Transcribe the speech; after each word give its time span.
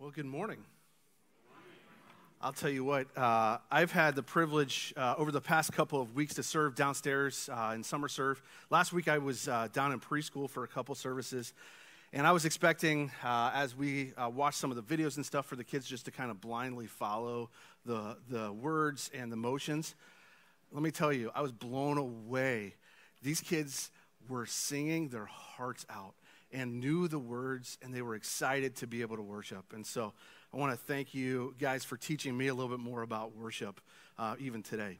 Well, 0.00 0.10
good 0.10 0.24
morning. 0.24 0.64
I'll 2.40 2.54
tell 2.54 2.70
you 2.70 2.84
what, 2.84 3.14
uh, 3.18 3.58
I've 3.70 3.92
had 3.92 4.14
the 4.14 4.22
privilege 4.22 4.94
uh, 4.96 5.14
over 5.18 5.30
the 5.30 5.42
past 5.42 5.74
couple 5.74 6.00
of 6.00 6.14
weeks 6.14 6.32
to 6.36 6.42
serve 6.42 6.74
downstairs 6.74 7.50
uh, 7.52 7.72
in 7.74 7.84
summer 7.84 8.08
serve. 8.08 8.40
Last 8.70 8.94
week 8.94 9.08
I 9.08 9.18
was 9.18 9.46
uh, 9.46 9.68
down 9.74 9.92
in 9.92 10.00
preschool 10.00 10.48
for 10.48 10.64
a 10.64 10.68
couple 10.68 10.94
services, 10.94 11.52
and 12.14 12.26
I 12.26 12.32
was 12.32 12.46
expecting, 12.46 13.10
uh, 13.22 13.50
as 13.52 13.76
we 13.76 14.14
uh, 14.16 14.30
watched 14.30 14.56
some 14.56 14.70
of 14.70 14.76
the 14.78 14.96
videos 14.96 15.16
and 15.16 15.26
stuff 15.26 15.44
for 15.44 15.56
the 15.56 15.64
kids, 15.64 15.86
just 15.86 16.06
to 16.06 16.10
kind 16.10 16.30
of 16.30 16.40
blindly 16.40 16.86
follow 16.86 17.50
the, 17.84 18.16
the 18.30 18.50
words 18.52 19.10
and 19.12 19.30
the 19.30 19.36
motions. 19.36 19.94
Let 20.72 20.82
me 20.82 20.90
tell 20.90 21.12
you, 21.12 21.30
I 21.34 21.42
was 21.42 21.52
blown 21.52 21.98
away. 21.98 22.74
These 23.22 23.42
kids 23.42 23.90
were 24.30 24.46
singing 24.46 25.10
their 25.10 25.26
hearts 25.26 25.84
out 25.90 26.14
and 26.52 26.80
knew 26.80 27.08
the 27.08 27.18
words, 27.18 27.78
and 27.82 27.94
they 27.94 28.02
were 28.02 28.14
excited 28.14 28.76
to 28.76 28.86
be 28.86 29.02
able 29.02 29.16
to 29.16 29.22
worship. 29.22 29.72
And 29.72 29.86
so 29.86 30.12
I 30.52 30.56
want 30.56 30.72
to 30.72 30.76
thank 30.76 31.14
you 31.14 31.54
guys 31.58 31.84
for 31.84 31.96
teaching 31.96 32.36
me 32.36 32.48
a 32.48 32.54
little 32.54 32.70
bit 32.70 32.80
more 32.80 33.02
about 33.02 33.36
worship, 33.36 33.80
uh, 34.18 34.34
even 34.38 34.62
today. 34.62 34.98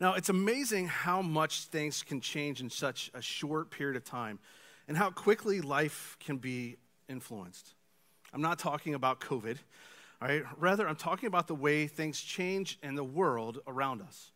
Now, 0.00 0.14
it's 0.14 0.30
amazing 0.30 0.88
how 0.88 1.22
much 1.22 1.66
things 1.66 2.02
can 2.02 2.20
change 2.20 2.60
in 2.60 2.70
such 2.70 3.10
a 3.14 3.22
short 3.22 3.70
period 3.70 3.96
of 3.96 4.04
time 4.04 4.40
and 4.88 4.96
how 4.96 5.10
quickly 5.10 5.60
life 5.60 6.16
can 6.18 6.38
be 6.38 6.76
influenced. 7.08 7.74
I'm 8.32 8.42
not 8.42 8.58
talking 8.58 8.94
about 8.94 9.20
COVID, 9.20 9.58
all 10.20 10.28
right? 10.28 10.42
Rather, 10.58 10.88
I'm 10.88 10.96
talking 10.96 11.28
about 11.28 11.46
the 11.46 11.54
way 11.54 11.86
things 11.86 12.20
change 12.20 12.78
in 12.82 12.96
the 12.96 13.04
world 13.04 13.60
around 13.66 14.02
us. 14.02 14.31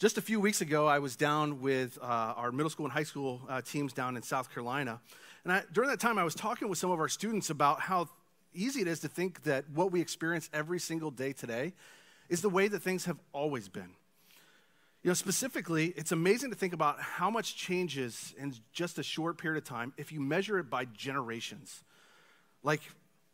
Just 0.00 0.16
a 0.16 0.22
few 0.22 0.40
weeks 0.40 0.62
ago, 0.62 0.86
I 0.86 0.98
was 0.98 1.14
down 1.14 1.60
with 1.60 1.98
uh, 2.00 2.06
our 2.34 2.52
middle 2.52 2.70
school 2.70 2.86
and 2.86 2.92
high 2.92 3.02
school 3.02 3.42
uh, 3.50 3.60
teams 3.60 3.92
down 3.92 4.16
in 4.16 4.22
South 4.22 4.50
Carolina. 4.50 4.98
And 5.44 5.52
I, 5.52 5.62
during 5.74 5.90
that 5.90 6.00
time, 6.00 6.16
I 6.16 6.24
was 6.24 6.34
talking 6.34 6.70
with 6.70 6.78
some 6.78 6.90
of 6.90 6.98
our 6.98 7.08
students 7.08 7.50
about 7.50 7.80
how 7.80 8.08
easy 8.54 8.80
it 8.80 8.88
is 8.88 9.00
to 9.00 9.08
think 9.08 9.42
that 9.42 9.66
what 9.74 9.92
we 9.92 10.00
experience 10.00 10.48
every 10.54 10.80
single 10.80 11.10
day 11.10 11.34
today 11.34 11.74
is 12.30 12.40
the 12.40 12.48
way 12.48 12.66
that 12.66 12.80
things 12.80 13.04
have 13.04 13.18
always 13.34 13.68
been. 13.68 13.90
You 15.02 15.10
know, 15.10 15.12
specifically, 15.12 15.92
it's 15.98 16.12
amazing 16.12 16.48
to 16.48 16.56
think 16.56 16.72
about 16.72 16.98
how 16.98 17.28
much 17.28 17.54
changes 17.54 18.34
in 18.38 18.54
just 18.72 18.98
a 18.98 19.02
short 19.02 19.36
period 19.36 19.58
of 19.58 19.68
time 19.68 19.92
if 19.98 20.12
you 20.12 20.20
measure 20.20 20.58
it 20.58 20.70
by 20.70 20.86
generations. 20.86 21.84
Like 22.62 22.80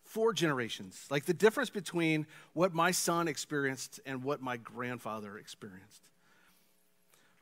four 0.02 0.32
generations, 0.32 1.06
like 1.10 1.26
the 1.26 1.34
difference 1.34 1.70
between 1.70 2.26
what 2.54 2.74
my 2.74 2.90
son 2.90 3.28
experienced 3.28 4.00
and 4.04 4.24
what 4.24 4.42
my 4.42 4.56
grandfather 4.56 5.38
experienced 5.38 6.10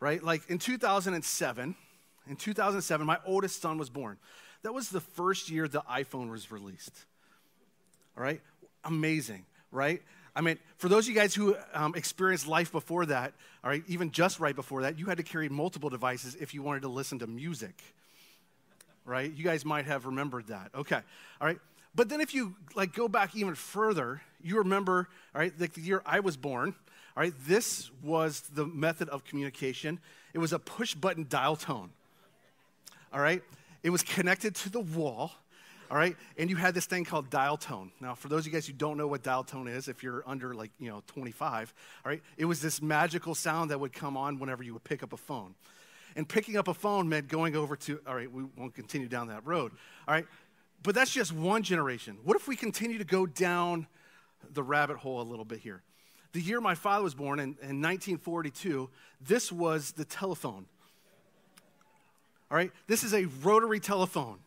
right? 0.05 0.23
Like 0.23 0.43
in 0.51 0.59
2007, 0.59 1.75
in 2.29 2.37
2007, 2.37 3.07
my 3.07 3.19
oldest 3.25 3.63
son 3.63 3.79
was 3.79 3.89
born. 3.89 4.19
That 4.63 4.75
was 4.75 4.91
the 4.91 5.01
first 5.01 5.49
year 5.49 5.67
the 5.67 5.81
iPhone 5.91 6.31
was 6.31 6.53
released. 6.53 6.93
All 8.15 8.23
right? 8.23 8.43
Amazing, 8.85 9.47
right? 9.73 10.03
I 10.37 10.43
mean, 10.43 10.59
for 10.77 10.91
those 10.91 11.07
of 11.07 11.09
you 11.09 11.19
guys 11.19 11.35
who 11.35 11.57
um, 11.73 11.95
experienced 11.95 12.47
life 12.47 12.71
before 12.71 13.07
that, 13.07 13.33
all 13.63 13.71
right, 13.71 13.83
even 13.89 14.11
just 14.11 14.41
right 14.41 14.55
before 14.55 14.83
that, 14.83 14.99
you 14.99 15.07
had 15.07 15.17
to 15.17 15.23
carry 15.23 15.49
multiple 15.49 15.89
devices 15.89 16.37
if 16.39 16.53
you 16.53 16.63
wanted 16.63 16.83
to 16.83 16.89
listen 16.89 17.21
to 17.21 17.27
music, 17.27 17.83
right? 19.07 19.33
You 19.33 19.43
guys 19.43 19.65
might 19.65 19.87
have 19.87 20.05
remembered 20.05 20.49
that. 20.49 20.71
Okay, 20.75 21.01
all 21.41 21.47
right. 21.47 21.59
But 21.95 22.11
then 22.11 22.21
if 22.21 22.35
you 22.35 22.57
like 22.75 22.93
go 22.93 23.09
back 23.09 23.35
even 23.35 23.55
further, 23.55 24.21
you 24.43 24.59
remember, 24.59 25.09
all 25.35 25.41
right, 25.41 25.53
like 25.59 25.73
the 25.73 25.81
year 25.81 26.03
I 26.05 26.21
was 26.21 26.37
born, 26.37 26.75
all 27.17 27.23
right, 27.23 27.35
this 27.47 27.91
was 28.03 28.41
the 28.41 28.67
method 28.67 29.09
of 29.09 29.25
communication. 29.25 30.01
It 30.33 30.39
was 30.39 30.53
a 30.53 30.59
push 30.59 30.95
button 30.95 31.27
dial 31.29 31.55
tone. 31.55 31.91
All 33.13 33.21
right, 33.21 33.43
it 33.85 33.91
was 33.91 34.03
connected 34.03 34.55
to 34.57 34.71
the 34.71 34.81
wall. 34.81 35.33
All 35.91 35.97
right, 35.99 36.17
and 36.39 36.51
you 36.51 36.57
had 36.57 36.75
this 36.75 36.87
thing 36.87 37.05
called 37.05 37.31
dial 37.31 37.57
tone. 37.57 37.93
Now, 38.01 38.15
for 38.15 38.29
those 38.29 38.41
of 38.41 38.47
you 38.47 38.53
guys 38.53 38.67
who 38.67 38.73
don't 38.73 38.97
know 38.97 39.07
what 39.07 39.23
dial 39.23 39.45
tone 39.45 39.69
is, 39.69 39.87
if 39.87 40.03
you're 40.03 40.25
under 40.27 40.55
like, 40.55 40.73
you 40.81 40.89
know, 40.89 41.03
25, 41.07 41.73
all 42.05 42.11
right, 42.11 42.23
it 42.37 42.47
was 42.47 42.61
this 42.61 42.83
magical 42.83 43.35
sound 43.35 43.71
that 43.71 43.79
would 43.79 43.93
come 43.93 44.17
on 44.17 44.41
whenever 44.41 44.63
you 44.63 44.73
would 44.73 44.83
pick 44.83 45.03
up 45.03 45.13
a 45.13 45.17
phone. 45.17 45.55
And 46.17 46.29
picking 46.29 46.57
up 46.57 46.69
a 46.69 46.75
phone 46.75 47.09
meant 47.09 47.29
going 47.29 47.55
over 47.55 47.77
to, 47.77 48.01
all 48.07 48.15
right, 48.15 48.31
we 48.31 48.45
won't 48.57 48.75
continue 48.75 49.09
down 49.09 49.29
that 49.29 49.47
road. 49.47 49.73
All 50.09 50.15
right, 50.15 50.27
but 50.83 50.95
that's 50.95 51.13
just 51.13 51.33
one 51.33 51.63
generation. 51.63 52.19
What 52.25 52.37
if 52.37 52.49
we 52.49 52.57
continue 52.57 52.99
to 52.99 53.05
go 53.05 53.27
down 53.27 53.87
the 54.53 54.63
rabbit 54.63 54.97
hole 54.97 55.21
a 55.21 55.23
little 55.23 55.45
bit 55.45 55.61
here? 55.61 55.83
The 56.35 56.41
year 56.41 56.61
my 56.61 56.75
father 56.75 57.05
was 57.05 57.15
born, 57.15 57.39
in, 57.39 57.51
in 57.63 57.81
1942, 57.81 58.91
this 59.21 59.53
was 59.53 59.93
the 59.93 60.05
telephone. 60.05 60.67
All 62.51 62.57
right? 62.57 62.73
This 62.89 63.05
is 63.05 63.15
a 63.15 63.27
rotary 63.43 63.79
telephone. 63.79 64.39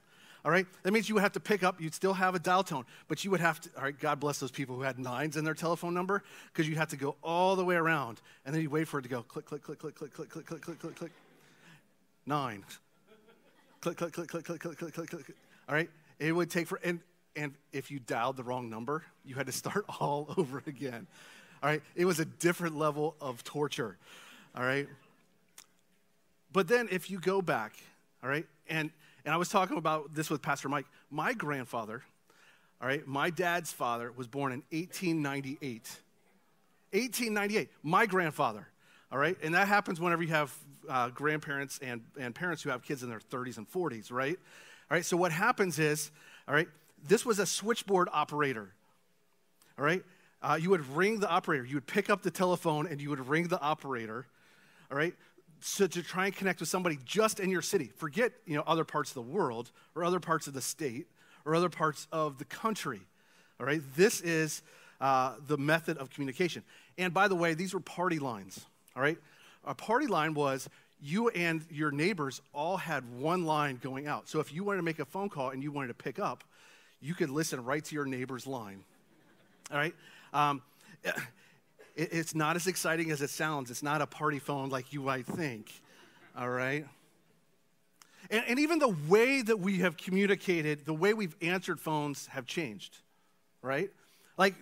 All 0.44 0.52
right? 0.52 0.68
That 0.84 0.92
means 0.92 1.08
you 1.08 1.16
would 1.16 1.24
have 1.24 1.32
to 1.32 1.40
pick 1.40 1.64
up, 1.64 1.80
you'd 1.80 1.94
still 1.94 2.14
have 2.14 2.36
a 2.36 2.40
dial 2.40 2.64
tone, 2.64 2.84
but 3.08 3.24
you 3.24 3.32
would 3.32 3.40
have 3.40 3.62
to, 3.62 3.70
all 3.78 3.84
right, 3.84 3.98
God 3.98 4.20
bless 4.20 4.38
those 4.38 4.52
people 4.52 4.76
who 4.76 4.82
had 4.82 5.00
nines 5.00 5.38
in 5.38 5.46
their 5.46 5.54
telephone 5.54 5.94
number, 5.94 6.24
because 6.52 6.68
you'd 6.68 6.78
have 6.78 6.90
to 6.90 6.98
go 6.98 7.16
all 7.24 7.56
the 7.56 7.64
way 7.64 7.76
around, 7.76 8.22
and 8.46 8.54
then 8.54 8.62
you 8.62 8.70
wait 8.70 8.90
for 8.90 9.00
it 9.00 9.04
to 9.04 9.10
go 9.10 9.24
click, 9.24 9.46
click, 9.46 9.64
click, 9.64 9.80
click, 9.80 9.96
click, 9.96 10.14
click, 10.14 10.30
click, 10.30 10.46
click, 10.46 10.62
click, 10.62 10.80
click, 10.80 10.96
click. 10.96 11.12
Nine. 12.26 12.66
Click, 13.80 13.96
click, 13.96 14.12
click, 14.12 14.28
click, 14.28 14.44
click, 14.44 14.60
click, 14.60 14.78
click, 14.78 14.94
click, 14.94 15.10
click. 15.10 15.38
All 15.70 15.76
right? 15.76 15.90
It 16.20 16.34
would 16.34 16.50
take 16.50 16.68
for, 16.68 16.82
and, 16.84 17.00
and 17.38 17.54
if 17.72 17.90
you 17.90 18.00
dialed 18.00 18.36
the 18.36 18.44
wrong 18.44 18.70
number, 18.70 19.04
you 19.24 19.36
had 19.36 19.46
to 19.46 19.54
start 19.54 19.86
all 20.02 20.34
over 20.36 20.62
again. 20.68 21.08
All 21.62 21.70
right? 21.70 21.82
It 21.96 22.06
was 22.06 22.20
a 22.20 22.26
different 22.26 22.78
level 22.78 23.16
of 23.22 23.44
torture. 23.44 23.98
All 24.56 24.64
right? 24.64 24.88
But 26.52 26.68
then 26.68 26.88
if 26.92 27.12
you 27.12 27.20
go 27.20 27.42
back, 27.42 27.74
all 28.24 28.30
right, 28.30 28.46
and 28.70 28.90
and 29.26 29.34
I 29.34 29.38
was 29.38 29.50
talking 29.50 29.78
about 29.78 30.16
this 30.16 30.30
with 30.30 30.42
Pastor 30.42 30.70
Mike. 30.70 30.86
My 31.12 31.34
grandfather, 31.34 32.02
all 32.82 32.88
right, 32.88 33.06
my 33.06 33.30
dad's 33.30 33.74
father 33.74 34.12
was 34.16 34.26
born 34.26 34.54
in 34.54 34.64
1898. 34.72 35.62
1898, 36.94 37.70
my 37.84 38.06
grandfather, 38.06 38.66
all 39.12 39.20
right? 39.20 39.38
And 39.44 39.54
that 39.54 39.68
happens 39.68 40.00
whenever 40.00 40.24
you 40.24 40.30
have 40.30 40.56
uh, 40.88 41.10
grandparents 41.10 41.78
and, 41.84 42.02
and 42.18 42.34
parents 42.34 42.64
who 42.64 42.70
have 42.70 42.84
kids 42.84 43.04
in 43.04 43.10
their 43.10 43.20
30s 43.20 43.58
and 43.58 43.70
40s, 43.70 44.12
right? 44.12 44.38
All 44.90 44.96
right, 44.96 45.04
so 45.04 45.18
what 45.18 45.34
happens 45.34 45.78
is, 45.78 46.10
all 46.48 46.56
right, 46.56 46.70
this 47.06 47.26
was 47.26 47.40
a 47.40 47.46
switchboard 47.46 48.08
operator, 48.14 48.72
all 49.78 49.84
right? 49.84 50.04
Uh, 50.42 50.58
you 50.60 50.70
would 50.70 50.88
ring 50.96 51.20
the 51.20 51.30
operator. 51.30 51.66
You 51.66 51.76
would 51.76 51.88
pick 51.88 52.10
up 52.10 52.22
the 52.22 52.32
telephone 52.32 52.88
and 52.88 53.02
you 53.02 53.10
would 53.10 53.28
ring 53.28 53.48
the 53.48 53.60
operator, 53.60 54.26
all 54.92 54.98
right? 54.98 55.14
So 55.60 55.88
to 55.88 56.04
try 56.04 56.26
and 56.26 56.36
connect 56.36 56.60
with 56.60 56.70
somebody 56.70 57.00
just 57.04 57.40
in 57.40 57.50
your 57.50 57.64
city. 57.64 57.92
Forget, 57.96 58.32
you 58.46 58.56
know, 58.56 58.64
other 58.68 58.84
parts 58.84 59.10
of 59.12 59.16
the 59.16 59.34
world 59.34 59.72
or 59.96 60.04
other 60.04 60.20
parts 60.20 60.48
of 60.48 60.54
the 60.54 60.62
state 60.62 61.08
or 61.46 61.56
other 61.56 61.70
parts 61.70 62.08
of 62.12 62.38
the 62.38 62.46
country, 62.46 63.02
all 63.60 63.66
right? 63.66 63.82
This 63.96 64.22
is 64.22 64.62
uh, 65.02 65.36
the 65.48 65.58
method 65.58 65.98
of 65.98 66.10
communication. 66.10 66.64
And 66.98 67.14
by 67.14 67.28
the 67.28 67.36
way, 67.36 67.54
these 67.54 67.74
were 67.74 67.80
party 67.80 68.20
lines, 68.20 68.66
all 68.96 69.02
right? 69.02 69.18
A 69.66 69.74
party 69.74 70.08
line 70.08 70.34
was 70.34 70.70
you 71.02 71.30
and 71.30 71.64
your 71.70 71.92
neighbors 71.92 72.42
all 72.54 72.78
had 72.78 73.04
one 73.20 73.46
line 73.46 73.80
going 73.82 74.08
out. 74.08 74.28
So 74.28 74.40
if 74.40 74.54
you 74.54 74.64
wanted 74.64 74.78
to 74.78 74.84
make 74.84 75.00
a 75.00 75.06
phone 75.06 75.30
call 75.30 75.50
and 75.50 75.62
you 75.62 75.72
wanted 75.72 75.90
to 75.90 75.94
pick 75.94 76.20
up, 76.20 76.44
you 77.02 77.14
could 77.14 77.30
listen 77.30 77.64
right 77.64 77.84
to 77.84 77.96
your 77.96 78.06
neighbor's 78.06 78.48
line. 78.48 78.84
All 79.72 79.78
right? 79.78 79.94
Um, 80.38 80.62
it, 81.04 81.16
it's 81.96 82.36
not 82.36 82.56
as 82.56 82.68
exciting 82.68 83.12
as 83.12 83.22
it 83.22 83.30
sounds. 83.30 83.72
It's 83.72 83.84
not 83.84 84.02
a 84.02 84.08
party 84.08 84.40
phone 84.40 84.70
like 84.70 84.94
you 84.94 85.02
might 85.02 85.26
think, 85.26 85.72
all 86.38 86.50
right? 86.50 86.86
And, 88.30 88.44
and 88.48 88.60
even 88.60 88.80
the 88.80 88.96
way 89.08 89.42
that 89.42 89.60
we 89.60 89.80
have 89.80 89.98
communicated, 89.98 90.86
the 90.86 90.94
way 90.94 91.14
we've 91.14 91.36
answered 91.42 91.80
phones 91.80 92.28
have 92.28 92.46
changed, 92.46 92.98
right? 93.62 93.90
Like 94.38 94.54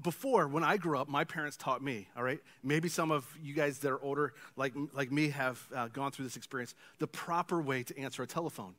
before, 0.00 0.46
when 0.46 0.62
I 0.62 0.76
grew 0.76 0.96
up, 0.96 1.08
my 1.08 1.24
parents 1.24 1.56
taught 1.56 1.82
me, 1.82 2.06
all 2.16 2.22
right? 2.22 2.38
Maybe 2.62 2.88
some 2.88 3.10
of 3.10 3.26
you 3.42 3.54
guys 3.54 3.80
that 3.80 3.90
are 3.90 4.00
older, 4.00 4.34
like, 4.56 4.72
like 4.92 5.10
me, 5.10 5.30
have 5.30 5.60
uh, 5.74 5.88
gone 5.88 6.12
through 6.12 6.26
this 6.26 6.36
experience. 6.36 6.76
The 7.00 7.08
proper 7.08 7.60
way 7.60 7.82
to 7.82 7.98
answer 7.98 8.22
a 8.22 8.26
telephone, 8.26 8.74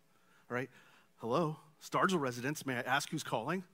all 0.50 0.56
right? 0.56 0.70
Hello, 1.18 1.58
Stargell 1.84 2.20
residence, 2.20 2.66
may 2.66 2.78
I 2.78 2.82
ask 2.82 3.10
who's 3.10 3.24
calling? 3.24 3.66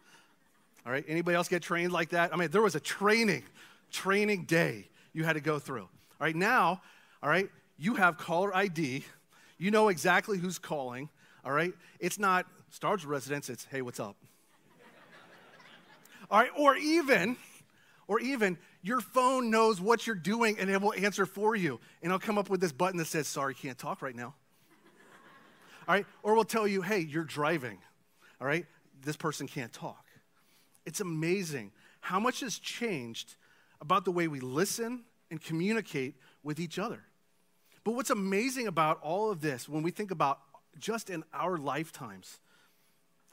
All 0.86 0.92
right, 0.92 1.04
anybody 1.08 1.36
else 1.36 1.48
get 1.48 1.64
trained 1.64 1.92
like 1.92 2.10
that? 2.10 2.32
I 2.34 2.38
mean, 2.38 2.50
there 2.50 2.62
was 2.62 2.76
a 2.76 2.80
training, 2.80 3.44
training 3.92 4.44
day 4.44 4.88
you 5.14 5.24
had 5.24 5.34
to 5.34 5.40
go 5.40 5.58
through. 5.58 5.82
All 5.82 5.90
right, 6.20 6.36
now, 6.36 6.82
all 7.24 7.30
right, 7.30 7.50
you 7.78 7.96
have 7.96 8.18
caller 8.18 8.56
ID. 8.56 9.04
You 9.58 9.72
know 9.72 9.88
exactly 9.88 10.38
who's 10.38 10.60
calling. 10.60 11.10
All 11.44 11.52
right, 11.52 11.74
it's 12.00 12.20
not 12.20 12.46
Stargell 12.72 13.08
residence, 13.08 13.50
it's 13.50 13.66
hey, 13.66 13.82
what's 13.82 14.00
up? 14.00 14.16
all 16.30 16.40
right, 16.40 16.52
or 16.56 16.76
even, 16.76 17.38
or 18.08 18.20
even 18.20 18.58
your 18.84 19.02
phone 19.02 19.50
knows 19.50 19.82
what 19.82 20.06
you're 20.06 20.16
doing 20.16 20.60
and 20.60 20.70
it 20.70 20.80
will 20.80 20.94
answer 20.94 21.26
for 21.26 21.56
you. 21.56 21.80
And 22.04 22.12
it'll 22.12 22.20
come 22.20 22.38
up 22.38 22.50
with 22.52 22.62
this 22.62 22.72
button 22.72 22.98
that 22.98 23.08
says, 23.08 23.28
sorry, 23.28 23.56
can't 23.56 23.78
talk 23.78 24.04
right 24.04 24.16
now. 24.16 24.36
All 25.88 25.96
right, 25.96 26.06
or 26.22 26.36
we'll 26.36 26.44
tell 26.44 26.68
you, 26.68 26.84
hey, 26.84 27.00
you're 27.00 27.24
driving. 27.24 27.80
All 28.40 28.46
right, 28.46 28.66
this 29.04 29.16
person 29.16 29.48
can't 29.48 29.74
talk. 29.74 30.05
It's 30.86 31.02
amazing 31.02 31.72
how 32.02 32.20
much 32.20 32.42
has 32.42 32.60
changed 32.60 33.36
about 33.82 34.06
the 34.06 34.12
way 34.12 34.28
we 34.28 34.40
listen 34.40 35.04
and 35.32 35.42
communicate 35.42 36.16
with 36.44 36.60
each 36.60 36.78
other. 36.78 37.04
But 37.84 37.96
what's 37.96 38.10
amazing 38.10 38.68
about 38.68 39.00
all 39.02 39.32
of 39.32 39.42
this, 39.42 39.68
when 39.68 39.84
we 39.84 39.92
think 39.92 40.12
about 40.12 40.40
just 40.80 41.10
in 41.10 41.24
our 41.34 41.58
lifetimes, 41.58 42.40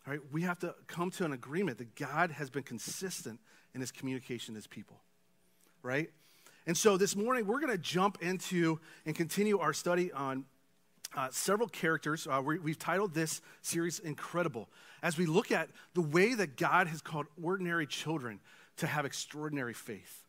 All 0.06 0.12
right, 0.12 0.20
we 0.32 0.42
have 0.42 0.58
to 0.60 0.74
come 0.88 1.10
to 1.12 1.24
an 1.24 1.32
agreement 1.32 1.78
that 1.78 1.94
God 1.94 2.32
has 2.32 2.50
been 2.50 2.64
consistent 2.64 3.38
in 3.74 3.80
his 3.80 3.92
communication 3.92 4.54
to 4.54 4.58
his 4.58 4.66
people, 4.66 5.00
right? 5.82 6.10
And 6.66 6.76
so 6.76 6.96
this 6.96 7.14
morning, 7.14 7.46
we're 7.46 7.60
going 7.60 7.72
to 7.72 7.78
jump 7.78 8.18
into 8.20 8.80
and 9.06 9.14
continue 9.14 9.58
our 9.58 9.72
study 9.72 10.10
on 10.12 10.44
uh, 11.16 11.28
several 11.30 11.68
characters. 11.68 12.26
Uh, 12.26 12.40
we, 12.44 12.70
have 12.70 12.78
titled 12.78 13.14
this 13.14 13.40
series 13.60 13.98
Incredible 13.98 14.68
as 15.02 15.18
we 15.18 15.26
look 15.26 15.50
at 15.50 15.68
the 15.94 16.00
way 16.00 16.34
that 16.34 16.56
God 16.56 16.86
has 16.86 17.00
called 17.00 17.26
ordinary 17.42 17.86
children 17.86 18.40
to 18.78 18.86
have 18.86 19.04
extraordinary 19.04 19.74
faith. 19.74 20.24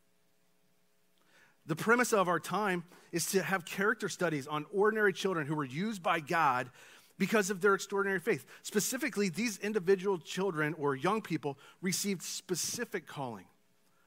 The 1.66 1.76
premise 1.76 2.12
of 2.12 2.28
our 2.28 2.40
time 2.40 2.84
is 3.12 3.28
to 3.32 3.42
have 3.42 3.64
character 3.64 4.10
studies 4.10 4.48
on 4.48 4.66
ordinary 4.74 5.14
children 5.14 5.48
who 5.48 5.56
were 5.56 5.64
used 5.64 6.04
by 6.04 6.20
God 6.20 6.70
because 7.18 7.50
of 7.50 7.62
their 7.62 7.74
extraordinary 7.74 8.20
faith. 8.20 8.46
Specifically, 8.64 9.30
these 9.30 9.60
individual 9.60 10.18
children 10.18 10.74
or 10.78 10.96
young 10.96 11.22
people 11.22 11.58
received 11.82 12.22
specific 12.22 13.08
calling. 13.08 13.46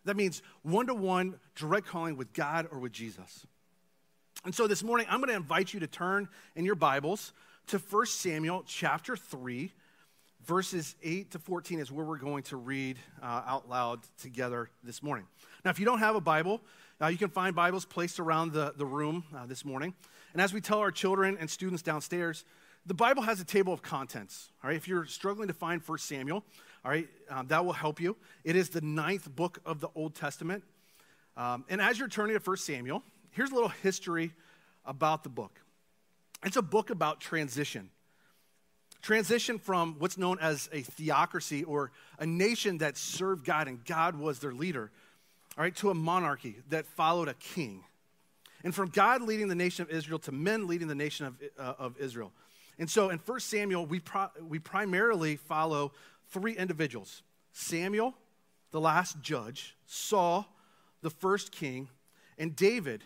That 0.04 0.16
means 0.16 0.42
one 0.62 0.86
to 0.88 0.94
one 0.94 1.38
direct 1.54 1.86
calling 1.86 2.16
with 2.16 2.32
God 2.32 2.68
or 2.70 2.78
with 2.78 2.92
Jesus. 2.92 3.46
And 4.46 4.54
so 4.54 4.68
this 4.68 4.84
morning, 4.84 5.08
I'm 5.10 5.18
going 5.18 5.30
to 5.30 5.34
invite 5.34 5.74
you 5.74 5.80
to 5.80 5.88
turn 5.88 6.28
in 6.54 6.64
your 6.64 6.76
Bibles 6.76 7.32
to 7.66 7.78
1 7.78 8.06
Samuel 8.06 8.62
chapter 8.64 9.16
3, 9.16 9.72
verses 10.44 10.94
8 11.02 11.32
to 11.32 11.40
14 11.40 11.80
is 11.80 11.90
where 11.90 12.06
we're 12.06 12.16
going 12.16 12.44
to 12.44 12.56
read 12.56 12.96
uh, 13.20 13.42
out 13.44 13.68
loud 13.68 14.02
together 14.22 14.70
this 14.84 15.02
morning. 15.02 15.26
Now, 15.64 15.72
if 15.72 15.80
you 15.80 15.84
don't 15.84 15.98
have 15.98 16.14
a 16.14 16.20
Bible, 16.20 16.60
uh, 17.02 17.08
you 17.08 17.18
can 17.18 17.28
find 17.28 17.56
Bibles 17.56 17.84
placed 17.84 18.20
around 18.20 18.52
the, 18.52 18.72
the 18.76 18.86
room 18.86 19.24
uh, 19.36 19.46
this 19.46 19.64
morning. 19.64 19.92
And 20.32 20.40
as 20.40 20.52
we 20.52 20.60
tell 20.60 20.78
our 20.78 20.92
children 20.92 21.36
and 21.40 21.50
students 21.50 21.82
downstairs, 21.82 22.44
the 22.86 22.94
Bible 22.94 23.24
has 23.24 23.40
a 23.40 23.44
table 23.44 23.72
of 23.72 23.82
contents. 23.82 24.50
All 24.62 24.70
right, 24.70 24.76
if 24.76 24.86
you're 24.86 25.06
struggling 25.06 25.48
to 25.48 25.54
find 25.54 25.82
1 25.82 25.98
Samuel, 25.98 26.44
all 26.84 26.92
right, 26.92 27.08
um, 27.30 27.48
that 27.48 27.64
will 27.64 27.72
help 27.72 28.00
you. 28.00 28.14
It 28.44 28.54
is 28.54 28.68
the 28.68 28.80
ninth 28.80 29.28
book 29.34 29.58
of 29.66 29.80
the 29.80 29.88
Old 29.96 30.14
Testament. 30.14 30.62
Um, 31.36 31.64
and 31.68 31.80
as 31.80 31.98
you're 31.98 32.06
turning 32.06 32.38
to 32.38 32.42
1 32.42 32.56
Samuel, 32.58 33.02
here's 33.36 33.50
a 33.50 33.54
little 33.54 33.68
history 33.68 34.32
about 34.84 35.22
the 35.22 35.28
book. 35.28 35.60
It's 36.44 36.56
a 36.56 36.62
book 36.62 36.90
about 36.90 37.20
transition. 37.20 37.90
Transition 39.02 39.58
from 39.58 39.96
what's 39.98 40.16
known 40.16 40.38
as 40.40 40.68
a 40.72 40.80
theocracy 40.80 41.62
or 41.62 41.92
a 42.18 42.26
nation 42.26 42.78
that 42.78 42.96
served 42.96 43.44
God 43.44 43.68
and 43.68 43.84
God 43.84 44.16
was 44.16 44.38
their 44.38 44.52
leader, 44.52 44.90
all 45.56 45.64
right, 45.64 45.76
to 45.76 45.90
a 45.90 45.94
monarchy 45.94 46.56
that 46.70 46.86
followed 46.86 47.28
a 47.28 47.34
king. 47.34 47.84
And 48.64 48.74
from 48.74 48.88
God 48.88 49.22
leading 49.22 49.48
the 49.48 49.54
nation 49.54 49.82
of 49.82 49.90
Israel 49.90 50.18
to 50.20 50.32
men 50.32 50.66
leading 50.66 50.88
the 50.88 50.94
nation 50.94 51.26
of, 51.26 51.34
uh, 51.58 51.74
of 51.78 51.98
Israel. 51.98 52.32
And 52.78 52.90
so 52.90 53.10
in 53.10 53.18
1 53.18 53.40
Samuel, 53.40 53.86
we, 53.86 54.00
pro- 54.00 54.30
we 54.48 54.58
primarily 54.58 55.36
follow 55.36 55.92
three 56.28 56.56
individuals 56.56 57.22
Samuel, 57.52 58.14
the 58.70 58.80
last 58.80 59.20
judge, 59.20 59.76
Saul, 59.86 60.46
the 61.02 61.10
first 61.10 61.52
king, 61.52 61.88
and 62.38 62.54
David, 62.54 63.02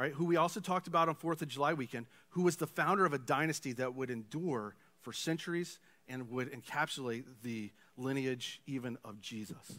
all 0.00 0.06
right, 0.06 0.14
who 0.14 0.24
we 0.24 0.36
also 0.36 0.60
talked 0.60 0.86
about 0.86 1.10
on 1.10 1.14
4th 1.14 1.42
of 1.42 1.48
July 1.48 1.74
weekend, 1.74 2.06
who 2.30 2.40
was 2.40 2.56
the 2.56 2.66
founder 2.66 3.04
of 3.04 3.12
a 3.12 3.18
dynasty 3.18 3.74
that 3.74 3.94
would 3.94 4.08
endure 4.08 4.74
for 5.02 5.12
centuries 5.12 5.78
and 6.08 6.30
would 6.30 6.50
encapsulate 6.50 7.24
the 7.42 7.70
lineage 7.98 8.62
even 8.66 8.96
of 9.04 9.20
Jesus. 9.20 9.78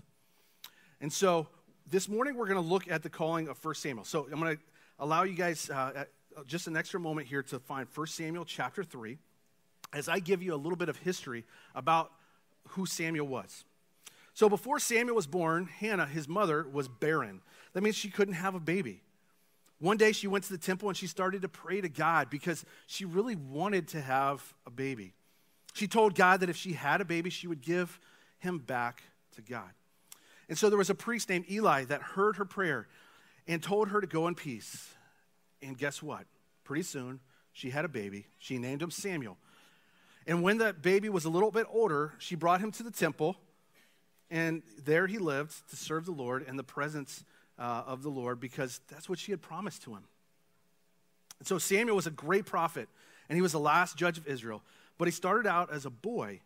And 1.02 1.12
so 1.12 1.48
this 1.90 2.08
morning 2.08 2.36
we're 2.36 2.46
going 2.46 2.62
to 2.62 2.70
look 2.70 2.88
at 2.88 3.02
the 3.02 3.10
calling 3.10 3.48
of 3.48 3.66
1 3.66 3.74
Samuel. 3.74 4.06
So 4.06 4.28
I'm 4.32 4.40
going 4.40 4.58
to 4.58 4.62
allow 5.00 5.24
you 5.24 5.34
guys 5.34 5.72
uh, 5.72 6.04
just 6.46 6.68
an 6.68 6.78
extra 6.78 7.00
moment 7.00 7.28
here 7.28 7.42
to 7.42 7.58
find 7.58 7.88
1 7.92 8.06
Samuel 8.06 8.46
chapter 8.46 8.84
3 8.84 9.18
as 9.92 10.08
I 10.08 10.20
give 10.20 10.44
you 10.44 10.54
a 10.54 10.56
little 10.56 10.78
bit 10.78 10.88
of 10.88 10.98
history 10.98 11.46
about 11.74 12.12
who 12.68 12.86
Samuel 12.86 13.26
was. 13.26 13.66
So 14.36 14.50
before 14.50 14.78
Samuel 14.78 15.16
was 15.16 15.26
born, 15.26 15.66
Hannah, 15.66 16.06
his 16.06 16.28
mother, 16.28 16.68
was 16.72 16.88
barren. 16.88 17.42
That 17.74 17.82
means 17.82 17.96
she 17.96 18.12
couldn't 18.12 18.36
have 18.36 18.54
a 18.54 18.60
baby. 18.60 19.02
One 19.82 19.98
day 19.98 20.12
she 20.12 20.28
went 20.28 20.44
to 20.44 20.52
the 20.52 20.60
temple 20.60 20.90
and 20.90 20.98
she 20.98 21.08
started 21.08 21.42
to 21.42 21.50
pray 21.50 21.82
to 21.82 21.90
God 21.90 22.30
because 22.30 22.64
she 22.86 23.04
really 23.04 23.36
wanted 23.36 23.88
to 23.90 24.02
have 24.02 24.54
a 24.68 24.70
baby. 24.70 25.16
She 25.74 25.88
told 25.88 26.14
God 26.14 26.42
that 26.42 26.50
if 26.50 26.56
she 26.56 26.74
had 26.74 27.02
a 27.02 27.06
baby, 27.06 27.32
she 27.32 27.48
would 27.48 27.62
give 27.62 28.00
him 28.38 28.60
back 28.60 29.02
to 29.36 29.42
God. 29.42 29.72
And 30.48 30.56
so 30.56 30.70
there 30.70 30.78
was 30.78 30.92
a 30.92 30.96
priest 30.96 31.30
named 31.30 31.46
Eli 31.50 31.86
that 31.86 32.02
heard 32.02 32.38
her 32.38 32.46
prayer 32.46 32.88
and 33.48 33.64
told 33.64 33.88
her 33.90 34.00
to 34.00 34.06
go 34.06 34.28
in 34.28 34.36
peace. 34.36 34.94
And 35.64 35.76
guess 35.76 36.04
what? 36.04 36.26
Pretty 36.64 36.84
soon, 36.84 37.20
she 37.52 37.72
had 37.72 37.84
a 37.84 37.90
baby. 37.90 38.28
She 38.38 38.60
named 38.60 38.84
him 38.84 38.92
Samuel. 38.92 39.38
And 40.28 40.44
when 40.44 40.60
that 40.60 40.84
baby 40.84 41.10
was 41.10 41.26
a 41.26 41.30
little 41.30 41.50
bit 41.50 41.66
older, 41.72 42.14
she 42.20 42.36
brought 42.36 42.62
him 42.62 42.72
to 42.74 42.84
the 42.84 42.92
temple, 42.92 43.36
and 44.30 44.62
there 44.86 45.08
he 45.08 45.18
lived 45.18 45.68
to 45.72 45.76
serve 45.76 46.06
the 46.06 46.12
Lord 46.12 46.46
in 46.48 46.56
the 46.56 46.64
presence 46.64 47.24
uh, 47.62 47.84
of 47.86 48.02
the 48.02 48.10
Lord 48.10 48.40
because 48.40 48.82
that's 48.90 49.08
what 49.08 49.20
she 49.20 49.32
had 49.32 49.42
promised 49.42 49.84
to 49.84 49.92
him. 49.92 50.04
And 51.38 51.48
so 51.48 51.60
Samuel 51.60 51.96
was 51.96 52.08
a 52.08 52.12
great 52.12 52.46
prophet, 52.46 52.90
and 53.30 53.38
he 53.38 53.42
was 53.42 53.52
the 53.52 53.60
last 53.60 53.96
judge 53.98 54.18
of 54.18 54.28
Israel. 54.28 54.64
But 54.98 55.08
he 55.08 55.12
started 55.12 55.48
out 55.48 55.72
as 55.72 55.86
a 55.86 55.90
boy 55.90 56.42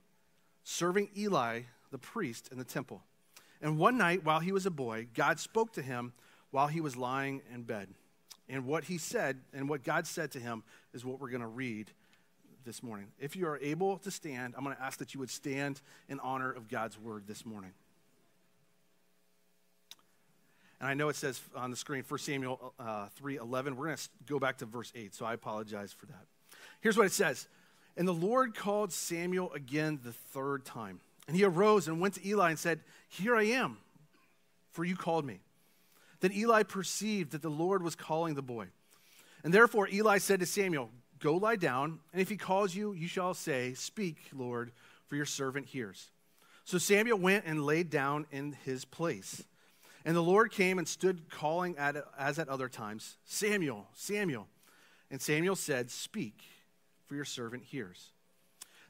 serving 0.63 1.09
Eli, 1.17 1.61
the 1.91 1.97
priest, 1.97 2.49
in 2.51 2.57
the 2.57 2.63
temple. 2.63 3.01
And 3.61 3.77
one 3.77 3.97
night, 3.97 4.25
while 4.25 4.41
he 4.41 4.51
was 4.51 4.65
a 4.65 4.71
boy, 4.71 5.07
God 5.13 5.39
spoke 5.39 5.71
to 5.73 5.81
him 5.81 6.13
while 6.51 6.67
he 6.67 6.81
was 6.81 6.97
lying 6.97 7.41
in 7.53 7.63
bed. 7.63 7.87
And 8.49 8.65
what 8.65 8.83
he 8.83 8.97
said, 8.97 9.39
and 9.53 9.69
what 9.69 9.83
God 9.83 10.05
said 10.05 10.31
to 10.31 10.39
him, 10.39 10.63
is 10.93 11.05
what 11.05 11.19
we're 11.19 11.29
going 11.29 11.41
to 11.41 11.47
read 11.47 11.91
this 12.65 12.83
morning. 12.83 13.07
If 13.19 13.35
you 13.35 13.47
are 13.47 13.57
able 13.59 13.97
to 13.99 14.11
stand, 14.11 14.53
I'm 14.57 14.63
going 14.63 14.75
to 14.75 14.81
ask 14.81 14.99
that 14.99 15.13
you 15.13 15.19
would 15.19 15.29
stand 15.29 15.81
in 16.09 16.19
honor 16.19 16.51
of 16.51 16.67
God's 16.67 16.99
word 16.99 17.23
this 17.27 17.45
morning. 17.45 17.71
And 20.79 20.89
I 20.89 20.93
know 20.93 21.09
it 21.09 21.15
says 21.15 21.41
on 21.55 21.71
the 21.71 21.77
screen, 21.77 22.03
1 22.07 22.19
Samuel 22.19 22.73
uh, 22.79 23.07
3 23.15 23.37
11. 23.37 23.75
We're 23.75 23.85
going 23.85 23.97
to 23.97 24.09
go 24.27 24.39
back 24.39 24.57
to 24.57 24.65
verse 24.65 24.91
8, 24.95 25.13
so 25.13 25.25
I 25.25 25.33
apologize 25.33 25.93
for 25.93 26.05
that. 26.07 26.25
Here's 26.81 26.97
what 26.97 27.05
it 27.05 27.13
says 27.13 27.47
And 27.97 28.07
the 28.07 28.13
Lord 28.13 28.55
called 28.55 28.91
Samuel 28.91 29.51
again 29.53 29.99
the 30.03 30.13
third 30.13 30.65
time. 30.65 30.99
And 31.27 31.35
he 31.35 31.43
arose 31.43 31.87
and 31.87 31.99
went 31.99 32.15
to 32.15 32.27
Eli 32.27 32.51
and 32.51 32.59
said, 32.59 32.81
Here 33.09 33.35
I 33.35 33.43
am, 33.43 33.77
for 34.71 34.83
you 34.83 34.95
called 34.95 35.25
me. 35.25 35.39
Then 36.19 36.31
Eli 36.31 36.63
perceived 36.63 37.31
that 37.31 37.41
the 37.41 37.49
Lord 37.49 37.81
was 37.81 37.95
calling 37.95 38.35
the 38.35 38.41
boy. 38.41 38.67
And 39.43 39.53
therefore 39.53 39.87
Eli 39.91 40.17
said 40.19 40.39
to 40.41 40.45
Samuel, 40.45 40.89
Go 41.19 41.35
lie 41.37 41.55
down, 41.55 41.99
and 42.11 42.21
if 42.21 42.29
he 42.29 42.37
calls 42.37 42.75
you, 42.75 42.93
you 42.93 43.07
shall 43.07 43.33
say, 43.33 43.73
Speak, 43.73 44.17
Lord, 44.33 44.71
for 45.07 45.15
your 45.15 45.25
servant 45.25 45.67
hears. 45.67 46.11
So 46.65 46.77
Samuel 46.77 47.19
went 47.19 47.45
and 47.45 47.65
laid 47.65 47.89
down 47.89 48.25
in 48.31 48.57
his 48.65 48.85
place. 48.85 49.43
And 50.05 50.15
the 50.15 50.21
Lord 50.21 50.51
came 50.51 50.77
and 50.77 50.87
stood 50.87 51.29
calling 51.31 51.75
at, 51.77 51.95
as 52.17 52.37
at 52.37 52.47
other 52.47 52.69
times, 52.69 53.17
Samuel, 53.25 53.87
Samuel. 53.93 54.47
And 55.09 55.19
Samuel 55.19 55.55
said, 55.55 55.89
Speak, 55.89 56.43
for 57.07 57.15
your 57.15 57.25
servant 57.25 57.63
hears. 57.63 58.11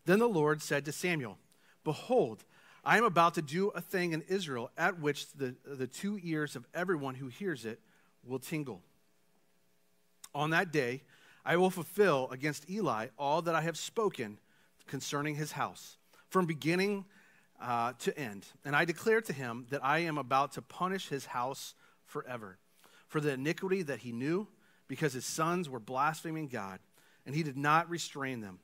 Then 0.06 0.20
the 0.20 0.28
Lord 0.28 0.62
said 0.62 0.84
to 0.86 0.92
Samuel, 0.92 1.38
Behold, 1.86 2.44
I 2.84 2.98
am 2.98 3.06
about 3.06 3.34
to 3.36 3.42
do 3.42 3.70
a 3.70 3.82
thing 3.82 4.12
in 4.12 4.24
Israel 4.28 4.72
at 4.78 5.00
which 5.00 5.32
the, 5.32 5.56
the 5.66 5.88
two 5.88 6.20
ears 6.22 6.56
of 6.56 6.68
everyone 6.74 7.16
who 7.16 7.28
hears 7.28 7.66
it 7.66 7.80
will 8.24 8.40
tingle. 8.40 8.82
On 10.34 10.50
that 10.50 10.74
day, 10.74 11.02
I 11.46 11.56
will 11.58 11.70
fulfill 11.70 12.30
against 12.32 12.70
Eli 12.70 13.08
all 13.18 13.42
that 13.44 13.56
I 13.56 13.62
have 13.62 13.78
spoken 13.78 14.40
concerning 14.86 15.36
his 15.36 15.54
house, 15.54 15.98
from 16.30 16.46
beginning 16.46 17.06
uh, 17.62 17.94
to 18.00 18.18
end. 18.18 18.46
And 18.64 18.76
I 18.76 18.86
declare 18.86 19.22
to 19.22 19.34
him 19.34 19.66
that 19.70 19.84
I 19.84 20.00
am 20.00 20.18
about 20.18 20.54
to 20.54 20.62
punish 20.62 21.10
his 21.10 21.28
house 21.28 21.74
forever 22.06 22.58
for 23.08 23.20
the 23.22 23.32
iniquity 23.32 23.82
that 23.84 24.00
he 24.00 24.12
knew, 24.12 24.48
because 24.88 25.14
his 25.14 25.26
sons 25.26 25.70
were 25.70 25.80
blaspheming 25.80 26.48
God, 26.48 26.80
and 27.26 27.36
he 27.36 27.44
did 27.44 27.58
not 27.58 27.90
restrain 27.90 28.42
them. 28.42 28.60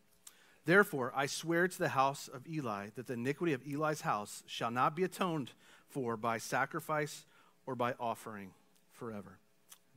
Therefore, 0.65 1.11
I 1.15 1.25
swear 1.25 1.67
to 1.67 1.79
the 1.79 1.89
house 1.89 2.27
of 2.27 2.47
Eli 2.47 2.89
that 2.95 3.07
the 3.07 3.13
iniquity 3.13 3.53
of 3.53 3.63
Eli's 3.65 4.01
house 4.01 4.43
shall 4.45 4.69
not 4.69 4.95
be 4.95 5.03
atoned 5.03 5.51
for 5.89 6.17
by 6.17 6.37
sacrifice 6.37 7.25
or 7.65 7.75
by 7.75 7.93
offering 7.99 8.51
forever. 8.91 9.39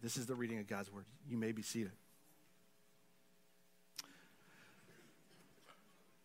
This 0.03 0.17
is 0.17 0.27
the 0.27 0.35
reading 0.35 0.59
of 0.59 0.67
God's 0.67 0.93
word. 0.93 1.05
You 1.29 1.37
may 1.37 1.53
be 1.53 1.63
seated. 1.63 1.93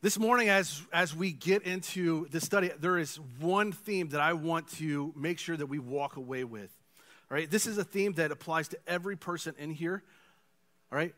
This 0.02 0.18
morning, 0.18 0.48
as, 0.48 0.82
as 0.94 1.14
we 1.14 1.34
get 1.34 1.64
into 1.64 2.30
the 2.30 2.40
study, 2.40 2.72
there 2.80 2.98
is 2.98 3.20
one 3.42 3.74
theme 3.74 4.08
that 4.10 4.22
I 4.22 4.32
want 4.32 4.70
to 4.78 5.14
make 5.14 5.40
sure 5.40 5.58
that 5.58 5.66
we 5.66 5.78
walk 5.78 6.16
away 6.16 6.46
with. 6.46 6.72
All 7.30 7.36
right, 7.36 7.52
this 7.52 7.68
is 7.68 7.78
a 7.78 7.84
theme 7.84 8.14
that 8.14 8.32
applies 8.32 8.70
to 8.70 8.78
every 8.88 9.18
person 9.18 9.56
in 9.60 9.72
here. 9.72 10.02
All 10.90 10.98
right, 10.98 11.14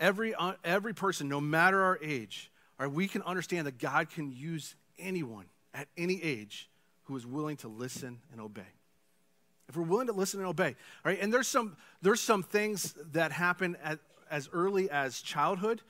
every, 0.00 0.34
uh, 0.34 0.54
every 0.64 0.94
person, 0.94 1.28
no 1.28 1.38
matter 1.38 1.82
our 1.82 1.98
age, 2.02 2.50
all 2.80 2.86
right, 2.86 2.94
we 2.94 3.08
can 3.08 3.20
understand 3.20 3.66
that 3.66 3.76
God 3.76 4.08
can 4.08 4.32
use 4.32 4.74
anyone 4.98 5.44
at 5.74 5.88
any 5.98 6.22
age 6.22 6.70
who 7.02 7.16
is 7.16 7.26
willing 7.26 7.58
to 7.58 7.68
listen 7.68 8.20
and 8.32 8.40
obey. 8.40 8.62
If 9.68 9.76
we're 9.76 9.82
willing 9.82 10.06
to 10.06 10.14
listen 10.14 10.40
and 10.40 10.48
obey, 10.48 10.68
all 10.68 11.12
right, 11.12 11.18
and 11.20 11.30
there's 11.30 11.46
some, 11.46 11.76
there's 12.00 12.22
some 12.22 12.42
things 12.42 12.94
that 13.12 13.32
happen 13.32 13.76
at, 13.84 13.98
as 14.30 14.48
early 14.50 14.88
as 14.88 15.20
childhood, 15.20 15.82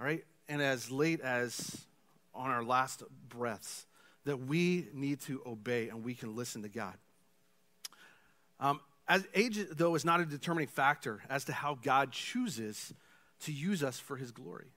all 0.00 0.06
right, 0.06 0.24
and 0.48 0.62
as 0.62 0.90
late 0.90 1.20
as 1.20 1.86
on 2.34 2.50
our 2.50 2.64
last 2.64 3.02
breaths 3.28 3.86
that 4.24 4.36
we 4.36 4.88
need 4.92 5.20
to 5.22 5.40
obey 5.46 5.88
and 5.88 6.04
we 6.04 6.14
can 6.14 6.34
listen 6.34 6.62
to 6.62 6.68
God. 6.68 6.94
Um, 8.60 8.80
as 9.06 9.26
age, 9.34 9.58
though, 9.72 9.94
is 9.94 10.04
not 10.04 10.20
a 10.20 10.24
determining 10.24 10.68
factor 10.68 11.22
as 11.28 11.44
to 11.44 11.52
how 11.52 11.78
God 11.82 12.10
chooses 12.10 12.94
to 13.40 13.52
use 13.52 13.82
us 13.82 13.98
for 13.98 14.16
his 14.16 14.32
glory. 14.32 14.68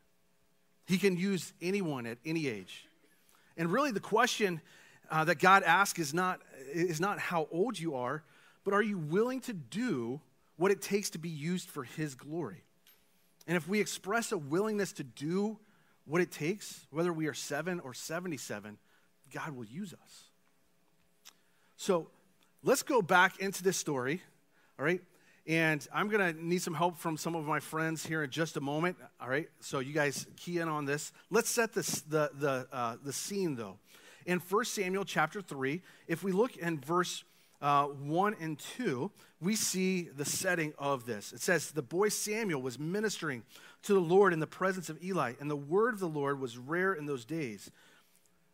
He 0.85 0.97
can 0.97 1.17
use 1.17 1.53
anyone 1.61 2.05
at 2.05 2.17
any 2.25 2.47
age. 2.47 2.87
And 3.55 3.71
really, 3.71 3.91
the 3.91 3.99
question 3.99 4.61
uh, 5.09 5.23
that 5.25 5.39
God 5.39 5.63
asks 5.63 5.99
is 5.99 6.13
not, 6.13 6.41
is 6.73 6.99
not 6.99 7.19
how 7.19 7.47
old 7.51 7.79
you 7.79 7.95
are, 7.95 8.23
but 8.65 8.73
are 8.73 8.81
you 8.81 8.97
willing 8.97 9.39
to 9.41 9.53
do 9.53 10.19
what 10.57 10.71
it 10.71 10.81
takes 10.81 11.11
to 11.11 11.19
be 11.19 11.29
used 11.29 11.69
for 11.69 11.83
his 11.83 12.15
glory? 12.15 12.63
And 13.47 13.55
if 13.55 13.67
we 13.67 13.79
express 13.79 14.31
a 14.31 14.37
willingness 14.37 14.91
to 14.93 15.03
do 15.03 15.57
what 16.05 16.21
it 16.21 16.31
takes, 16.31 16.85
whether 16.91 17.13
we 17.13 17.27
are 17.27 17.33
seven 17.33 17.79
or 17.79 17.93
77, 17.93 18.77
God 19.33 19.55
will 19.55 19.65
use 19.65 19.93
us. 19.93 20.23
So 21.77 22.09
let's 22.63 22.83
go 22.83 23.01
back 23.01 23.39
into 23.39 23.63
this 23.63 23.77
story, 23.77 24.21
all 24.77 24.85
right? 24.85 25.01
And 25.45 25.85
I'm 25.93 26.09
going 26.09 26.35
to 26.35 26.45
need 26.45 26.61
some 26.61 26.73
help 26.73 26.97
from 26.97 27.15
some 27.15 27.35
of 27.35 27.45
my 27.45 27.61
friends 27.61 28.05
here 28.05 28.23
in 28.23 28.29
just 28.29 28.57
a 28.57 28.61
moment, 28.61 28.97
all 29.21 29.29
right? 29.29 29.47
So 29.61 29.79
you 29.79 29.93
guys 29.93 30.27
key 30.35 30.59
in 30.59 30.67
on 30.67 30.83
this. 30.83 31.13
Let's 31.29 31.49
set 31.49 31.73
this, 31.73 32.01
the, 32.01 32.31
the, 32.33 32.67
uh, 32.71 32.97
the 33.01 33.13
scene, 33.13 33.55
though. 33.55 33.77
In 34.25 34.39
1 34.39 34.65
Samuel 34.65 35.05
chapter 35.05 35.41
3, 35.41 35.81
if 36.07 36.21
we 36.21 36.33
look 36.33 36.57
in 36.57 36.79
verse 36.79 37.23
uh, 37.61 37.85
1 37.85 38.35
and 38.39 38.59
2, 38.59 39.11
we 39.41 39.55
see 39.55 40.03
the 40.03 40.25
setting 40.25 40.73
of 40.77 41.05
this. 41.05 41.33
It 41.33 41.41
says, 41.41 41.71
The 41.71 41.81
boy 41.81 42.09
Samuel 42.09 42.61
was 42.61 42.77
ministering 42.77 43.43
to 43.83 43.93
the 43.93 43.99
Lord 43.99 44.33
in 44.33 44.39
the 44.39 44.47
presence 44.47 44.89
of 44.89 45.03
Eli, 45.03 45.33
and 45.39 45.49
the 45.49 45.55
word 45.55 45.93
of 45.93 45.99
the 45.99 46.07
Lord 46.07 46.39
was 46.39 46.57
rare 46.57 46.93
in 46.93 47.05
those 47.05 47.25
days. 47.25 47.71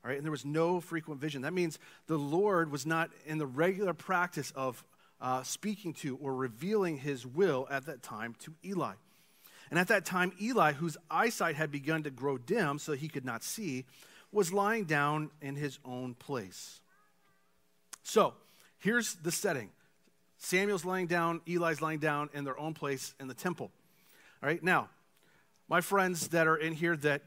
All 0.03 0.09
right, 0.09 0.17
and 0.17 0.25
there 0.25 0.31
was 0.31 0.45
no 0.45 0.81
frequent 0.81 1.21
vision. 1.21 1.43
That 1.43 1.53
means 1.53 1.79
the 2.07 2.17
Lord 2.17 2.71
was 2.71 2.85
not 2.85 3.09
in 3.25 3.37
the 3.37 3.45
regular 3.45 3.93
practice 3.93 4.51
of 4.55 4.83
uh, 5.21 5.43
speaking 5.43 5.93
to 5.93 6.17
or 6.17 6.35
revealing 6.35 6.97
his 6.97 7.25
will 7.25 7.67
at 7.71 7.85
that 7.85 8.03
time 8.03 8.35
to 8.39 8.53
Eli. 8.65 8.93
And 9.69 9.79
at 9.79 9.87
that 9.87 10.05
time, 10.05 10.33
Eli, 10.41 10.73
whose 10.73 10.97
eyesight 11.09 11.55
had 11.55 11.71
begun 11.71 12.03
to 12.03 12.09
grow 12.09 12.37
dim 12.37 12.77
so 12.77 12.93
he 12.93 13.07
could 13.07 13.25
not 13.25 13.43
see, 13.43 13.85
was 14.31 14.51
lying 14.51 14.83
down 14.83 15.31
in 15.41 15.55
his 15.55 15.79
own 15.85 16.15
place. 16.15 16.81
So, 18.03 18.33
here's 18.83 19.15
the 19.15 19.31
setting 19.31 19.69
Samuel's 20.37 20.83
lying 20.83 21.07
down, 21.07 21.41
Eli's 21.47 21.81
lying 21.81 21.99
down 21.99 22.29
in 22.33 22.43
their 22.43 22.59
own 22.59 22.73
place 22.73 23.13
in 23.19 23.27
the 23.27 23.33
temple. 23.33 23.71
All 24.41 24.49
right, 24.49 24.61
now, 24.61 24.89
my 25.69 25.79
friends 25.79 26.27
that 26.29 26.47
are 26.47 26.57
in 26.57 26.73
here 26.73 26.97
that 26.97 27.21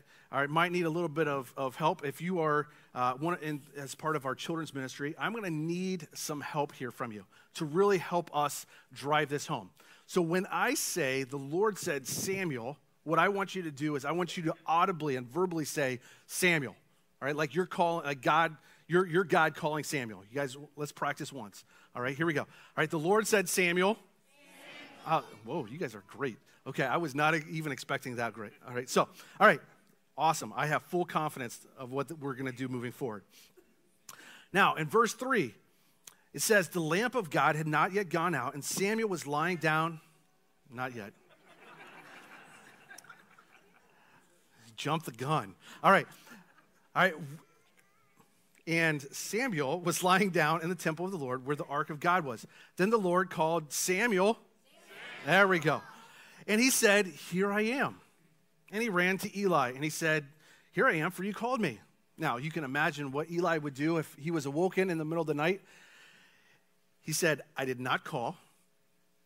might 0.48 0.70
need 0.70 0.84
a 0.84 0.90
little 0.90 1.08
bit 1.08 1.28
of, 1.28 1.52
of 1.56 1.76
help, 1.76 2.04
if 2.04 2.20
you 2.20 2.40
are 2.40 2.68
uh, 2.94 3.14
one 3.14 3.38
in, 3.40 3.62
as 3.76 3.94
part 3.94 4.16
of 4.16 4.26
our 4.26 4.34
children's 4.34 4.74
ministry, 4.74 5.14
I'm 5.18 5.32
going 5.32 5.44
to 5.44 5.50
need 5.50 6.08
some 6.12 6.42
help 6.42 6.74
here 6.74 6.90
from 6.90 7.10
you 7.10 7.24
to 7.54 7.64
really 7.64 7.98
help 7.98 8.30
us 8.36 8.66
drive 8.92 9.30
this 9.30 9.46
home. 9.46 9.70
So 10.06 10.20
when 10.20 10.46
I 10.50 10.74
say 10.74 11.22
the 11.24 11.38
Lord 11.38 11.78
said 11.78 12.06
Samuel, 12.06 12.76
what 13.04 13.18
I 13.18 13.28
want 13.28 13.54
you 13.54 13.62
to 13.62 13.70
do 13.70 13.96
is 13.96 14.04
I 14.04 14.12
want 14.12 14.36
you 14.36 14.42
to 14.44 14.54
audibly 14.66 15.16
and 15.16 15.26
verbally 15.26 15.64
say 15.64 16.00
Samuel. 16.26 16.76
All 17.22 17.26
right, 17.26 17.36
like 17.36 17.54
you're 17.54 17.64
calling 17.64 18.04
like 18.04 18.20
God, 18.20 18.56
you're, 18.88 19.06
you're 19.06 19.24
God 19.24 19.54
calling 19.54 19.84
Samuel. 19.84 20.22
You 20.30 20.36
guys, 20.36 20.56
let's 20.76 20.92
practice 20.92 21.32
once. 21.32 21.64
All 21.94 22.02
right, 22.02 22.16
here 22.16 22.26
we 22.26 22.34
go. 22.34 22.42
All 22.42 22.46
right, 22.76 22.90
the 22.90 22.98
Lord 22.98 23.26
said 23.26 23.48
Samuel. 23.48 23.96
Samuel. 25.04 25.06
Uh, 25.06 25.22
whoa, 25.44 25.66
you 25.66 25.78
guys 25.78 25.94
are 25.94 26.04
great. 26.08 26.38
Okay, 26.66 26.84
I 26.84 26.96
was 26.96 27.14
not 27.14 27.34
even 27.48 27.72
expecting 27.72 28.16
that 28.16 28.32
great. 28.32 28.52
All 28.66 28.74
right, 28.74 28.88
so, 28.88 29.08
all 29.40 29.46
right, 29.46 29.60
awesome. 30.16 30.52
I 30.56 30.66
have 30.66 30.82
full 30.82 31.04
confidence 31.04 31.64
of 31.78 31.92
what 31.92 32.10
we're 32.18 32.34
going 32.34 32.50
to 32.50 32.56
do 32.56 32.68
moving 32.68 32.92
forward. 32.92 33.22
Now, 34.52 34.74
in 34.74 34.86
verse 34.86 35.14
3, 35.14 35.54
it 36.32 36.42
says, 36.42 36.68
The 36.68 36.80
lamp 36.80 37.14
of 37.14 37.30
God 37.30 37.56
had 37.56 37.66
not 37.66 37.92
yet 37.92 38.08
gone 38.08 38.34
out, 38.34 38.54
and 38.54 38.64
Samuel 38.64 39.08
was 39.08 39.26
lying 39.26 39.56
down. 39.56 40.00
Not 40.72 40.94
yet. 40.94 41.06
Jump 44.76 45.04
the 45.04 45.12
gun. 45.12 45.54
All 45.82 45.90
right. 45.90 46.06
All 46.94 47.02
right. 47.02 47.14
And 48.66 49.00
Samuel 49.12 49.80
was 49.80 50.02
lying 50.02 50.30
down 50.30 50.62
in 50.62 50.68
the 50.68 50.74
temple 50.74 51.06
of 51.06 51.12
the 51.12 51.18
Lord 51.18 51.46
where 51.46 51.54
the 51.54 51.64
ark 51.64 51.90
of 51.90 52.00
God 52.00 52.24
was. 52.24 52.46
Then 52.76 52.90
the 52.90 52.98
Lord 52.98 53.30
called 53.30 53.72
Samuel. 53.72 54.34
Samuel. 54.34 54.38
There 55.24 55.46
we 55.46 55.60
go. 55.60 55.82
And 56.48 56.60
he 56.60 56.70
said, 56.70 57.06
Here 57.06 57.52
I 57.52 57.62
am. 57.62 58.00
And 58.72 58.82
he 58.82 58.88
ran 58.88 59.18
to 59.18 59.38
Eli 59.38 59.70
and 59.70 59.84
he 59.84 59.90
said, 59.90 60.26
Here 60.72 60.86
I 60.86 60.94
am, 60.94 61.12
for 61.12 61.22
you 61.22 61.32
called 61.32 61.60
me. 61.60 61.78
Now, 62.18 62.38
you 62.38 62.50
can 62.50 62.64
imagine 62.64 63.12
what 63.12 63.30
Eli 63.30 63.58
would 63.58 63.74
do 63.74 63.98
if 63.98 64.14
he 64.18 64.30
was 64.30 64.46
awoken 64.46 64.90
in 64.90 64.98
the 64.98 65.04
middle 65.04 65.20
of 65.20 65.26
the 65.26 65.34
night. 65.34 65.60
He 67.00 67.12
said, 67.12 67.42
I 67.56 67.66
did 67.66 67.78
not 67.78 68.04
call. 68.04 68.36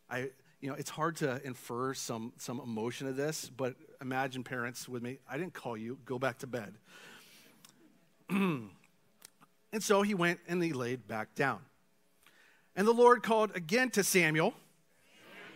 I, 0.09 0.29
you 0.59 0.69
know, 0.69 0.75
it's 0.75 0.89
hard 0.89 1.15
to 1.17 1.41
infer 1.43 1.93
some, 1.93 2.33
some 2.37 2.59
emotion 2.59 3.07
of 3.07 3.15
this, 3.15 3.49
but 3.49 3.75
imagine 4.01 4.43
parents 4.43 4.87
with 4.89 5.01
me. 5.01 5.19
I 5.27 5.37
didn't 5.37 5.53
call 5.53 5.77
you. 5.77 5.97
Go 6.05 6.19
back 6.19 6.39
to 6.39 6.47
bed. 6.47 6.75
and 9.73 9.81
so 9.81 10.01
he 10.01 10.13
went 10.13 10.39
and 10.47 10.63
he 10.63 10.73
laid 10.73 11.07
back 11.07 11.35
down. 11.35 11.59
And 12.75 12.87
the 12.87 12.93
Lord 12.93 13.23
called 13.23 13.51
again 13.55 13.89
to 13.91 14.03
Samuel. 14.03 14.53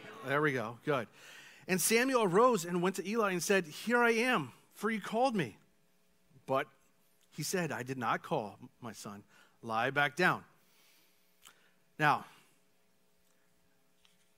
Samuel. 0.07 0.29
There 0.29 0.41
we 0.41 0.53
go. 0.53 0.77
Good. 0.85 1.07
And 1.67 1.81
Samuel 1.81 2.23
arose 2.23 2.65
and 2.65 2.81
went 2.81 2.95
to 2.97 3.07
Eli 3.07 3.31
and 3.31 3.41
said, 3.41 3.65
Here 3.65 3.97
I 3.97 4.11
am, 4.11 4.51
for 4.73 4.91
you 4.91 5.01
called 5.01 5.35
me. 5.35 5.57
But 6.45 6.67
he 7.31 7.43
said, 7.43 7.71
I 7.71 7.83
did 7.83 7.97
not 7.97 8.21
call, 8.21 8.57
my 8.81 8.93
son. 8.93 9.23
Lie 9.61 9.89
back 9.89 10.15
down. 10.15 10.43
Now, 11.97 12.25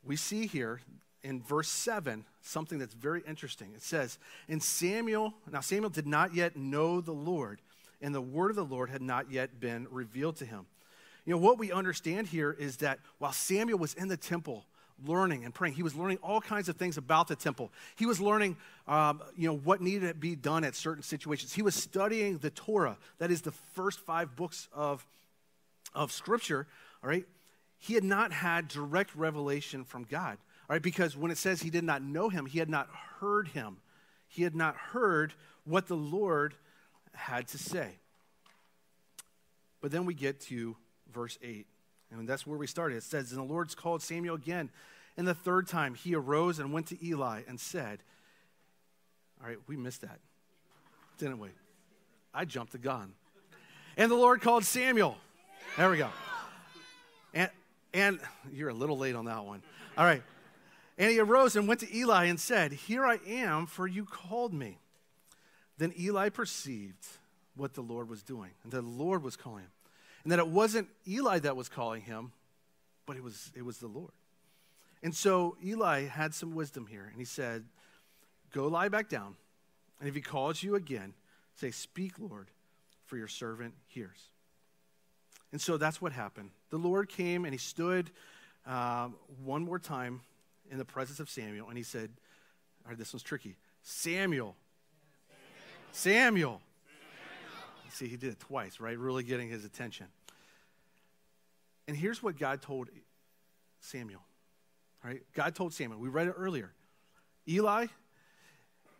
we 0.03 0.15
see 0.15 0.48
here 0.48 0.81
in 1.24 1.41
verse 1.41 1.67
7 1.67 2.24
something 2.41 2.79
that's 2.79 2.93
very 2.93 3.22
interesting. 3.27 3.74
It 3.75 3.81
says, 3.84 4.17
And 4.48 4.63
Samuel, 4.63 5.34
now 5.51 5.60
Samuel 5.60 5.89
did 5.89 6.07
not 6.07 6.34
yet 6.34 6.55
know 6.55 7.01
the 7.01 7.12
Lord, 7.12 7.62
and 8.01 8.13
the 8.13 8.21
word 8.21 8.49
of 8.49 8.55
the 8.55 8.65
Lord 8.65 8.89
had 8.89 9.01
not 9.01 9.31
yet 9.31 9.59
been 9.59 9.87
revealed 9.89 10.37
to 10.37 10.45
him. 10.45 10.65
You 11.25 11.31
know, 11.31 11.39
what 11.39 11.57
we 11.57 11.71
understand 11.71 12.27
here 12.27 12.51
is 12.51 12.77
that 12.77 12.99
while 13.17 13.33
Samuel 13.33 13.79
was 13.79 13.93
in 13.93 14.07
the 14.07 14.17
temple, 14.17 14.65
learning 15.05 15.45
and 15.45 15.53
praying. 15.53 15.75
He 15.75 15.83
was 15.83 15.95
learning 15.95 16.17
all 16.23 16.41
kinds 16.41 16.69
of 16.69 16.77
things 16.77 16.97
about 16.97 17.27
the 17.27 17.35
temple. 17.35 17.71
He 17.95 18.05
was 18.05 18.19
learning, 18.19 18.57
um, 18.87 19.21
you 19.35 19.47
know, 19.47 19.55
what 19.55 19.81
needed 19.81 20.07
to 20.07 20.13
be 20.13 20.35
done 20.35 20.63
at 20.63 20.75
certain 20.75 21.03
situations. 21.03 21.53
He 21.53 21.61
was 21.61 21.75
studying 21.75 22.37
the 22.39 22.49
Torah, 22.49 22.97
that 23.19 23.31
is 23.31 23.41
the 23.41 23.51
first 23.51 23.99
five 23.99 24.35
books 24.35 24.67
of, 24.73 25.05
of 25.93 26.11
Scripture, 26.11 26.67
all 27.03 27.09
right? 27.09 27.25
He 27.79 27.93
had 27.93 28.03
not 28.03 28.31
had 28.31 28.67
direct 28.67 29.15
revelation 29.15 29.83
from 29.83 30.03
God, 30.03 30.37
all 30.69 30.75
right? 30.75 30.81
Because 30.81 31.15
when 31.15 31.31
it 31.31 31.37
says 31.37 31.61
he 31.61 31.69
did 31.69 31.83
not 31.83 32.01
know 32.01 32.29
him, 32.29 32.45
he 32.45 32.59
had 32.59 32.69
not 32.69 32.89
heard 33.19 33.49
him. 33.49 33.77
He 34.27 34.43
had 34.43 34.55
not 34.55 34.75
heard 34.75 35.33
what 35.63 35.87
the 35.87 35.95
Lord 35.95 36.55
had 37.17 37.47
to 37.50 37.57
say. 37.57 37.89
But 39.81 39.91
then 39.91 40.05
we 40.05 40.13
get 40.13 40.39
to 40.41 40.75
verse 41.13 41.38
8. 41.41 41.65
And 42.12 42.27
that's 42.27 42.47
where 42.47 42.57
we 42.57 42.67
started. 42.67 42.97
It 42.97 43.03
says, 43.03 43.31
And 43.31 43.39
the 43.39 43.53
Lord's 43.53 43.75
called 43.75 44.01
Samuel 44.01 44.36
again. 44.36 44.69
And 45.17 45.27
the 45.27 45.33
third 45.33 45.67
time 45.67 45.95
he 45.95 46.15
arose 46.15 46.59
and 46.59 46.71
went 46.71 46.88
to 46.88 47.05
Eli 47.05 47.41
and 47.47 47.59
said, 47.59 48.00
All 49.41 49.47
right, 49.47 49.57
we 49.67 49.75
missed 49.75 50.01
that, 50.01 50.19
didn't 51.17 51.39
we? 51.39 51.50
I 52.33 52.45
jumped 52.45 52.71
the 52.71 52.77
gun. 52.77 53.13
And 53.97 54.12
the 54.12 54.15
Lord 54.15 54.41
called 54.41 54.63
Samuel. 54.63 55.17
There 55.75 55.89
we 55.89 55.97
go. 55.97 56.09
And, 57.33 57.50
and 57.93 58.19
you're 58.51 58.69
a 58.69 58.74
little 58.74 58.97
late 58.97 59.15
on 59.15 59.25
that 59.25 59.43
one. 59.43 59.63
All 59.97 60.05
right. 60.05 60.21
And 60.97 61.12
he 61.12 61.19
arose 61.19 61.55
and 61.55 61.67
went 61.67 61.79
to 61.81 61.95
Eli 61.95 62.25
and 62.25 62.39
said, 62.39 62.71
Here 62.71 63.05
I 63.05 63.19
am, 63.27 63.65
for 63.65 63.88
you 63.88 64.05
called 64.05 64.53
me. 64.53 64.77
Then 65.77 65.93
Eli 66.00 66.29
perceived 66.29 67.05
what 67.55 67.74
the 67.74 67.81
Lord 67.81 68.10
was 68.10 68.24
doing, 68.24 68.51
and 68.63 68.72
the 68.72 68.81
Lord 68.81 69.24
was 69.24 69.36
calling 69.36 69.63
him 69.63 69.72
and 70.27 70.31
that 70.34 70.39
it 70.39 70.48
wasn't 70.50 70.89
Eli 71.07 71.39
that 71.39 71.55
was 71.55 71.69
calling 71.69 72.01
him, 72.01 72.34
but 73.05 73.15
it 73.15 73.24
was, 73.24 73.50
it 73.55 73.63
was 73.63 73.77
the 73.77 73.88
Lord. 73.88 74.12
And 75.01 75.15
so 75.15 75.55
Eli 75.63 76.03
had 76.03 76.34
some 76.34 76.53
wisdom 76.53 76.86
here, 76.86 77.07
and 77.10 77.17
he 77.17 77.24
said, 77.24 77.63
Go 78.51 78.67
lie 78.67 78.89
back 78.89 79.07
down, 79.07 79.38
and 80.01 80.10
if 80.10 80.15
he 80.15 80.19
calls 80.19 80.62
you 80.62 80.75
again, 80.75 81.13
say, 81.55 81.72
Speak, 81.72 82.19
Lord, 82.19 82.48
for 83.05 83.15
your 83.15 83.29
servant 83.29 83.74
hears. 83.88 84.17
And 85.53 85.62
so 85.62 85.77
that's 85.77 86.01
what 86.01 86.12
happened. 86.12 86.50
The 86.72 86.77
Lord 86.77 87.07
came 87.07 87.46
and 87.46 87.53
he 87.53 87.57
stood 87.57 88.12
um, 88.65 89.15
one 89.46 89.63
more 89.63 89.79
time 89.79 90.19
in 90.69 90.77
the 90.77 90.84
presence 90.84 91.22
of 91.22 91.29
Samuel, 91.29 91.69
and 91.69 91.77
he 91.77 91.86
said, 91.86 92.10
All 92.84 92.89
right, 92.89 92.98
this 92.98 93.13
one's 93.13 93.24
tricky. 93.24 93.55
Samuel. 93.81 94.57
Samuel. 95.97 96.61
Samuel. 96.91 97.91
See, 97.91 98.07
he 98.07 98.17
did 98.17 98.29
it 98.29 98.39
twice, 98.39 98.79
right? 98.79 98.97
Really 98.97 99.23
getting 99.23 99.49
his 99.49 99.65
attention. 99.65 100.05
And 101.87 101.97
here's 101.97 102.21
what 102.21 102.37
God 102.37 102.61
told 102.61 102.89
Samuel. 103.81 104.21
Right? 105.03 105.23
God 105.33 105.55
told 105.55 105.73
Samuel, 105.73 105.99
we 105.99 106.09
read 106.09 106.27
it 106.27 106.35
earlier. 106.37 106.71
Eli 107.47 107.87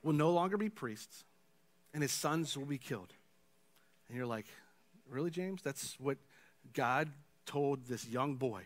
will 0.02 0.14
no 0.14 0.32
longer 0.32 0.58
be 0.58 0.70
priests, 0.70 1.24
and 1.94 2.02
his 2.02 2.12
sons 2.12 2.58
will 2.58 2.66
be 2.66 2.80
killed. 2.80 3.14
And 4.08 4.18
you're 4.18 4.26
like, 4.26 4.48
really, 5.08 5.30
James? 5.30 5.62
That's 5.62 5.98
what 6.00 6.18
God 6.74 7.10
told 7.46 7.86
this 7.86 8.08
young 8.08 8.36
boy. 8.36 8.64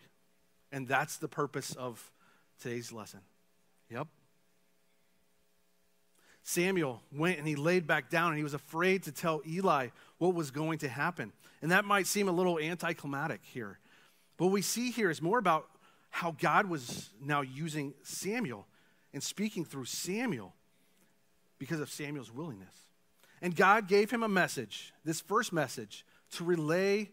And 0.71 0.87
that's 0.87 1.17
the 1.17 1.27
purpose 1.27 1.75
of 1.75 2.11
today's 2.61 2.93
lesson. 2.93 3.19
Yep. 3.89 4.07
Samuel 6.51 7.01
went 7.13 7.39
and 7.39 7.47
he 7.47 7.55
laid 7.55 7.87
back 7.87 8.09
down 8.09 8.29
and 8.29 8.37
he 8.37 8.43
was 8.43 8.53
afraid 8.53 9.03
to 9.03 9.11
tell 9.13 9.41
Eli 9.47 9.87
what 10.17 10.33
was 10.33 10.51
going 10.51 10.79
to 10.79 10.89
happen. 10.89 11.31
And 11.61 11.71
that 11.71 11.85
might 11.85 12.07
seem 12.07 12.27
a 12.27 12.31
little 12.31 12.59
anticlimactic 12.59 13.39
here. 13.41 13.79
But 14.35 14.47
what 14.47 14.53
we 14.53 14.61
see 14.61 14.91
here 14.91 15.09
is 15.09 15.21
more 15.21 15.39
about 15.39 15.69
how 16.09 16.35
God 16.37 16.65
was 16.65 17.09
now 17.23 17.39
using 17.39 17.93
Samuel 18.03 18.67
and 19.13 19.23
speaking 19.23 19.63
through 19.63 19.85
Samuel 19.85 20.53
because 21.57 21.79
of 21.79 21.89
Samuel's 21.89 22.33
willingness. 22.33 22.75
And 23.41 23.55
God 23.55 23.87
gave 23.87 24.11
him 24.11 24.21
a 24.21 24.27
message, 24.27 24.93
this 25.05 25.21
first 25.21 25.53
message, 25.53 26.05
to 26.33 26.43
relay 26.43 27.11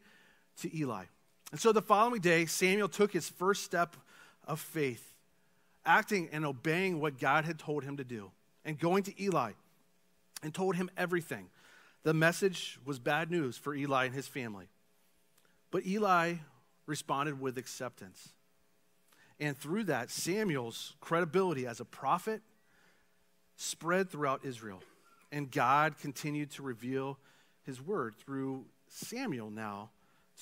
to 0.62 0.76
Eli. 0.76 1.04
And 1.52 1.61
so 1.61 1.71
the 1.71 1.80
following 1.80 2.21
day, 2.21 2.47
Samuel 2.47 2.88
took 2.88 3.12
his 3.12 3.28
first 3.28 3.62
step 3.62 3.97
of 4.49 4.59
faith, 4.59 5.14
acting 5.87 6.28
and 6.33 6.45
obeying 6.45 7.00
what 7.00 7.21
God 7.21 7.45
had 7.45 7.59
told 7.61 7.85
him 7.85 7.99
to 7.99 8.04
do, 8.04 8.33
and 8.68 8.78
going 8.78 9.02
to 9.02 9.22
Eli 9.22 9.52
and 10.42 10.52
told 10.52 10.76
him 10.76 10.90
everything. 10.94 11.46
The 12.02 12.12
message 12.12 12.78
was 12.84 12.98
bad 12.98 13.30
news 13.30 13.56
for 13.56 13.75
Eli 13.75 14.04
and 14.04 14.14
his 14.14 14.28
family. 14.28 14.68
But 15.70 15.87
Eli 15.87 16.34
responded 16.84 17.40
with 17.40 17.56
acceptance. 17.56 18.28
And 19.40 19.56
through 19.56 19.84
that, 19.84 20.10
Samuel's 20.10 20.94
credibility 21.00 21.66
as 21.66 21.80
a 21.80 21.87
prophet 21.87 22.42
spread 23.56 24.10
throughout 24.10 24.44
Israel. 24.44 24.82
And 25.32 25.50
God 25.50 25.96
continued 25.98 26.50
to 26.52 26.62
reveal 26.62 27.18
his 27.62 27.80
word 27.80 28.16
through 28.18 28.66
Samuel 28.88 29.50
now 29.50 29.88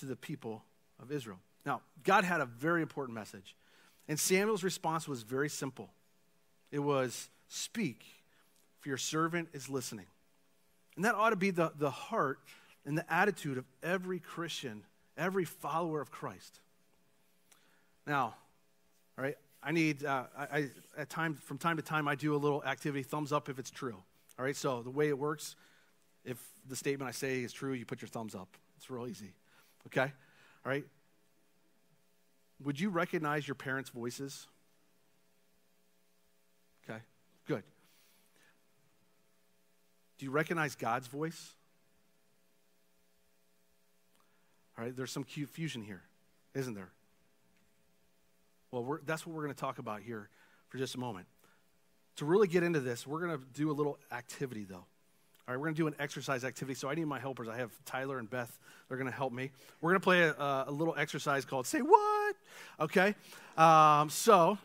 to 0.01 0.07
the 0.07 0.17
people 0.17 0.65
of 1.01 1.13
Israel. 1.13 1.39
Now, 1.65 1.81
God 2.03 2.25
had 2.25 2.41
a 2.41 2.47
very 2.47 2.83
important 2.83 3.15
message. 3.15 3.55
And 4.09 4.19
Samuel's 4.19 4.65
response 4.65 5.07
was 5.07 5.23
very 5.23 5.49
simple 5.49 5.91
it 6.73 6.81
was, 6.81 7.31
Speak, 7.47 8.05
for 8.87 8.91
your 8.91 8.99
servant 8.99 9.49
is 9.53 9.69
listening. 9.69 10.07
And 10.95 11.05
that 11.05 11.17
ought 11.17 11.31
to 11.31 11.37
be 11.37 11.51
the, 11.51 11.73
the 11.77 11.91
heart 11.91 12.39
and 12.85 12.97
the 12.97 13.13
attitude 13.13 13.59
of 13.59 13.65
every 13.83 14.21
Christian, 14.21 14.85
every 15.19 15.45
follower 15.45 16.01
of 16.01 16.13
Christ. 16.13 16.61
Now, 18.07 18.37
all 19.19 19.25
right, 19.25 19.35
I 19.61 19.73
need, 19.73 20.05
uh, 20.05 20.27
I, 20.39 20.43
I, 20.45 20.69
at 20.97 21.11
time, 21.11 21.35
from 21.35 21.59
time 21.59 21.79
to 21.79 21.83
time, 21.83 22.07
I 22.07 22.15
do 22.15 22.37
a 22.37 22.39
little 22.39 22.63
activity, 22.63 23.03
thumbs 23.03 23.33
up 23.33 23.49
if 23.49 23.59
it's 23.59 23.73
true. 23.73 23.97
All 24.39 24.45
right, 24.45 24.55
so 24.55 24.83
the 24.83 24.91
way 24.91 25.09
it 25.09 25.19
works, 25.19 25.57
if 26.25 26.39
the 26.69 26.77
statement 26.77 27.09
I 27.09 27.13
say 27.13 27.41
is 27.41 27.53
true, 27.53 27.73
you 27.73 27.85
put 27.85 28.01
your 28.01 28.09
thumbs 28.09 28.37
up. 28.37 28.57
It's 28.77 28.89
real 28.89 29.09
easy. 29.09 29.33
Okay? 29.89 30.13
All 30.65 30.71
right? 30.71 30.85
Would 32.63 32.79
you 32.79 32.91
recognize 32.91 33.49
your 33.49 33.57
parents' 33.57 33.91
voices? 33.91 34.47
Okay, 36.89 37.01
good. 37.49 37.65
Do 40.19 40.25
you 40.25 40.31
recognize 40.31 40.75
God's 40.75 41.07
voice? 41.07 41.55
All 44.79 44.85
right, 44.85 44.97
there's 44.97 45.13
some 45.13 45.25
confusion 45.25 45.83
here, 45.83 46.03
isn't 46.55 46.75
there? 46.75 46.91
Well, 48.71 48.99
that's 49.07 49.27
what 49.27 49.35
we're 49.35 49.43
going 49.43 49.55
to 49.55 49.61
talk 49.61 49.79
about 49.79 50.03
here 50.03 50.29
for 50.69 50.79
just 50.79 50.95
a 50.95 50.99
moment. 50.99 51.27
To 52.17 52.25
really 52.25 52.49
get 52.49 52.63
into 52.63 52.81
this, 52.81 53.07
we're 53.07 53.21
going 53.21 53.39
to 53.39 53.45
do 53.55 53.71
a 53.71 53.73
little 53.73 53.99
activity, 54.11 54.65
though. 54.65 54.85
All 55.49 55.55
right, 55.55 55.61
we're 55.61 55.67
going 55.67 55.77
to 55.77 55.83
do 55.83 55.87
an 55.87 55.95
exercise 55.99 56.45
activity. 56.45 56.75
So 56.75 56.89
I 56.89 56.95
need 56.95 57.05
my 57.05 57.21
helpers. 57.21 57.49
I 57.49 57.57
have 57.57 57.71
Tyler 57.85 58.19
and 58.19 58.29
Beth. 58.29 58.59
They're 58.89 58.99
going 58.99 59.11
to 59.11 59.17
help 59.17 59.33
me. 59.33 59.51
We're 59.81 59.91
going 59.91 60.01
to 60.01 60.05
play 60.05 60.23
a, 60.23 60.65
a, 60.67 60.73
little 60.73 60.95
exercise 60.97 61.45
called 61.45 61.67
Say 61.67 61.79
What? 61.79 62.37
Okay? 62.81 63.15
Um, 63.57 64.11
so, 64.11 64.59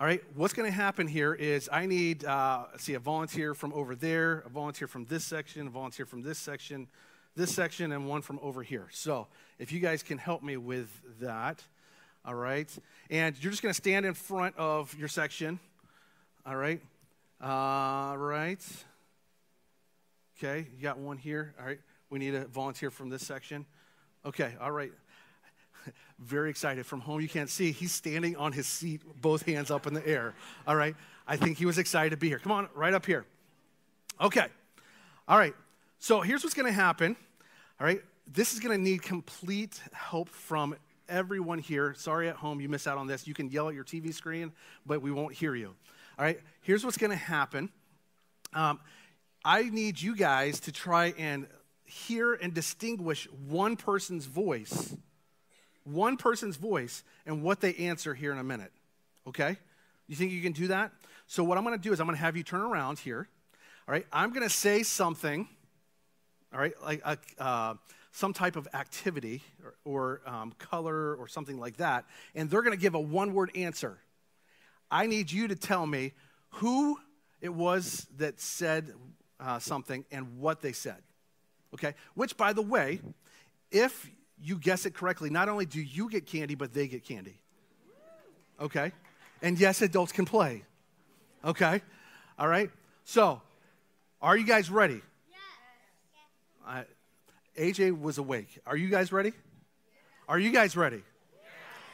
all 0.00 0.06
right, 0.06 0.22
what's 0.34 0.54
going 0.54 0.68
to 0.68 0.74
happen 0.74 1.06
here 1.06 1.34
is 1.34 1.68
I 1.70 1.86
need, 1.86 2.24
uh, 2.24 2.64
see, 2.78 2.94
a 2.94 2.98
volunteer 2.98 3.54
from 3.54 3.72
over 3.74 3.94
there, 3.94 4.42
a 4.46 4.48
volunteer 4.48 4.88
from 4.88 5.04
this 5.04 5.24
section, 5.24 5.66
a 5.66 5.70
volunteer 5.70 6.06
from 6.06 6.22
this 6.22 6.38
section, 6.38 6.88
this 7.36 7.54
section, 7.54 7.92
and 7.92 8.08
one 8.08 8.22
from 8.22 8.40
over 8.42 8.62
here. 8.62 8.88
So 8.90 9.26
if 9.58 9.70
you 9.72 9.78
guys 9.78 10.02
can 10.02 10.16
help 10.16 10.42
me 10.42 10.56
with 10.56 10.88
that 11.20 11.62
all 12.24 12.34
right? 12.34 12.70
And 13.08 13.36
you're 13.42 13.50
just 13.50 13.62
going 13.62 13.72
to 13.72 13.80
stand 13.80 14.06
in 14.06 14.14
front 14.14 14.56
of 14.56 14.94
your 14.96 15.08
section, 15.08 15.58
all 16.44 16.56
right? 16.56 16.80
All 17.40 18.16
right. 18.16 18.62
Okay, 20.38 20.66
you 20.76 20.82
got 20.82 20.98
one 20.98 21.16
here. 21.16 21.54
All 21.58 21.66
right, 21.66 21.80
we 22.08 22.18
need 22.18 22.34
a 22.34 22.46
volunteer 22.46 22.90
from 22.90 23.10
this 23.10 23.26
section. 23.26 23.66
Okay, 24.24 24.54
all 24.60 24.70
right. 24.70 24.92
Very 26.18 26.50
excited. 26.50 26.86
From 26.86 27.00
home, 27.00 27.20
you 27.20 27.28
can't 27.28 27.50
see. 27.50 27.72
He's 27.72 27.92
standing 27.92 28.36
on 28.36 28.52
his 28.52 28.66
seat, 28.66 29.02
both 29.20 29.42
hands 29.46 29.70
up 29.70 29.86
in 29.86 29.94
the 29.94 30.06
air. 30.06 30.34
All 30.66 30.76
right, 30.76 30.94
I 31.26 31.36
think 31.36 31.58
he 31.58 31.66
was 31.66 31.78
excited 31.78 32.10
to 32.10 32.16
be 32.16 32.28
here. 32.28 32.38
Come 32.38 32.52
on, 32.52 32.68
right 32.74 32.94
up 32.94 33.06
here. 33.06 33.24
Okay, 34.20 34.46
all 35.28 35.38
right. 35.38 35.54
So 35.98 36.20
here's 36.20 36.42
what's 36.42 36.54
going 36.54 36.66
to 36.66 36.72
happen. 36.72 37.16
All 37.80 37.86
right, 37.86 38.02
this 38.26 38.52
is 38.52 38.60
going 38.60 38.76
to 38.76 38.82
need 38.82 39.02
complete 39.02 39.80
help 39.92 40.28
from 40.28 40.74
everyone 41.08 41.58
here. 41.58 41.94
Sorry 41.96 42.28
at 42.28 42.36
home, 42.36 42.60
you 42.60 42.68
miss 42.68 42.86
out 42.86 42.98
on 42.98 43.06
this. 43.06 43.26
You 43.26 43.34
can 43.34 43.50
yell 43.50 43.68
at 43.68 43.74
your 43.74 43.84
TV 43.84 44.14
screen, 44.14 44.52
but 44.86 45.02
we 45.02 45.10
won't 45.10 45.34
hear 45.34 45.54
you. 45.54 45.74
All 46.18 46.24
right, 46.24 46.40
here's 46.62 46.84
what's 46.84 46.96
going 46.96 47.10
to 47.10 47.16
happen. 47.16 47.70
Um, 48.54 48.80
I 49.44 49.64
need 49.70 50.00
you 50.00 50.14
guys 50.16 50.60
to 50.60 50.72
try 50.72 51.14
and 51.18 51.46
hear 51.84 52.34
and 52.34 52.54
distinguish 52.54 53.26
one 53.48 53.76
person's 53.76 54.26
voice, 54.26 54.94
one 55.84 56.16
person's 56.16 56.56
voice, 56.56 57.02
and 57.26 57.42
what 57.42 57.60
they 57.60 57.74
answer 57.74 58.14
here 58.14 58.32
in 58.32 58.38
a 58.38 58.44
minute. 58.44 58.72
Okay? 59.26 59.56
You 60.06 60.16
think 60.16 60.32
you 60.32 60.42
can 60.42 60.52
do 60.52 60.68
that? 60.68 60.92
So, 61.26 61.44
what 61.44 61.58
I'm 61.58 61.64
to 61.78 61.82
do 61.82 61.92
is 61.92 62.00
I'm 62.00 62.06
to 62.16 62.22
have 62.22 62.36
you 62.36 62.42
turn 62.42 62.60
around 62.60 62.98
here. 62.98 63.28
All 63.88 63.92
right? 63.92 64.06
I'm 64.12 64.32
to 64.48 64.50
say 64.50 64.82
something, 64.82 65.48
all 66.52 66.60
right, 66.60 66.74
like. 66.82 67.22
Uh, 67.38 67.74
some 68.12 68.32
type 68.32 68.56
of 68.56 68.66
activity 68.74 69.42
or, 69.62 69.74
or 69.84 70.20
um, 70.26 70.52
color 70.58 71.14
or 71.14 71.28
something 71.28 71.58
like 71.58 71.76
that, 71.76 72.04
and 72.34 72.50
they're 72.50 72.62
to 72.76 72.80
give 72.80 72.94
a 72.94 73.00
one 73.00 73.32
word 73.32 73.50
answer. 73.54 73.98
I 74.90 75.06
need 75.06 75.30
you 75.30 75.48
to 75.48 75.54
tell 75.54 75.86
me 75.86 76.12
who 76.54 76.98
it 77.40 77.54
was 77.54 78.06
that 78.16 78.40
said 78.40 78.92
uh, 79.38 79.58
something 79.58 80.04
and 80.10 80.38
what 80.38 80.60
they 80.60 80.72
said. 80.72 80.98
Okay? 81.74 81.94
Which, 82.14 82.36
by 82.36 82.52
the 82.52 82.62
way, 82.62 83.00
if 83.70 84.10
you 84.42 84.56
guess 84.56 84.86
it 84.86 84.94
correctly, 84.94 85.30
not 85.30 85.48
only 85.48 85.66
do 85.66 85.80
you 85.80 86.08
get 86.08 86.26
candy, 86.26 86.54
but 86.54 86.72
they 86.72 86.88
get 86.88 87.04
candy. 87.04 87.38
Okay? 88.60 88.92
And 89.42 89.58
yes, 89.58 89.82
adults 89.82 90.12
can 90.12 90.24
play. 90.24 90.64
Okay? 91.44 91.80
All 92.38 92.48
right? 92.48 92.70
So, 93.04 93.40
are 94.20 94.36
you 94.36 94.46
guys 94.46 94.70
ready? 94.70 95.00
Yes. 96.66 96.84
AJ 97.58 98.00
was 98.00 98.18
awake. 98.18 98.58
Are 98.66 98.76
you 98.76 98.88
guys 98.88 99.12
ready? 99.12 99.32
Are 100.28 100.38
you 100.38 100.52
guys 100.52 100.76
ready? 100.76 101.02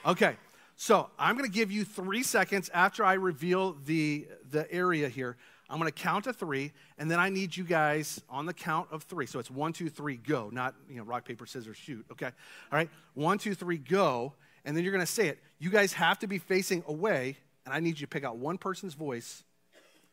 Okay. 0.05 0.37
So 0.77 1.09
I'm 1.19 1.37
going 1.37 1.49
to 1.49 1.55
give 1.55 1.73
you 1.73 1.85
three 1.85 2.23
seconds 2.23 2.69
after 2.73 3.05
I 3.05 3.15
reveal 3.15 3.77
the, 3.87 4.29
the 4.51 4.71
area 4.73 5.09
here. 5.09 5.37
I'm 5.69 5.79
going 5.79 5.91
to 5.91 6.03
count 6.03 6.25
to 6.25 6.33
three, 6.33 6.73
and 6.97 7.11
then 7.11 7.19
I 7.19 7.29
need 7.29 7.57
you 7.57 7.65
guys 7.65 8.21
on 8.31 8.47
the 8.47 8.55
count 8.55 8.89
of 8.93 9.03
three. 9.03 9.27
So 9.27 9.39
it's 9.39 9.51
one, 9.51 9.73
two, 9.73 9.89
three, 9.89 10.17
go, 10.17 10.49
not 10.53 10.75
you 10.89 10.97
know 10.97 11.03
rock, 11.03 11.25
paper, 11.25 11.47
scissors, 11.47 11.77
shoot. 11.77 12.07
Okay, 12.13 12.27
all 12.27 12.33
right. 12.73 12.89
One, 13.15 13.39
two, 13.39 13.55
three, 13.55 13.79
go, 13.79 14.33
and 14.65 14.77
then 14.77 14.85
you're 14.85 14.93
going 14.93 15.05
to 15.05 15.11
say 15.11 15.29
it. 15.29 15.39
You 15.59 15.71
guys 15.71 15.93
have 15.95 16.19
to 16.21 16.27
be 16.27 16.39
facing 16.39 16.85
away, 16.87 17.37
and 17.65 17.75
I 17.75 17.81
need 17.81 17.99
you 17.99 18.07
to 18.07 18.11
pick 18.11 18.25
out 18.25 18.37
one 18.37 18.59
person's 18.59 18.95
voice 18.95 19.43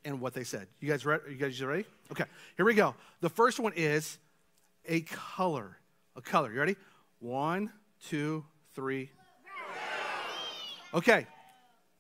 and 0.06 0.20
what 0.20 0.34
they 0.34 0.44
said. 0.44 0.68
You 0.80 0.90
guys 0.90 1.06
ready? 1.06 1.24
You 1.30 1.36
guys 1.36 1.62
ready? 1.62 1.86
Okay. 2.12 2.26
Here 2.58 2.66
we 2.66 2.74
go. 2.74 2.96
The 3.22 3.30
first 3.30 3.60
one 3.60 3.74
is 3.76 4.18
a 4.88 5.02
color. 5.02 5.78
A 6.16 6.22
color. 6.22 6.52
You 6.52 6.60
ready? 6.60 6.76
One, 7.20 7.72
two, 8.08 8.44
three. 8.74 9.12
Okay. 10.94 11.26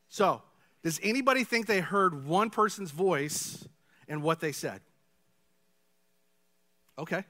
So, 0.10 0.42
does 0.84 1.00
anybody 1.02 1.44
think 1.44 1.66
they 1.66 1.80
heard 1.80 2.26
one 2.26 2.50
person's 2.50 2.92
voice 2.92 3.66
and 4.08 4.22
what 4.22 4.40
they 4.42 4.52
said? 4.52 4.82
Okay. 7.00 7.24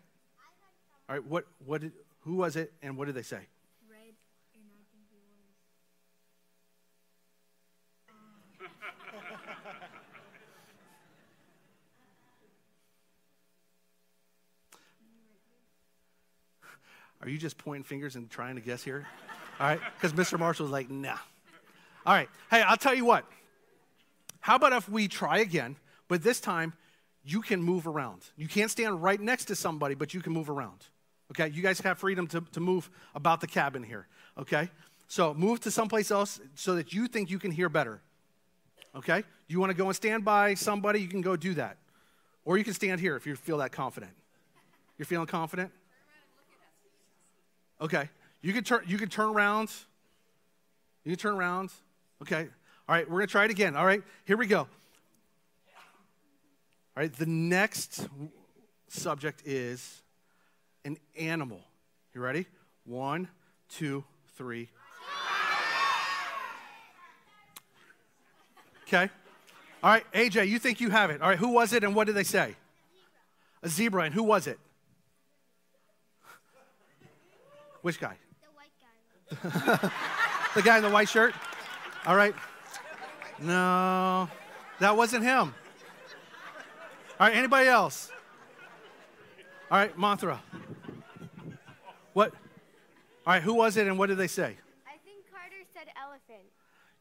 All 1.08 1.16
right. 1.16 1.24
What? 1.24 1.46
What? 1.66 1.82
Did, 1.82 1.92
who 2.22 2.36
was 2.36 2.56
it, 2.56 2.74
and 2.82 2.98
what 2.98 3.06
did 3.06 3.16
they 3.16 3.22
say? 3.22 3.40
Red. 3.90 4.16
Are 17.22 17.30
you 17.30 17.38
just 17.38 17.58
pointing 17.58 17.84
fingers 17.84 18.16
and 18.16 18.30
trying 18.30 18.56
to 18.56 18.62
guess 18.62 18.84
here? 18.84 19.06
All 19.60 19.68
right, 19.68 19.80
because 19.96 20.14
Mr. 20.14 20.40
Marshall's 20.40 20.72
like, 20.72 20.90
nah. 20.90 21.16
All 22.06 22.14
right, 22.14 22.28
hey, 22.50 22.62
I'll 22.62 22.76
tell 22.76 22.94
you 22.94 23.06
what. 23.06 23.24
How 24.44 24.58
about 24.58 24.74
if 24.74 24.90
we 24.90 25.08
try 25.08 25.38
again, 25.38 25.78
but 26.10 26.22
this 26.22 26.42
time 26.42 26.74
you 27.24 27.42
can 27.42 27.64
move 27.64 27.88
around. 27.88 28.24
You 28.36 28.50
can't 28.50 28.70
stand 28.70 29.02
right 29.02 29.20
next 29.20 29.46
to 29.46 29.56
somebody, 29.56 29.96
but 29.96 30.14
you 30.14 30.20
can 30.20 30.34
move 30.34 30.50
around. 30.50 30.86
Okay? 31.32 31.48
You 31.48 31.62
guys 31.62 31.80
have 31.80 31.98
freedom 31.98 32.28
to, 32.28 32.42
to 32.52 32.60
move 32.60 32.90
about 33.16 33.40
the 33.40 33.48
cabin 33.48 33.84
here. 33.84 34.06
Okay? 34.38 34.70
So 35.08 35.34
move 35.34 35.62
to 35.62 35.72
someplace 35.72 36.12
else 36.12 36.42
so 36.56 36.76
that 36.76 36.92
you 36.92 37.08
think 37.08 37.30
you 37.30 37.40
can 37.40 37.52
hear 37.52 37.70
better. 37.70 38.02
Okay? 38.94 39.24
You 39.48 39.62
want 39.62 39.70
to 39.70 39.78
go 39.78 39.86
and 39.86 39.96
stand 39.96 40.26
by 40.26 40.56
somebody, 40.56 41.00
you 41.00 41.08
can 41.08 41.22
go 41.22 41.38
do 41.38 41.54
that. 41.54 41.78
Or 42.44 42.58
you 42.58 42.66
can 42.66 42.74
stand 42.74 43.00
here 43.00 43.16
if 43.16 43.26
you 43.26 43.38
feel 43.38 43.60
that 43.60 43.72
confident. 43.72 44.12
You're 44.98 45.06
feeling 45.06 45.28
confident? 45.28 45.72
Okay. 47.80 48.10
You 48.42 48.52
can 48.52 48.66
turn 48.66 48.84
you 48.86 48.98
can 48.98 49.08
turn 49.08 49.30
around. 49.30 49.72
You 51.06 51.12
can 51.12 51.20
turn 51.20 51.36
around. 51.36 51.72
Okay. 52.22 52.50
All 52.88 52.96
right, 52.96 53.10
we're 53.10 53.20
going 53.20 53.28
to 53.28 53.32
try 53.32 53.46
it 53.46 53.52
again. 53.52 53.76
All 53.78 53.86
right. 53.86 54.04
Here 54.26 54.36
we 54.36 54.46
go. 54.46 54.60
All 54.60 54.68
right, 56.98 57.14
the 57.14 57.26
next 57.26 58.08
subject 58.90 59.42
is 59.46 60.02
an 60.84 60.98
animal. 61.18 61.62
You 62.14 62.22
ready? 62.22 62.46
One, 62.86 63.30
two, 63.70 64.04
three. 64.38 64.70
Okay. 68.86 69.10
All 69.82 69.90
right, 69.90 70.04
AJ, 70.12 70.50
you 70.50 70.60
think 70.60 70.82
you 70.82 70.90
have 70.90 71.10
it. 71.10 71.22
All 71.22 71.30
right, 71.30 71.40
who 71.40 71.50
was 71.50 71.74
it 71.74 71.84
and 71.84 71.96
what 71.96 72.06
did 72.06 72.16
they 72.16 72.24
say? 72.24 72.56
A 73.64 73.70
zebra. 73.70 74.04
And 74.04 74.14
who 74.14 74.24
was 74.24 74.46
it? 74.46 74.60
Which 77.82 78.00
guy? 78.00 78.18
The 79.32 79.42
white 79.42 79.82
guy. 79.82 79.90
the 80.56 80.62
guy 80.62 80.78
in 80.78 80.84
the 80.84 80.90
white 80.90 81.10
shirt? 81.10 81.34
All 82.06 82.16
right. 82.16 82.36
No, 83.40 84.30
that 84.80 84.96
wasn't 84.96 85.24
him. 85.24 85.54
All 87.20 87.28
right, 87.28 87.36
anybody 87.36 87.68
else? 87.68 88.12
All 89.72 89.78
right, 89.78 89.98
Mantra. 89.98 90.42
What? 92.14 92.34
All 93.26 93.34
right, 93.34 93.42
who 93.42 93.54
was 93.54 93.78
it 93.78 93.88
and 93.88 93.98
what 93.98 94.10
did 94.10 94.18
they 94.18 94.28
say? 94.28 94.58
I 94.86 94.98
think 95.04 95.26
Carter 95.32 95.64
said 95.74 95.88
elephant. 96.02 96.48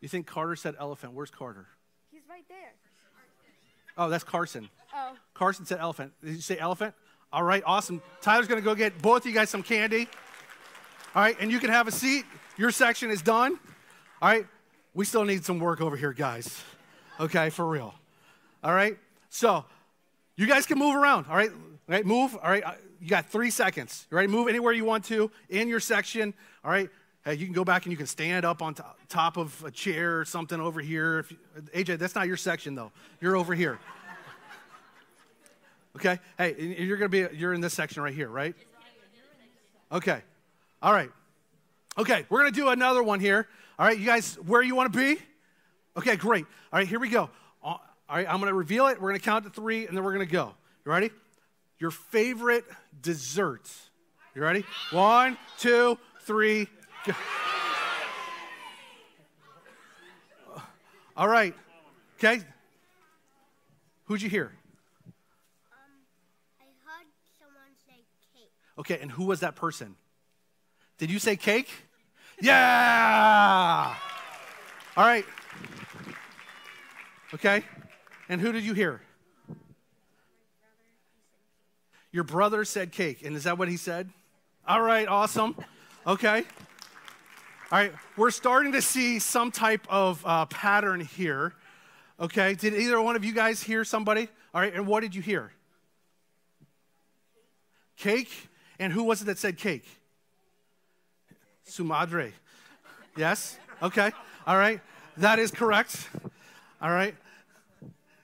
You 0.01 0.09
think 0.09 0.27
Carter 0.27 0.57
said 0.57 0.75
elephant? 0.79 1.14
Where's 1.14 1.31
Carter? 1.31 1.66
He's 2.11 2.23
right 2.29 2.45
there. 2.49 2.73
Oh, 3.99 4.09
that's 4.09 4.25
Carson. 4.25 4.68
Oh. 4.95 5.12
Carson 5.35 5.66
said 5.66 5.79
elephant. 5.81 6.12
Did 6.25 6.35
you 6.35 6.40
say 6.40 6.59
elephant? 6.59 6.95
All 7.33 7.42
right, 7.42 7.62
awesome. 7.66 8.03
Tyler's 8.21 8.47
going 8.47 8.61
to 8.61 8.64
go 8.64 8.75
get 8.75 9.01
both 9.01 9.23
of 9.23 9.27
you 9.27 9.33
guys 9.33 9.51
some 9.51 9.62
candy. 9.62 10.09
All 11.14 11.23
right, 11.23 11.37
and 11.40 11.51
you 11.51 11.59
can 11.59 11.71
have 11.71 11.88
a 11.88 11.92
seat. 11.92 12.25
Your 12.57 12.71
section 12.71 13.11
is 13.11 13.23
done. 13.23 13.59
All 14.21 14.29
right, 14.31 14.47
we 14.94 15.05
still 15.05 15.24
need 15.24 15.44
some 15.44 15.59
work 15.59 15.81
over 15.81 15.96
here, 15.96 16.12
guys. 16.12 16.62
Okay, 17.18 17.50
for 17.50 17.66
real. 17.66 17.94
All 18.62 18.74
right, 18.74 18.96
so 19.31 19.64
you 20.37 20.46
guys 20.46 20.66
can 20.66 20.78
move 20.78 20.94
around. 20.94 21.26
All 21.28 21.37
right, 21.37 21.50
all 21.50 21.57
right, 21.88 22.07
move. 22.07 22.37
All 22.37 22.50
right, 22.50 22.64
you 23.00 23.09
got 23.09 23.26
three 23.26 23.50
seconds. 23.50 24.07
All 24.12 24.16
right, 24.16 24.28
move 24.28 24.48
anywhere 24.48 24.72
you 24.72 24.85
want 24.85 25.05
to 25.07 25.31
in 25.48 25.68
your 25.68 25.81
section. 25.81 26.35
All 26.64 26.70
right, 26.70 26.88
hey, 27.24 27.35
you 27.35 27.44
can 27.44 27.55
go 27.55 27.64
back 27.64 27.85
and 27.85 27.92
you 27.92 27.96
can 27.96 28.07
stand 28.07 28.44
up 28.44 28.62
on 28.62 28.74
top 29.09 29.37
of 29.37 29.62
a 29.64 29.70
chair 29.70 30.20
or 30.20 30.24
something 30.24 30.61
over 30.61 30.81
here. 30.81 31.24
You, 31.28 31.37
AJ, 31.74 31.98
that's 31.98 32.14
not 32.14 32.26
your 32.26 32.37
section 32.37 32.74
though. 32.74 32.92
You're 33.20 33.37
over 33.37 33.55
here. 33.55 33.78
Okay, 35.96 36.18
hey, 36.38 36.55
you're 36.59 36.96
gonna 36.96 37.09
be 37.09 37.26
you're 37.35 37.52
in 37.52 37.61
this 37.61 37.74
section 37.74 38.02
right 38.02 38.14
here, 38.14 38.28
right? 38.28 38.55
Okay, 39.90 40.22
all 40.83 40.92
right. 40.92 41.11
Okay, 41.98 42.24
we're 42.31 42.38
gonna 42.38 42.50
do 42.52 42.68
another 42.68 43.02
one 43.02 43.20
here. 43.20 43.46
All 43.83 43.88
right, 43.88 43.99
you 43.99 44.07
guys, 44.07 44.37
where 44.47 44.62
you 44.62 44.77
want 44.77 44.92
to 44.92 44.97
be? 44.97 45.21
Okay, 45.97 46.14
great. 46.14 46.47
All 46.73 46.79
right, 46.79 46.87
here 46.87 47.01
we 47.01 47.09
go. 47.09 47.29
All 47.64 47.81
right, 48.09 48.29
I'm 48.29 48.38
gonna 48.38 48.55
reveal 48.55 48.87
it. 48.87 49.03
We're 49.03 49.09
gonna 49.09 49.18
count 49.18 49.45
to 49.45 49.51
three, 49.51 49.88
and 49.88 49.97
then 49.97 50.05
we're 50.05 50.12
gonna 50.12 50.25
go. 50.25 50.55
You 50.87 50.92
ready? 50.92 51.11
Your 51.81 51.90
favorite 51.90 52.64
dessert. 53.01 53.68
You 54.37 54.42
ready? 54.42 54.64
One, 54.92 55.37
two, 55.59 55.99
three. 56.21 56.68
Go. 57.05 57.12
All 61.16 61.27
right. 61.27 61.53
Okay. 62.18 62.40
Who'd 64.05 64.23
you 64.23 64.31
hear? 64.31 64.53
Um, 65.73 65.83
I 66.61 66.66
heard 66.88 67.07
someone 67.40 67.75
say 67.85 68.05
cake. 68.33 68.53
Okay, 68.79 69.01
and 69.03 69.11
who 69.11 69.25
was 69.25 69.40
that 69.40 69.57
person? 69.57 69.97
Did 70.99 71.11
you 71.11 71.18
say 71.18 71.35
cake? 71.35 71.68
Yeah! 72.42 73.94
All 74.96 75.05
right. 75.05 75.24
Okay. 77.33 77.62
And 78.28 78.40
who 78.40 78.50
did 78.50 78.64
you 78.64 78.74
hear? 78.74 79.00
Your 82.11 82.24
brother 82.24 82.64
said 82.64 82.90
cake. 82.90 83.24
And 83.24 83.37
is 83.37 83.44
that 83.44 83.59
what 83.59 83.68
he 83.68 83.76
said? 83.76 84.11
All 84.66 84.83
right, 84.83 85.07
awesome. 85.07 85.55
Okay. 86.05 86.42
All 87.70 87.78
right, 87.78 87.92
we're 88.16 88.33
starting 88.33 88.72
to 88.72 88.83
see 88.83 89.20
some 89.20 89.52
type 89.52 89.87
of 89.88 90.20
uh, 90.26 90.46
pattern 90.46 91.00
here. 91.00 91.55
Okay, 92.18 92.55
did 92.55 92.74
either 92.74 93.00
one 93.00 93.14
of 93.14 93.24
you 93.24 93.33
guys 93.33 93.62
hear 93.62 93.85
somebody? 93.85 94.28
All 94.52 94.61
right, 94.61 94.74
and 94.74 94.88
what 94.88 95.00
did 95.00 95.14
you 95.14 95.22
hear? 95.22 95.52
Cake. 97.96 98.48
And 98.81 98.92
who 98.92 99.05
was 99.05 99.22
it 99.22 99.26
that 99.26 99.38
said 99.38 99.59
cake? 99.59 99.87
Sumadre. 101.68 102.33
Yes? 103.16 103.59
Okay. 103.83 104.11
All 104.46 104.57
right. 104.57 104.81
That 105.18 105.38
is 105.38 105.51
correct. 105.51 106.09
All 106.81 106.90
right. 106.90 107.14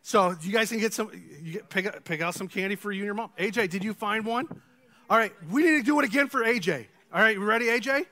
So 0.03 0.35
you 0.41 0.53
guys 0.53 0.71
can 0.71 0.79
get 0.79 0.95
some, 0.95 1.11
you 1.43 1.53
get, 1.55 1.69
pick, 1.69 2.05
pick 2.05 2.21
out 2.23 2.35
some 2.35 2.49
candy 2.49 2.77
for 2.77 2.91
you 2.91 3.01
and 3.01 3.07
your 3.07 3.15
mom. 3.15 3.31
AJ, 3.39 3.71
did 3.71 3.85
you 3.85 3.93
find 3.93 4.25
one? 4.25 4.47
All 5.11 5.19
right. 5.19 5.33
We 5.51 5.63
need 5.63 5.79
to 5.79 5.83
do 5.83 5.99
it 5.99 6.05
again 6.05 6.29
for 6.29 6.43
AJ. 6.43 6.87
All 7.13 7.21
right. 7.21 7.37
You 7.37 7.45
ready, 7.45 7.67
AJ? 7.67 8.07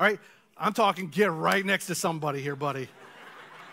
All 0.00 0.06
right. 0.06 0.18
I'm 0.58 0.72
talking 0.72 1.08
get 1.08 1.30
right 1.30 1.64
next 1.64 1.86
to 1.86 1.94
somebody 1.94 2.40
here, 2.40 2.56
buddy. 2.56 2.88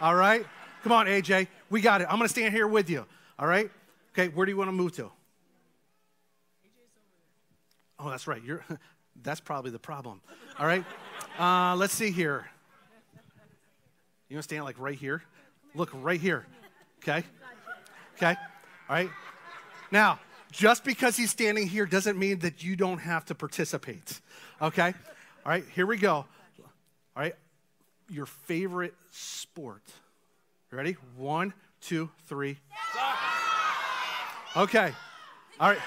All 0.01 0.15
right. 0.15 0.45
Come 0.83 0.91
on, 0.91 1.07
AJ. 1.07 1.47
We 1.69 1.81
got 1.81 2.01
it. 2.01 2.07
I'm 2.09 2.17
going 2.17 2.27
to 2.27 2.33
stand 2.33 2.53
here 2.53 2.67
with 2.67 2.89
you. 2.89 3.05
All 3.39 3.47
right. 3.47 3.71
Okay. 4.13 4.27
Where 4.27 4.45
do 4.45 4.51
you 4.51 4.57
want 4.57 4.67
to 4.67 4.73
move 4.73 4.91
to? 4.97 5.09
Oh, 7.99 8.09
that's 8.09 8.27
right. 8.27 8.43
You're, 8.43 8.65
that's 9.21 9.39
probably 9.39 9.71
the 9.71 9.79
problem. 9.79 10.21
All 10.59 10.65
right. 10.65 10.83
Uh, 11.39 11.75
let's 11.75 11.93
see 11.93 12.11
here. 12.11 12.45
You 14.29 14.35
want 14.35 14.43
to 14.43 14.47
stand 14.49 14.65
like 14.65 14.79
right 14.79 14.97
here? 14.97 15.23
Look 15.75 15.89
right 15.93 16.19
here. 16.19 16.45
Okay? 16.99 17.23
Okay? 18.17 18.35
All 18.89 18.95
right? 18.95 19.09
Now, 19.91 20.19
just 20.51 20.83
because 20.83 21.17
he's 21.17 21.31
standing 21.31 21.67
here 21.67 21.85
doesn't 21.85 22.17
mean 22.17 22.39
that 22.39 22.63
you 22.63 22.75
don't 22.75 22.99
have 22.99 23.25
to 23.25 23.35
participate. 23.35 24.21
Okay? 24.61 24.93
All 25.45 25.51
right, 25.51 25.65
here 25.73 25.85
we 25.85 25.97
go. 25.97 26.13
All 26.15 26.27
right? 27.15 27.35
Your 28.09 28.25
favorite 28.25 28.93
sport. 29.11 29.83
You 30.71 30.77
ready? 30.77 30.97
One, 31.15 31.53
two, 31.81 32.09
three. 32.25 32.57
Okay. 34.55 34.91
All 35.59 35.69
right. 35.69 35.79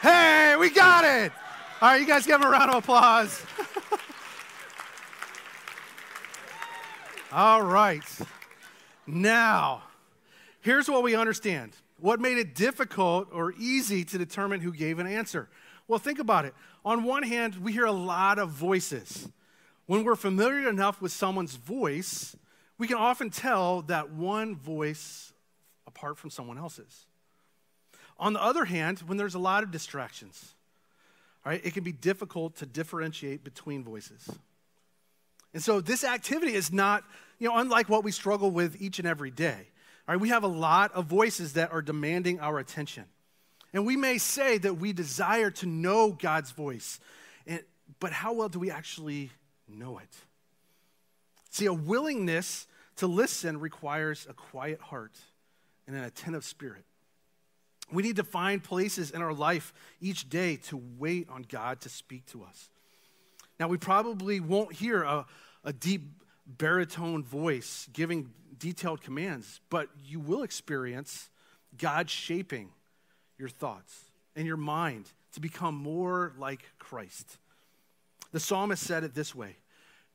Hey, 0.00 0.56
we 0.58 0.70
got 0.70 1.04
it. 1.04 1.32
All 1.82 1.88
right, 1.88 2.00
you 2.00 2.06
guys 2.06 2.24
give 2.24 2.40
him 2.40 2.46
a 2.46 2.48
round 2.48 2.70
of 2.70 2.76
applause. 2.76 3.44
All 7.32 7.60
right. 7.60 8.04
Now, 9.04 9.82
here's 10.60 10.88
what 10.88 11.02
we 11.02 11.16
understand. 11.16 11.72
What 11.98 12.20
made 12.20 12.38
it 12.38 12.54
difficult 12.54 13.30
or 13.32 13.52
easy 13.58 14.04
to 14.04 14.16
determine 14.16 14.60
who 14.60 14.72
gave 14.72 15.00
an 15.00 15.08
answer? 15.08 15.48
Well, 15.88 15.98
think 15.98 16.20
about 16.20 16.44
it. 16.44 16.54
On 16.84 17.02
one 17.02 17.24
hand, 17.24 17.56
we 17.56 17.72
hear 17.72 17.86
a 17.86 17.90
lot 17.90 18.38
of 18.38 18.50
voices. 18.50 19.28
When 19.86 20.04
we're 20.04 20.14
familiar 20.14 20.68
enough 20.68 21.02
with 21.02 21.10
someone's 21.10 21.56
voice, 21.56 22.36
we 22.78 22.86
can 22.86 22.96
often 22.96 23.28
tell 23.28 23.82
that 23.82 24.12
one 24.12 24.54
voice 24.54 25.32
apart 25.88 26.16
from 26.16 26.30
someone 26.30 26.58
else's. 26.58 27.06
On 28.20 28.34
the 28.34 28.40
other 28.40 28.66
hand, 28.66 29.00
when 29.00 29.18
there's 29.18 29.34
a 29.34 29.40
lot 29.40 29.64
of 29.64 29.72
distractions, 29.72 30.54
right, 31.50 31.60
it 31.64 31.74
can 31.74 31.82
be 31.82 31.92
difficult 31.92 32.56
to 32.56 32.66
differentiate 32.66 33.42
between 33.42 33.82
voices. 33.82 34.30
And 35.52 35.62
so 35.62 35.80
this 35.80 36.04
activity 36.04 36.54
is 36.54 36.72
not, 36.72 37.04
you 37.38 37.48
know, 37.48 37.56
unlike 37.56 37.88
what 37.88 38.04
we 38.04 38.12
struggle 38.12 38.50
with 38.50 38.80
each 38.80 38.98
and 38.98 39.08
every 39.08 39.30
day. 39.30 39.68
All 40.08 40.14
right, 40.14 40.20
we 40.20 40.30
have 40.30 40.44
a 40.44 40.48
lot 40.48 40.92
of 40.94 41.06
voices 41.06 41.54
that 41.54 41.72
are 41.72 41.82
demanding 41.82 42.40
our 42.40 42.58
attention. 42.58 43.04
And 43.72 43.86
we 43.86 43.96
may 43.96 44.18
say 44.18 44.58
that 44.58 44.74
we 44.74 44.92
desire 44.92 45.50
to 45.50 45.66
know 45.66 46.12
God's 46.12 46.50
voice, 46.50 47.00
and, 47.46 47.62
but 48.00 48.12
how 48.12 48.34
well 48.34 48.48
do 48.48 48.58
we 48.58 48.70
actually 48.70 49.30
know 49.68 49.98
it? 49.98 50.14
See, 51.50 51.66
a 51.66 51.72
willingness 51.72 52.66
to 52.96 53.06
listen 53.06 53.58
requires 53.60 54.26
a 54.28 54.34
quiet 54.34 54.80
heart 54.80 55.18
and 55.86 55.96
an 55.96 56.04
attentive 56.04 56.44
spirit. 56.44 56.84
We 57.92 58.02
need 58.02 58.16
to 58.16 58.24
find 58.24 58.62
places 58.62 59.10
in 59.10 59.22
our 59.22 59.34
life 59.34 59.74
each 60.00 60.28
day 60.28 60.56
to 60.68 60.82
wait 60.98 61.28
on 61.28 61.44
God 61.48 61.80
to 61.82 61.88
speak 61.88 62.26
to 62.26 62.42
us. 62.44 62.70
Now, 63.60 63.68
we 63.68 63.76
probably 63.76 64.40
won't 64.40 64.72
hear 64.72 65.02
a, 65.02 65.26
a 65.62 65.72
deep 65.72 66.02
baritone 66.46 67.22
voice 67.22 67.88
giving 67.92 68.30
detailed 68.58 69.02
commands, 69.02 69.60
but 69.70 69.88
you 70.04 70.20
will 70.20 70.42
experience 70.42 71.28
God 71.76 72.08
shaping 72.08 72.70
your 73.38 73.48
thoughts 73.48 74.10
and 74.34 74.46
your 74.46 74.56
mind 74.56 75.10
to 75.34 75.40
become 75.40 75.74
more 75.74 76.32
like 76.38 76.62
Christ. 76.78 77.38
The 78.32 78.40
psalmist 78.40 78.82
said 78.82 79.04
it 79.04 79.14
this 79.14 79.34
way 79.34 79.56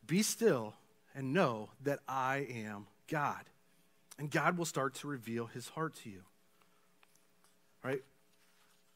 Be 0.06 0.24
still 0.24 0.74
and 1.16 1.34
know 1.34 1.70
that 1.84 2.00
I 2.08 2.48
am 2.50 2.88
God. 3.08 3.44
And 4.20 4.32
God 4.32 4.58
will 4.58 4.66
start 4.66 4.96
to 4.96 5.08
reveal 5.08 5.46
his 5.46 5.70
heart 5.70 5.96
to 6.04 6.10
you. 6.10 6.24
Right? 7.88 8.04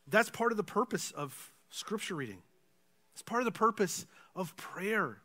That's 0.08 0.30
part 0.30 0.52
of 0.52 0.58
the 0.58 0.64
purpose 0.64 1.12
of 1.12 1.54
scripture 1.70 2.16
reading. 2.16 2.40
It's 3.14 3.22
part 3.22 3.42
of 3.42 3.46
the 3.46 3.58
purpose 3.58 4.06
of 4.36 4.54
prayer. 4.58 5.18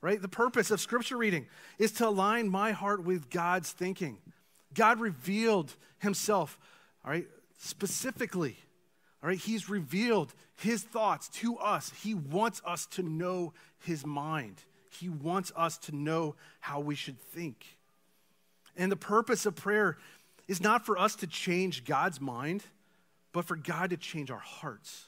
Right? 0.00 0.22
The 0.22 0.28
purpose 0.28 0.70
of 0.70 0.80
scripture 0.80 1.18
reading 1.18 1.46
is 1.78 1.92
to 1.92 2.08
align 2.08 2.48
my 2.48 2.72
heart 2.72 3.04
with 3.04 3.28
God's 3.28 3.72
thinking. 3.72 4.16
God 4.72 5.00
revealed 5.00 5.74
himself, 5.98 6.58
all 7.04 7.10
right, 7.10 7.26
specifically. 7.58 8.56
All 9.22 9.28
right, 9.28 9.38
he's 9.38 9.68
revealed 9.68 10.32
his 10.56 10.82
thoughts 10.82 11.28
to 11.40 11.58
us. 11.58 11.92
He 12.02 12.14
wants 12.14 12.62
us 12.64 12.86
to 12.86 13.02
know 13.02 13.52
his 13.80 14.06
mind. 14.06 14.62
He 14.90 15.08
wants 15.08 15.52
us 15.56 15.76
to 15.78 15.94
know 15.94 16.36
how 16.60 16.80
we 16.80 16.94
should 16.94 17.20
think. 17.20 17.76
And 18.76 18.90
the 18.90 18.96
purpose 18.96 19.44
of 19.44 19.56
prayer 19.56 19.98
is 20.46 20.62
not 20.62 20.86
for 20.86 20.96
us 20.96 21.16
to 21.16 21.26
change 21.26 21.84
God's 21.84 22.20
mind, 22.20 22.62
but 23.32 23.44
for 23.44 23.56
God 23.56 23.90
to 23.90 23.96
change 23.96 24.30
our 24.30 24.38
hearts. 24.38 25.06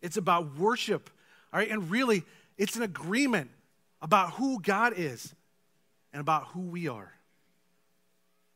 It's 0.00 0.16
about 0.16 0.56
worship, 0.56 1.10
all 1.52 1.60
right? 1.60 1.70
And 1.70 1.90
really, 1.90 2.24
it's 2.58 2.76
an 2.76 2.82
agreement 2.82 3.50
about 4.00 4.32
who 4.32 4.60
God 4.60 4.94
is 4.96 5.34
and 6.12 6.20
about 6.20 6.46
who 6.48 6.60
we 6.60 6.88
are. 6.88 7.12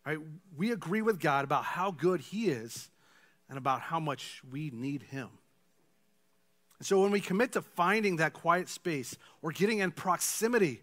All 0.05 0.13
right? 0.13 0.19
We 0.57 0.73
agree 0.73 1.03
with 1.03 1.21
God 1.21 1.45
about 1.45 1.65
how 1.65 1.91
good 1.91 2.21
He 2.21 2.49
is 2.49 2.91
and 3.49 3.59
about 3.59 3.81
how 3.81 4.01
much 4.01 4.43
we 4.51 4.71
need 4.71 5.03
Him. 5.03 5.29
And 6.79 6.87
so 6.87 7.01
when 7.01 7.11
we 7.11 7.21
commit 7.21 7.53
to 7.53 7.63
finding 7.63 8.17
that 8.17 8.33
quiet 8.33 8.69
space 8.69 9.17
or 9.41 9.51
getting 9.53 9.79
in 9.79 9.93
proximity, 9.93 10.83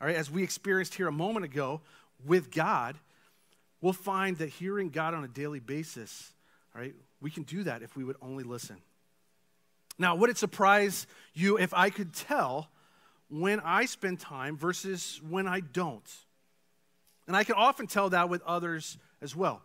all 0.00 0.06
right, 0.06 0.16
as 0.16 0.30
we 0.30 0.42
experienced 0.42 0.94
here 0.94 1.08
a 1.08 1.12
moment 1.12 1.44
ago 1.44 1.80
with 2.24 2.50
God, 2.50 2.96
we'll 3.80 3.92
find 3.92 4.38
that 4.38 4.48
hearing 4.48 4.90
God 4.90 5.12
on 5.14 5.24
a 5.24 5.28
daily 5.28 5.60
basis, 5.60 6.32
all 6.74 6.80
right, 6.80 6.94
we 7.20 7.30
can 7.30 7.44
do 7.44 7.62
that 7.64 7.82
if 7.82 7.96
we 7.96 8.04
would 8.04 8.16
only 8.20 8.44
listen. 8.44 8.76
Now, 9.98 10.16
would 10.16 10.30
it 10.30 10.38
surprise 10.38 11.06
you 11.32 11.56
if 11.56 11.72
I 11.72 11.90
could 11.90 12.12
tell 12.12 12.68
when 13.28 13.60
I 13.60 13.84
spend 13.84 14.18
time 14.18 14.56
versus 14.56 15.20
when 15.28 15.46
I 15.46 15.60
don't? 15.60 16.10
And 17.26 17.36
I 17.36 17.44
can 17.44 17.54
often 17.54 17.86
tell 17.86 18.10
that 18.10 18.28
with 18.28 18.42
others 18.42 18.98
as 19.22 19.36
well. 19.36 19.62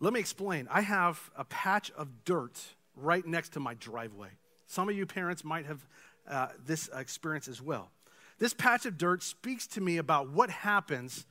Let 0.00 0.12
me 0.12 0.20
explain. 0.20 0.68
I 0.70 0.80
have 0.82 1.30
a 1.36 1.44
patch 1.44 1.90
of 1.90 2.24
dirt 2.24 2.60
right 2.94 3.26
next 3.26 3.54
to 3.54 3.60
my 3.60 3.74
driveway. 3.74 4.30
Some 4.68 4.88
of 4.88 4.96
you 4.96 5.06
parents 5.06 5.44
might 5.44 5.66
have 5.66 5.86
uh, 6.28 6.48
this 6.64 6.88
experience 6.94 7.48
as 7.48 7.60
well. 7.60 7.90
This 8.38 8.54
patch 8.54 8.86
of 8.86 8.96
dirt 8.96 9.24
speaks 9.24 9.66
to 9.68 9.80
me 9.80 9.96
about 9.96 10.30
what 10.30 10.50
happens 10.50 11.26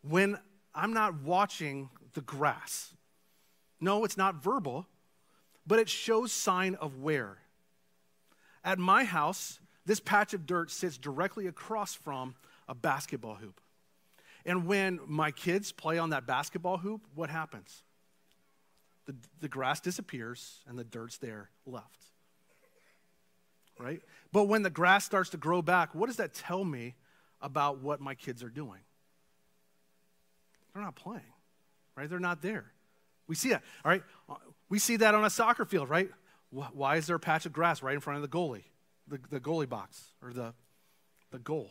when 0.00 0.38
I'm 0.74 0.94
not 0.94 1.22
watching 1.22 1.90
the 2.14 2.22
grass. 2.22 2.94
No, 3.86 4.04
it's 4.04 4.16
not 4.16 4.42
verbal, 4.42 4.84
but 5.64 5.78
it 5.78 5.88
shows 5.88 6.32
sign 6.32 6.74
of 6.74 6.98
wear. 6.98 7.38
At 8.64 8.80
my 8.80 9.04
house, 9.04 9.60
this 9.84 10.00
patch 10.00 10.34
of 10.34 10.44
dirt 10.44 10.72
sits 10.72 10.98
directly 10.98 11.46
across 11.46 11.94
from 11.94 12.34
a 12.66 12.74
basketball 12.74 13.36
hoop. 13.36 13.60
And 14.44 14.66
when 14.66 14.98
my 15.06 15.30
kids 15.30 15.70
play 15.70 15.98
on 15.98 16.10
that 16.10 16.26
basketball 16.26 16.78
hoop, 16.78 17.02
what 17.14 17.30
happens? 17.30 17.84
The, 19.04 19.14
the 19.38 19.48
grass 19.48 19.78
disappears 19.78 20.64
and 20.66 20.76
the 20.76 20.82
dirt's 20.82 21.18
there 21.18 21.50
left. 21.64 22.06
Right? 23.78 24.02
But 24.32 24.48
when 24.48 24.64
the 24.64 24.70
grass 24.70 25.04
starts 25.04 25.30
to 25.30 25.36
grow 25.36 25.62
back, 25.62 25.94
what 25.94 26.08
does 26.08 26.16
that 26.16 26.34
tell 26.34 26.64
me 26.64 26.96
about 27.40 27.78
what 27.78 28.00
my 28.00 28.16
kids 28.16 28.42
are 28.42 28.50
doing? 28.50 28.80
They're 30.74 30.82
not 30.82 30.96
playing, 30.96 31.22
right? 31.94 32.10
They're 32.10 32.18
not 32.18 32.42
there. 32.42 32.72
We 33.28 33.34
see 33.34 33.50
that, 33.50 33.62
all 33.84 33.90
right? 33.90 34.02
Uh, 34.28 34.34
we 34.68 34.78
see 34.78 34.96
that 34.96 35.14
on 35.14 35.24
a 35.24 35.30
soccer 35.30 35.64
field, 35.64 35.88
right? 35.88 36.10
Why 36.50 36.96
is 36.96 37.06
there 37.06 37.16
a 37.16 37.20
patch 37.20 37.44
of 37.46 37.52
grass 37.52 37.82
right 37.82 37.94
in 37.94 38.00
front 38.00 38.22
of 38.22 38.22
the 38.22 38.36
goalie, 38.36 38.64
the, 39.08 39.18
the 39.30 39.40
goalie 39.40 39.68
box, 39.68 40.12
or 40.22 40.32
the, 40.32 40.54
the 41.30 41.38
goal? 41.38 41.70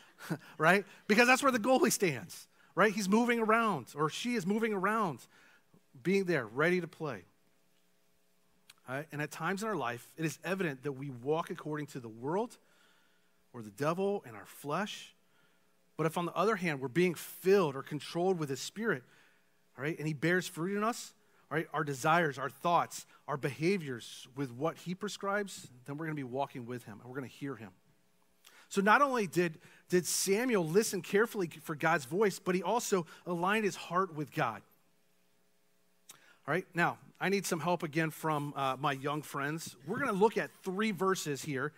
right? 0.58 0.84
Because 1.06 1.26
that's 1.26 1.42
where 1.42 1.52
the 1.52 1.58
goalie 1.58 1.92
stands, 1.92 2.48
right? 2.74 2.92
He's 2.92 3.08
moving 3.08 3.38
around, 3.38 3.86
or 3.94 4.10
she 4.10 4.34
is 4.34 4.46
moving 4.46 4.72
around, 4.72 5.20
being 6.02 6.24
there, 6.24 6.46
ready 6.46 6.80
to 6.80 6.88
play. 6.88 7.24
Right? 8.88 9.06
And 9.12 9.20
at 9.20 9.30
times 9.30 9.62
in 9.62 9.68
our 9.68 9.76
life, 9.76 10.08
it 10.16 10.24
is 10.24 10.38
evident 10.42 10.82
that 10.84 10.92
we 10.92 11.10
walk 11.10 11.50
according 11.50 11.88
to 11.88 12.00
the 12.00 12.08
world 12.08 12.56
or 13.52 13.62
the 13.62 13.70
devil 13.70 14.24
and 14.26 14.34
our 14.34 14.46
flesh. 14.46 15.14
But 15.96 16.06
if, 16.06 16.16
on 16.16 16.26
the 16.26 16.34
other 16.34 16.56
hand, 16.56 16.80
we're 16.80 16.88
being 16.88 17.14
filled 17.14 17.76
or 17.76 17.82
controlled 17.82 18.38
with 18.38 18.48
His 18.48 18.60
Spirit, 18.60 19.02
all 19.78 19.84
right, 19.84 19.96
and 19.96 20.06
He 20.06 20.12
bears 20.12 20.46
fruit 20.46 20.76
in 20.76 20.84
us, 20.84 21.14
all 21.50 21.56
right, 21.56 21.68
our 21.72 21.84
desires, 21.84 22.36
our 22.36 22.50
thoughts, 22.50 23.06
our 23.26 23.38
behaviors 23.38 24.28
with 24.36 24.50
what 24.52 24.76
He 24.76 24.94
prescribes, 24.94 25.68
then 25.86 25.96
we're 25.96 26.06
going 26.06 26.16
to 26.16 26.20
be 26.20 26.24
walking 26.24 26.66
with 26.66 26.84
Him 26.84 26.98
and 27.00 27.08
we're 27.08 27.18
going 27.18 27.30
to 27.30 27.36
hear 27.36 27.54
Him. 27.54 27.70
So 28.68 28.80
not 28.80 29.00
only 29.00 29.26
did, 29.26 29.58
did 29.88 30.06
Samuel 30.06 30.66
listen 30.66 31.00
carefully 31.00 31.48
for 31.62 31.74
God's 31.74 32.04
voice, 32.04 32.38
but 32.38 32.54
he 32.54 32.62
also 32.62 33.06
aligned 33.26 33.64
his 33.64 33.76
heart 33.76 34.14
with 34.14 34.32
God. 34.32 34.62
All 36.46 36.52
right, 36.52 36.66
now, 36.74 36.98
I 37.20 37.28
need 37.28 37.46
some 37.46 37.60
help 37.60 37.82
again 37.82 38.10
from 38.10 38.52
uh, 38.56 38.76
my 38.78 38.92
young 38.92 39.22
friends. 39.22 39.76
We're 39.86 39.98
going 39.98 40.12
to 40.12 40.16
look 40.16 40.36
at 40.36 40.50
three 40.62 40.92
verses 40.92 41.42
here, 41.42 41.72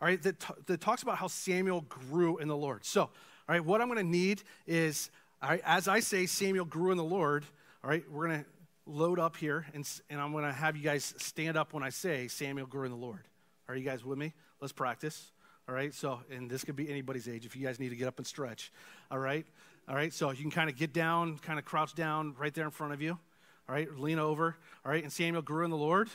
all 0.00 0.08
right, 0.08 0.22
that, 0.22 0.40
t- 0.40 0.54
that 0.66 0.80
talks 0.80 1.02
about 1.02 1.16
how 1.16 1.26
Samuel 1.26 1.82
grew 1.88 2.38
in 2.38 2.48
the 2.48 2.56
Lord. 2.56 2.84
So, 2.84 3.02
all 3.02 3.10
right, 3.48 3.64
what 3.64 3.80
I'm 3.80 3.88
going 3.88 3.98
to 3.98 4.10
need 4.10 4.42
is, 4.66 5.10
all 5.46 5.52
right, 5.52 5.62
as 5.64 5.86
I 5.86 6.00
say 6.00 6.26
Samuel 6.26 6.64
grew 6.64 6.90
in 6.90 6.96
the 6.96 7.04
Lord, 7.04 7.44
all 7.84 7.90
right, 7.90 8.02
we're 8.10 8.26
going 8.26 8.40
to 8.40 8.46
load 8.84 9.20
up 9.20 9.36
here, 9.36 9.64
and, 9.74 9.88
and 10.10 10.20
I'm 10.20 10.32
going 10.32 10.42
to 10.42 10.50
have 10.50 10.76
you 10.76 10.82
guys 10.82 11.14
stand 11.18 11.56
up 11.56 11.72
when 11.72 11.84
I 11.84 11.90
say 11.90 12.26
Samuel 12.26 12.66
grew 12.66 12.84
in 12.84 12.90
the 12.90 12.96
Lord. 12.96 13.20
Are 13.68 13.76
you 13.76 13.84
guys 13.84 14.04
with 14.04 14.18
me? 14.18 14.32
Let's 14.60 14.72
practice. 14.72 15.30
All 15.68 15.74
right, 15.76 15.94
so, 15.94 16.18
and 16.32 16.50
this 16.50 16.64
could 16.64 16.74
be 16.74 16.90
anybody's 16.90 17.28
age 17.28 17.46
if 17.46 17.54
you 17.54 17.64
guys 17.64 17.78
need 17.78 17.90
to 17.90 17.94
get 17.94 18.08
up 18.08 18.18
and 18.18 18.26
stretch. 18.26 18.72
All 19.08 19.20
right, 19.20 19.46
all 19.88 19.94
right, 19.94 20.12
so 20.12 20.32
you 20.32 20.42
can 20.42 20.50
kind 20.50 20.68
of 20.68 20.76
get 20.76 20.92
down, 20.92 21.38
kind 21.38 21.60
of 21.60 21.64
crouch 21.64 21.94
down 21.94 22.34
right 22.36 22.52
there 22.52 22.64
in 22.64 22.72
front 22.72 22.92
of 22.92 23.00
you. 23.00 23.12
All 23.12 23.74
right, 23.76 23.88
lean 23.96 24.18
over. 24.18 24.56
All 24.84 24.90
right, 24.90 25.04
and 25.04 25.12
Samuel 25.12 25.42
grew 25.42 25.64
in 25.64 25.70
the 25.70 25.76
Lord. 25.76 26.08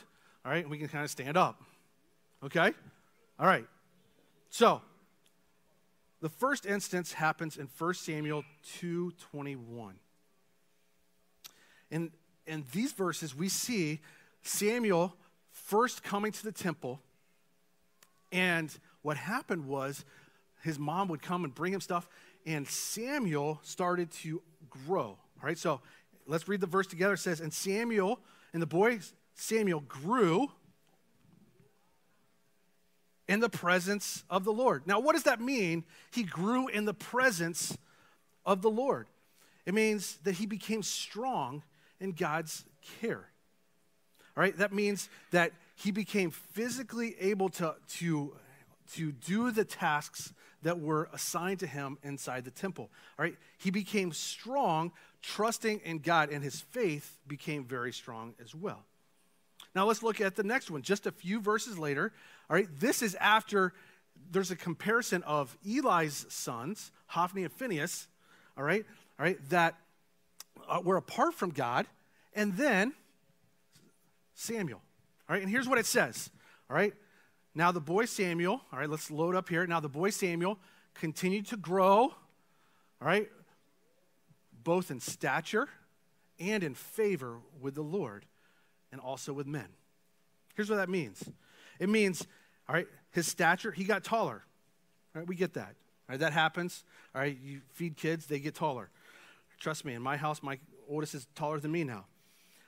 All 0.44 0.52
right, 0.52 0.60
and 0.60 0.70
we 0.70 0.76
can 0.76 0.88
kind 0.88 1.04
of 1.04 1.10
stand 1.10 1.38
up. 1.38 1.58
Okay? 2.44 2.74
All 3.38 3.46
right, 3.46 3.64
so 4.50 4.82
the 6.22 6.30
first 6.30 6.64
instance 6.64 7.12
happens 7.12 7.58
in 7.58 7.68
1 7.76 7.94
Samuel 7.94 8.44
2.21. 8.80 9.92
In, 11.90 12.10
in 12.46 12.64
these 12.72 12.92
verses, 12.92 13.34
we 13.34 13.50
see 13.50 14.00
Samuel 14.42 15.14
first 15.50 16.02
coming 16.02 16.32
to 16.32 16.42
the 16.42 16.52
temple 16.52 17.00
and 18.32 18.74
what 19.02 19.16
happened 19.16 19.66
was 19.66 20.04
his 20.62 20.78
mom 20.78 21.08
would 21.08 21.22
come 21.22 21.44
and 21.44 21.54
bring 21.54 21.72
him 21.72 21.80
stuff, 21.80 22.08
and 22.46 22.66
Samuel 22.66 23.60
started 23.62 24.10
to 24.12 24.40
grow. 24.70 25.02
All 25.02 25.18
right, 25.42 25.58
so 25.58 25.80
let's 26.26 26.48
read 26.48 26.60
the 26.60 26.66
verse 26.66 26.86
together. 26.86 27.14
It 27.14 27.18
says, 27.18 27.40
And 27.40 27.52
Samuel, 27.52 28.20
and 28.52 28.62
the 28.62 28.66
boy 28.66 29.00
Samuel 29.34 29.80
grew 29.80 30.50
in 33.28 33.40
the 33.40 33.48
presence 33.48 34.24
of 34.28 34.44
the 34.44 34.52
Lord. 34.52 34.86
Now, 34.86 35.00
what 35.00 35.12
does 35.14 35.24
that 35.24 35.40
mean? 35.40 35.84
He 36.12 36.22
grew 36.22 36.68
in 36.68 36.84
the 36.84 36.94
presence 36.94 37.76
of 38.44 38.62
the 38.62 38.70
Lord. 38.70 39.06
It 39.64 39.74
means 39.74 40.18
that 40.24 40.32
he 40.32 40.46
became 40.46 40.82
strong 40.82 41.62
in 42.00 42.12
God's 42.12 42.64
care. 43.00 43.28
All 44.36 44.42
right, 44.42 44.56
that 44.58 44.72
means 44.72 45.08
that 45.30 45.52
he 45.76 45.90
became 45.90 46.30
physically 46.30 47.16
able 47.20 47.48
to, 47.50 47.74
to 47.98 48.34
to 48.94 49.12
do 49.12 49.50
the 49.50 49.64
tasks 49.64 50.32
that 50.62 50.78
were 50.78 51.08
assigned 51.12 51.58
to 51.60 51.66
him 51.66 51.98
inside 52.02 52.44
the 52.44 52.50
temple. 52.50 52.90
All 53.18 53.24
right, 53.24 53.36
he 53.58 53.70
became 53.70 54.12
strong, 54.12 54.92
trusting 55.22 55.80
in 55.84 55.98
God, 55.98 56.30
and 56.30 56.42
his 56.42 56.60
faith 56.60 57.18
became 57.26 57.64
very 57.64 57.92
strong 57.92 58.34
as 58.40 58.54
well. 58.54 58.84
Now 59.74 59.86
let's 59.86 60.02
look 60.02 60.20
at 60.20 60.36
the 60.36 60.42
next 60.42 60.70
one. 60.70 60.82
Just 60.82 61.06
a 61.06 61.12
few 61.12 61.40
verses 61.40 61.78
later, 61.78 62.12
all 62.52 62.56
right, 62.56 62.68
this 62.80 63.00
is 63.00 63.14
after 63.14 63.72
there's 64.30 64.50
a 64.50 64.56
comparison 64.56 65.22
of 65.22 65.56
Eli's 65.66 66.26
sons, 66.28 66.92
Hophni 67.06 67.44
and 67.44 67.50
Phinehas, 67.50 68.08
all 68.58 68.62
right, 68.62 68.84
all 69.18 69.24
right, 69.24 69.38
that 69.48 69.76
uh, 70.68 70.82
were 70.84 70.98
apart 70.98 71.32
from 71.32 71.48
God, 71.48 71.86
and 72.34 72.54
then 72.58 72.92
Samuel. 74.34 74.82
All 75.30 75.34
right, 75.34 75.40
and 75.40 75.50
here's 75.50 75.66
what 75.66 75.78
it 75.78 75.86
says. 75.86 76.28
All 76.68 76.76
right, 76.76 76.92
now, 77.54 77.72
the 77.72 77.80
boy 77.80 78.04
Samuel, 78.04 78.60
all 78.70 78.78
right, 78.78 78.90
let's 78.90 79.10
load 79.10 79.34
up 79.34 79.48
here. 79.48 79.66
Now, 79.66 79.80
the 79.80 79.88
boy 79.88 80.10
Samuel 80.10 80.58
continued 80.92 81.46
to 81.46 81.56
grow, 81.56 82.00
all 82.00 82.14
right, 83.00 83.30
both 84.62 84.90
in 84.90 85.00
stature 85.00 85.70
and 86.38 86.62
in 86.62 86.74
favor 86.74 87.38
with 87.62 87.74
the 87.74 87.82
Lord. 87.82 88.26
and 88.90 89.00
also 89.00 89.32
with 89.32 89.46
men. 89.46 89.68
Here's 90.54 90.68
what 90.68 90.76
that 90.76 90.90
means 90.90 91.24
it 91.78 91.88
means, 91.88 92.26
all 92.68 92.74
right, 92.74 92.86
his 93.10 93.26
stature, 93.26 93.72
he 93.72 93.84
got 93.84 94.04
taller. 94.04 94.42
All 95.14 95.20
right, 95.20 95.28
we 95.28 95.36
get 95.36 95.54
that. 95.54 95.74
All 96.08 96.14
right, 96.14 96.20
that 96.20 96.32
happens. 96.32 96.84
All 97.14 97.20
right, 97.20 97.36
you 97.42 97.60
feed 97.74 97.96
kids, 97.96 98.26
they 98.26 98.38
get 98.38 98.54
taller. 98.54 98.88
Trust 99.60 99.84
me, 99.84 99.94
in 99.94 100.02
my 100.02 100.16
house, 100.16 100.42
my 100.42 100.58
oldest 100.88 101.14
is 101.14 101.26
taller 101.34 101.60
than 101.60 101.70
me 101.72 101.84
now. 101.84 102.04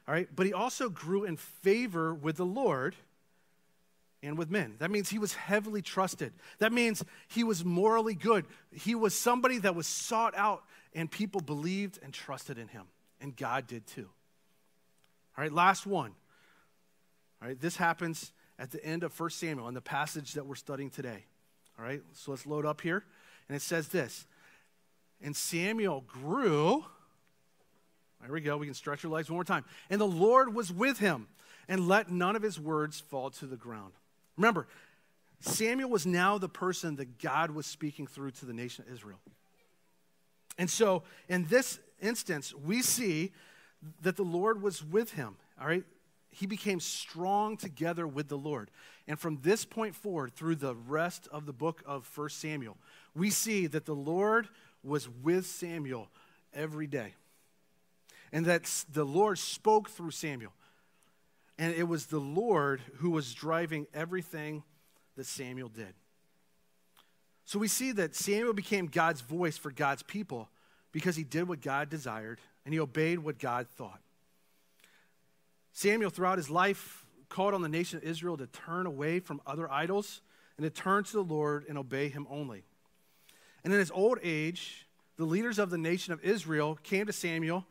All 0.06 0.14
right, 0.14 0.28
but 0.34 0.46
he 0.46 0.52
also 0.52 0.88
grew 0.88 1.24
in 1.24 1.36
favor 1.36 2.14
with 2.14 2.36
the 2.36 2.44
Lord 2.44 2.94
and 4.22 4.38
with 4.38 4.50
men. 4.50 4.74
That 4.78 4.90
means 4.90 5.08
he 5.08 5.18
was 5.18 5.34
heavily 5.34 5.82
trusted. 5.82 6.32
That 6.58 6.72
means 6.72 7.04
he 7.28 7.44
was 7.44 7.64
morally 7.64 8.14
good. 8.14 8.46
He 8.72 8.94
was 8.94 9.14
somebody 9.14 9.58
that 9.58 9.74
was 9.74 9.86
sought 9.86 10.34
out, 10.36 10.62
and 10.94 11.10
people 11.10 11.40
believed 11.40 11.98
and 12.02 12.12
trusted 12.12 12.58
in 12.58 12.68
him. 12.68 12.84
And 13.20 13.36
God 13.36 13.66
did 13.66 13.86
too. 13.86 14.08
All 15.36 15.42
right, 15.42 15.52
last 15.52 15.86
one. 15.86 16.12
All 17.42 17.48
right, 17.48 17.60
this 17.60 17.76
happens 17.76 18.32
at 18.58 18.70
the 18.70 18.84
end 18.84 19.02
of 19.02 19.18
1 19.18 19.30
Samuel 19.30 19.68
in 19.68 19.74
the 19.74 19.80
passage 19.80 20.34
that 20.34 20.46
we're 20.46 20.54
studying 20.54 20.90
today. 20.90 21.24
All 21.78 21.84
right, 21.84 22.02
so 22.12 22.30
let's 22.30 22.46
load 22.46 22.64
up 22.64 22.80
here. 22.80 23.04
And 23.48 23.56
it 23.56 23.62
says 23.62 23.88
this 23.88 24.26
And 25.20 25.34
Samuel 25.34 26.04
grew. 26.06 26.84
There 28.22 28.32
we 28.32 28.40
go. 28.40 28.56
We 28.56 28.66
can 28.66 28.74
stretch 28.74 29.04
our 29.04 29.10
legs 29.10 29.28
one 29.28 29.36
more 29.36 29.44
time. 29.44 29.64
And 29.90 30.00
the 30.00 30.06
Lord 30.06 30.54
was 30.54 30.72
with 30.72 30.98
him 30.98 31.28
and 31.68 31.88
let 31.88 32.10
none 32.10 32.36
of 32.36 32.42
his 32.42 32.58
words 32.58 33.00
fall 33.00 33.28
to 33.30 33.46
the 33.46 33.56
ground. 33.56 33.92
Remember, 34.38 34.66
Samuel 35.40 35.90
was 35.90 36.06
now 36.06 36.38
the 36.38 36.48
person 36.48 36.96
that 36.96 37.18
God 37.18 37.50
was 37.50 37.66
speaking 37.66 38.06
through 38.06 38.30
to 38.32 38.46
the 38.46 38.54
nation 38.54 38.84
of 38.86 38.94
Israel. 38.94 39.18
And 40.56 40.70
so, 40.70 41.02
in 41.28 41.46
this 41.48 41.78
instance, 42.00 42.54
we 42.54 42.80
see 42.80 43.32
that 44.02 44.16
the 44.16 44.22
Lord 44.22 44.62
was 44.62 44.82
with 44.82 45.12
him, 45.12 45.36
all 45.60 45.66
right? 45.66 45.84
He 46.34 46.46
became 46.46 46.80
strong 46.80 47.56
together 47.56 48.06
with 48.06 48.28
the 48.28 48.36
Lord. 48.36 48.70
And 49.06 49.18
from 49.18 49.38
this 49.42 49.64
point 49.64 49.94
forward, 49.94 50.32
through 50.34 50.56
the 50.56 50.74
rest 50.74 51.28
of 51.30 51.46
the 51.46 51.52
book 51.52 51.82
of 51.86 52.10
1 52.16 52.28
Samuel, 52.30 52.76
we 53.14 53.30
see 53.30 53.66
that 53.68 53.86
the 53.86 53.94
Lord 53.94 54.48
was 54.82 55.08
with 55.08 55.46
Samuel 55.46 56.08
every 56.52 56.86
day. 56.86 57.14
And 58.32 58.46
that 58.46 58.64
the 58.92 59.04
Lord 59.04 59.38
spoke 59.38 59.90
through 59.90 60.10
Samuel. 60.10 60.52
And 61.56 61.72
it 61.74 61.84
was 61.84 62.06
the 62.06 62.18
Lord 62.18 62.80
who 62.96 63.10
was 63.10 63.32
driving 63.32 63.86
everything 63.94 64.64
that 65.16 65.26
Samuel 65.26 65.68
did. 65.68 65.94
So 67.44 67.60
we 67.60 67.68
see 67.68 67.92
that 67.92 68.16
Samuel 68.16 68.54
became 68.54 68.86
God's 68.86 69.20
voice 69.20 69.56
for 69.56 69.70
God's 69.70 70.02
people 70.02 70.48
because 70.90 71.14
he 71.14 71.22
did 71.22 71.46
what 71.46 71.60
God 71.60 71.90
desired 71.90 72.40
and 72.64 72.74
he 72.74 72.80
obeyed 72.80 73.20
what 73.20 73.38
God 73.38 73.68
thought. 73.68 74.00
Samuel, 75.74 76.08
throughout 76.10 76.38
his 76.38 76.48
life, 76.48 77.04
called 77.28 77.52
on 77.52 77.60
the 77.60 77.68
nation 77.68 77.98
of 77.98 78.04
Israel 78.04 78.36
to 78.36 78.46
turn 78.46 78.86
away 78.86 79.18
from 79.18 79.40
other 79.44 79.70
idols 79.70 80.20
and 80.56 80.64
to 80.64 80.70
turn 80.70 81.02
to 81.02 81.12
the 81.12 81.24
Lord 81.24 81.64
and 81.68 81.76
obey 81.76 82.08
him 82.08 82.28
only. 82.30 82.62
And 83.64 83.72
in 83.72 83.80
his 83.80 83.90
old 83.90 84.18
age, 84.22 84.86
the 85.16 85.24
leaders 85.24 85.58
of 85.58 85.70
the 85.70 85.78
nation 85.78 86.12
of 86.12 86.22
Israel 86.22 86.78
came 86.84 87.06
to 87.06 87.12
Samuel 87.12 87.66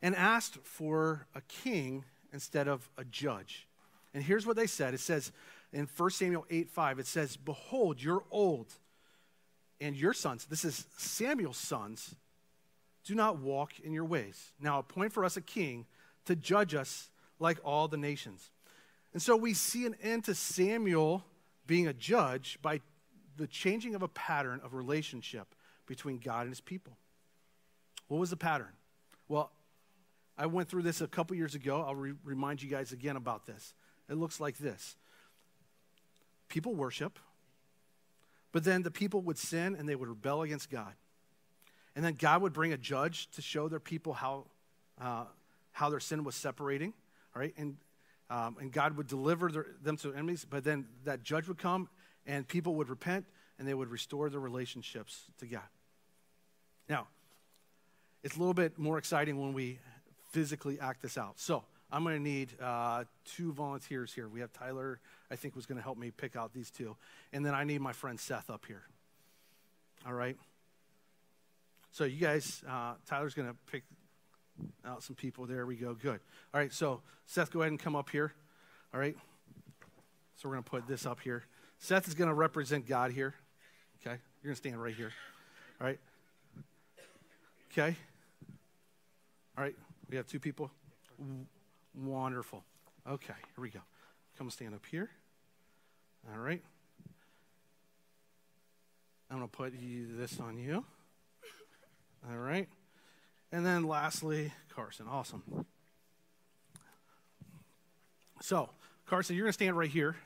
and 0.00 0.14
asked 0.14 0.58
for 0.62 1.26
a 1.34 1.40
king 1.42 2.04
instead 2.32 2.68
of 2.68 2.88
a 2.96 3.04
judge. 3.04 3.66
And 4.14 4.22
here's 4.22 4.46
what 4.46 4.56
they 4.56 4.68
said 4.68 4.94
it 4.94 5.00
says 5.00 5.32
in 5.72 5.88
1 5.96 6.10
Samuel 6.10 6.46
8 6.48 6.70
5, 6.70 7.00
it 7.00 7.06
says, 7.08 7.36
Behold, 7.36 8.00
you're 8.00 8.24
old, 8.30 8.72
and 9.80 9.96
your 9.96 10.12
sons, 10.12 10.44
this 10.44 10.64
is 10.64 10.86
Samuel's 10.96 11.58
sons, 11.58 12.14
do 13.04 13.16
not 13.16 13.38
walk 13.38 13.80
in 13.80 13.92
your 13.92 14.04
ways. 14.04 14.52
Now 14.60 14.78
appoint 14.78 15.12
for 15.12 15.24
us 15.24 15.36
a 15.36 15.40
king 15.40 15.86
to 16.26 16.36
judge 16.36 16.74
us 16.74 17.08
like 17.38 17.58
all 17.64 17.88
the 17.88 17.96
nations. 17.96 18.50
And 19.12 19.22
so 19.22 19.36
we 19.36 19.54
see 19.54 19.86
an 19.86 19.96
end 20.02 20.24
to 20.24 20.34
Samuel 20.34 21.24
being 21.66 21.86
a 21.86 21.92
judge 21.92 22.58
by 22.62 22.80
the 23.36 23.46
changing 23.46 23.94
of 23.94 24.02
a 24.02 24.08
pattern 24.08 24.60
of 24.64 24.74
relationship 24.74 25.54
between 25.86 26.18
God 26.18 26.42
and 26.42 26.50
his 26.50 26.60
people. 26.60 26.96
What 28.08 28.18
was 28.18 28.30
the 28.30 28.36
pattern? 28.36 28.72
Well, 29.28 29.50
I 30.36 30.46
went 30.46 30.68
through 30.68 30.82
this 30.82 31.00
a 31.00 31.06
couple 31.08 31.36
years 31.36 31.54
ago. 31.54 31.82
I'll 31.86 31.94
re- 31.94 32.14
remind 32.24 32.62
you 32.62 32.68
guys 32.68 32.92
again 32.92 33.16
about 33.16 33.46
this. 33.46 33.74
It 34.08 34.14
looks 34.14 34.40
like 34.40 34.58
this 34.58 34.96
people 36.48 36.74
worship, 36.74 37.18
but 38.52 38.64
then 38.64 38.82
the 38.82 38.90
people 38.90 39.20
would 39.20 39.36
sin 39.36 39.76
and 39.78 39.86
they 39.86 39.94
would 39.94 40.08
rebel 40.08 40.42
against 40.42 40.70
God. 40.70 40.94
And 41.94 42.04
then 42.04 42.14
God 42.14 42.42
would 42.42 42.52
bring 42.52 42.72
a 42.72 42.78
judge 42.78 43.28
to 43.32 43.42
show 43.42 43.68
their 43.68 43.80
people 43.80 44.14
how, 44.14 44.46
uh, 45.00 45.24
how 45.72 45.90
their 45.90 46.00
sin 46.00 46.24
was 46.24 46.34
separating, 46.34 46.94
right? 47.38 47.54
And, 47.56 47.76
um, 48.30 48.56
and 48.60 48.72
God 48.72 48.96
would 48.96 49.06
deliver 49.06 49.50
their, 49.50 49.66
them 49.82 49.96
to 49.98 50.12
enemies, 50.12 50.44
but 50.48 50.64
then 50.64 50.86
that 51.04 51.22
judge 51.22 51.46
would 51.48 51.58
come 51.58 51.88
and 52.26 52.46
people 52.46 52.74
would 52.74 52.88
repent 52.88 53.24
and 53.58 53.66
they 53.66 53.74
would 53.74 53.88
restore 53.88 54.28
their 54.28 54.40
relationships 54.40 55.22
to 55.38 55.46
God. 55.46 55.62
Now, 56.88 57.06
it's 58.22 58.36
a 58.36 58.38
little 58.38 58.54
bit 58.54 58.78
more 58.78 58.98
exciting 58.98 59.40
when 59.40 59.52
we 59.52 59.78
physically 60.30 60.80
act 60.80 61.02
this 61.02 61.16
out. 61.16 61.38
So 61.38 61.62
I'm 61.90 62.02
going 62.02 62.16
to 62.16 62.22
need 62.22 62.54
uh, 62.60 63.04
two 63.24 63.52
volunteers 63.52 64.12
here. 64.12 64.28
We 64.28 64.40
have 64.40 64.52
Tyler, 64.52 65.00
I 65.30 65.36
think, 65.36 65.54
was 65.54 65.66
going 65.66 65.78
to 65.78 65.82
help 65.82 65.96
me 65.96 66.10
pick 66.10 66.36
out 66.36 66.52
these 66.52 66.70
two. 66.70 66.96
And 67.32 67.46
then 67.46 67.54
I 67.54 67.64
need 67.64 67.80
my 67.80 67.92
friend 67.92 68.18
Seth 68.18 68.50
up 68.50 68.66
here. 68.66 68.82
All 70.06 70.12
right? 70.12 70.36
So 71.92 72.04
you 72.04 72.20
guys, 72.20 72.62
uh, 72.68 72.94
Tyler's 73.06 73.34
going 73.34 73.48
to 73.48 73.56
pick 73.70 73.84
out 74.84 75.02
some 75.02 75.16
people. 75.16 75.46
There 75.46 75.66
we 75.66 75.76
go. 75.76 75.94
Good. 75.94 76.20
All 76.54 76.60
right, 76.60 76.72
so 76.72 77.02
Seth, 77.26 77.50
go 77.50 77.60
ahead 77.60 77.72
and 77.72 77.80
come 77.80 77.96
up 77.96 78.10
here. 78.10 78.32
All 78.92 79.00
right? 79.00 79.16
So 80.36 80.48
we're 80.48 80.54
going 80.54 80.64
to 80.64 80.70
put 80.70 80.86
this 80.86 81.06
up 81.06 81.20
here. 81.20 81.44
Seth 81.78 82.08
is 82.08 82.14
going 82.14 82.28
to 82.28 82.34
represent 82.34 82.86
God 82.86 83.12
here. 83.12 83.34
Okay? 84.00 84.16
You're 84.42 84.50
going 84.50 84.54
to 84.54 84.56
stand 84.56 84.82
right 84.82 84.94
here. 84.94 85.12
All 85.80 85.86
right? 85.86 85.98
Okay? 87.72 87.96
All 89.56 89.64
right, 89.64 89.74
we 90.08 90.16
have 90.16 90.26
two 90.26 90.38
people. 90.38 90.70
Wonderful. 91.94 92.62
Okay, 93.08 93.34
here 93.34 93.62
we 93.62 93.70
go. 93.70 93.80
Come 94.36 94.50
stand 94.50 94.74
up 94.74 94.86
here. 94.86 95.10
All 96.32 96.38
right. 96.38 96.62
I'm 99.30 99.38
going 99.38 99.48
to 99.48 99.56
put 99.56 99.72
you, 99.78 100.06
this 100.16 100.38
on 100.40 100.58
you. 100.58 100.84
All 102.30 102.36
right. 102.36 102.68
And 103.50 103.64
then 103.64 103.84
lastly, 103.84 104.52
Carson. 104.74 105.06
Awesome. 105.10 105.42
So, 108.40 108.68
Carson, 109.06 109.36
you're 109.36 109.44
going 109.44 109.50
to 109.50 109.54
stand 109.54 109.76
right 109.76 109.90
here. 109.90 110.16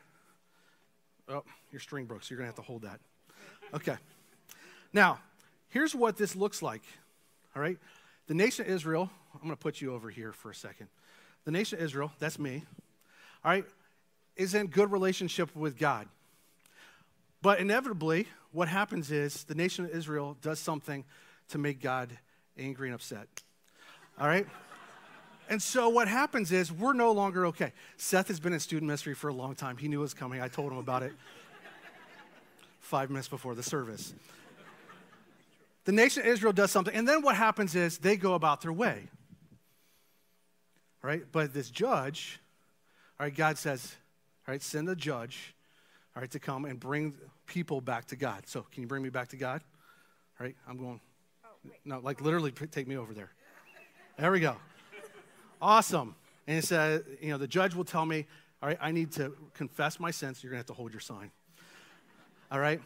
Oh, 1.28 1.44
your 1.70 1.80
string 1.80 2.04
broke, 2.04 2.24
so 2.24 2.28
you're 2.30 2.38
going 2.38 2.50
to 2.50 2.56
have 2.56 2.64
to 2.64 2.68
hold 2.68 2.82
that. 2.82 3.00
Okay. 3.72 3.96
Now, 4.92 5.20
here's 5.68 5.94
what 5.94 6.16
this 6.16 6.36
looks 6.36 6.62
like. 6.62 6.82
All 7.54 7.62
right. 7.62 7.78
The 8.26 8.34
nation 8.34 8.66
of 8.66 8.70
Israel, 8.70 9.10
I'm 9.34 9.40
going 9.40 9.52
to 9.52 9.56
put 9.56 9.80
you 9.80 9.94
over 9.94 10.10
here 10.10 10.32
for 10.32 10.50
a 10.50 10.54
second. 10.54 10.88
The 11.44 11.50
nation 11.50 11.78
of 11.78 11.84
Israel, 11.84 12.12
that's 12.18 12.38
me, 12.38 12.64
all 13.44 13.50
right, 13.50 13.64
is 14.36 14.54
in 14.54 14.68
good 14.68 14.92
relationship 14.92 15.54
with 15.56 15.76
God. 15.76 16.06
But 17.40 17.58
inevitably, 17.58 18.28
what 18.52 18.68
happens 18.68 19.10
is 19.10 19.44
the 19.44 19.54
nation 19.54 19.84
of 19.84 19.90
Israel 19.90 20.36
does 20.40 20.60
something 20.60 21.04
to 21.48 21.58
make 21.58 21.80
God 21.80 22.10
angry 22.58 22.88
and 22.88 22.94
upset. 22.94 23.26
All 24.20 24.26
right? 24.26 24.46
And 25.48 25.60
so 25.60 25.88
what 25.88 26.08
happens 26.08 26.52
is 26.52 26.72
we're 26.72 26.92
no 26.92 27.12
longer 27.12 27.46
okay. 27.46 27.72
Seth 27.96 28.28
has 28.28 28.40
been 28.40 28.52
in 28.52 28.60
student 28.60 28.86
ministry 28.86 29.14
for 29.14 29.28
a 29.28 29.34
long 29.34 29.54
time. 29.54 29.76
He 29.76 29.88
knew 29.88 29.98
it 29.98 30.02
was 30.02 30.14
coming. 30.14 30.40
I 30.40 30.48
told 30.48 30.72
him 30.72 30.78
about 30.78 31.02
it 31.02 31.12
five 32.80 33.10
minutes 33.10 33.28
before 33.28 33.54
the 33.54 33.62
service. 33.62 34.14
The 35.84 35.92
nation 35.92 36.22
of 36.22 36.28
Israel 36.28 36.52
does 36.52 36.70
something, 36.70 36.94
and 36.94 37.08
then 37.08 37.22
what 37.22 37.36
happens 37.36 37.74
is 37.74 37.98
they 37.98 38.16
go 38.16 38.34
about 38.34 38.60
their 38.60 38.72
way. 38.72 39.08
Right? 41.02 41.22
But 41.32 41.52
this 41.52 41.70
judge, 41.70 42.40
all 43.18 43.26
right, 43.26 43.34
God 43.34 43.58
says, 43.58 43.96
all 44.46 44.52
right, 44.52 44.62
send 44.62 44.88
a 44.88 44.94
judge, 44.94 45.54
all 46.14 46.20
right, 46.20 46.30
to 46.30 46.38
come 46.38 46.64
and 46.64 46.78
bring 46.78 47.14
people 47.46 47.80
back 47.80 48.06
to 48.06 48.16
God. 48.16 48.44
So, 48.46 48.64
can 48.72 48.82
you 48.82 48.86
bring 48.86 49.02
me 49.02 49.08
back 49.08 49.28
to 49.28 49.36
God? 49.36 49.60
All 50.38 50.46
right, 50.46 50.56
I'm 50.68 50.76
going. 50.76 51.00
No, 51.84 52.00
like 52.00 52.20
literally 52.20 52.50
take 52.52 52.86
me 52.86 52.96
over 52.96 53.14
there. 53.14 53.30
There 54.18 54.32
we 54.32 54.40
go. 54.40 54.56
Awesome. 55.60 56.14
And 56.46 56.58
it 56.58 56.64
said, 56.64 57.04
you 57.20 57.30
know, 57.30 57.38
the 57.38 57.46
judge 57.46 57.74
will 57.74 57.84
tell 57.84 58.04
me, 58.04 58.26
all 58.62 58.68
right, 58.68 58.78
I 58.80 58.90
need 58.90 59.12
to 59.12 59.34
confess 59.54 59.98
my 59.98 60.10
sins. 60.10 60.42
You're 60.42 60.50
going 60.50 60.62
to 60.62 60.68
have 60.68 60.76
to 60.76 60.80
hold 60.80 60.92
your 60.92 61.00
sign. 61.00 61.30
All 62.50 62.60
right? 62.60 62.80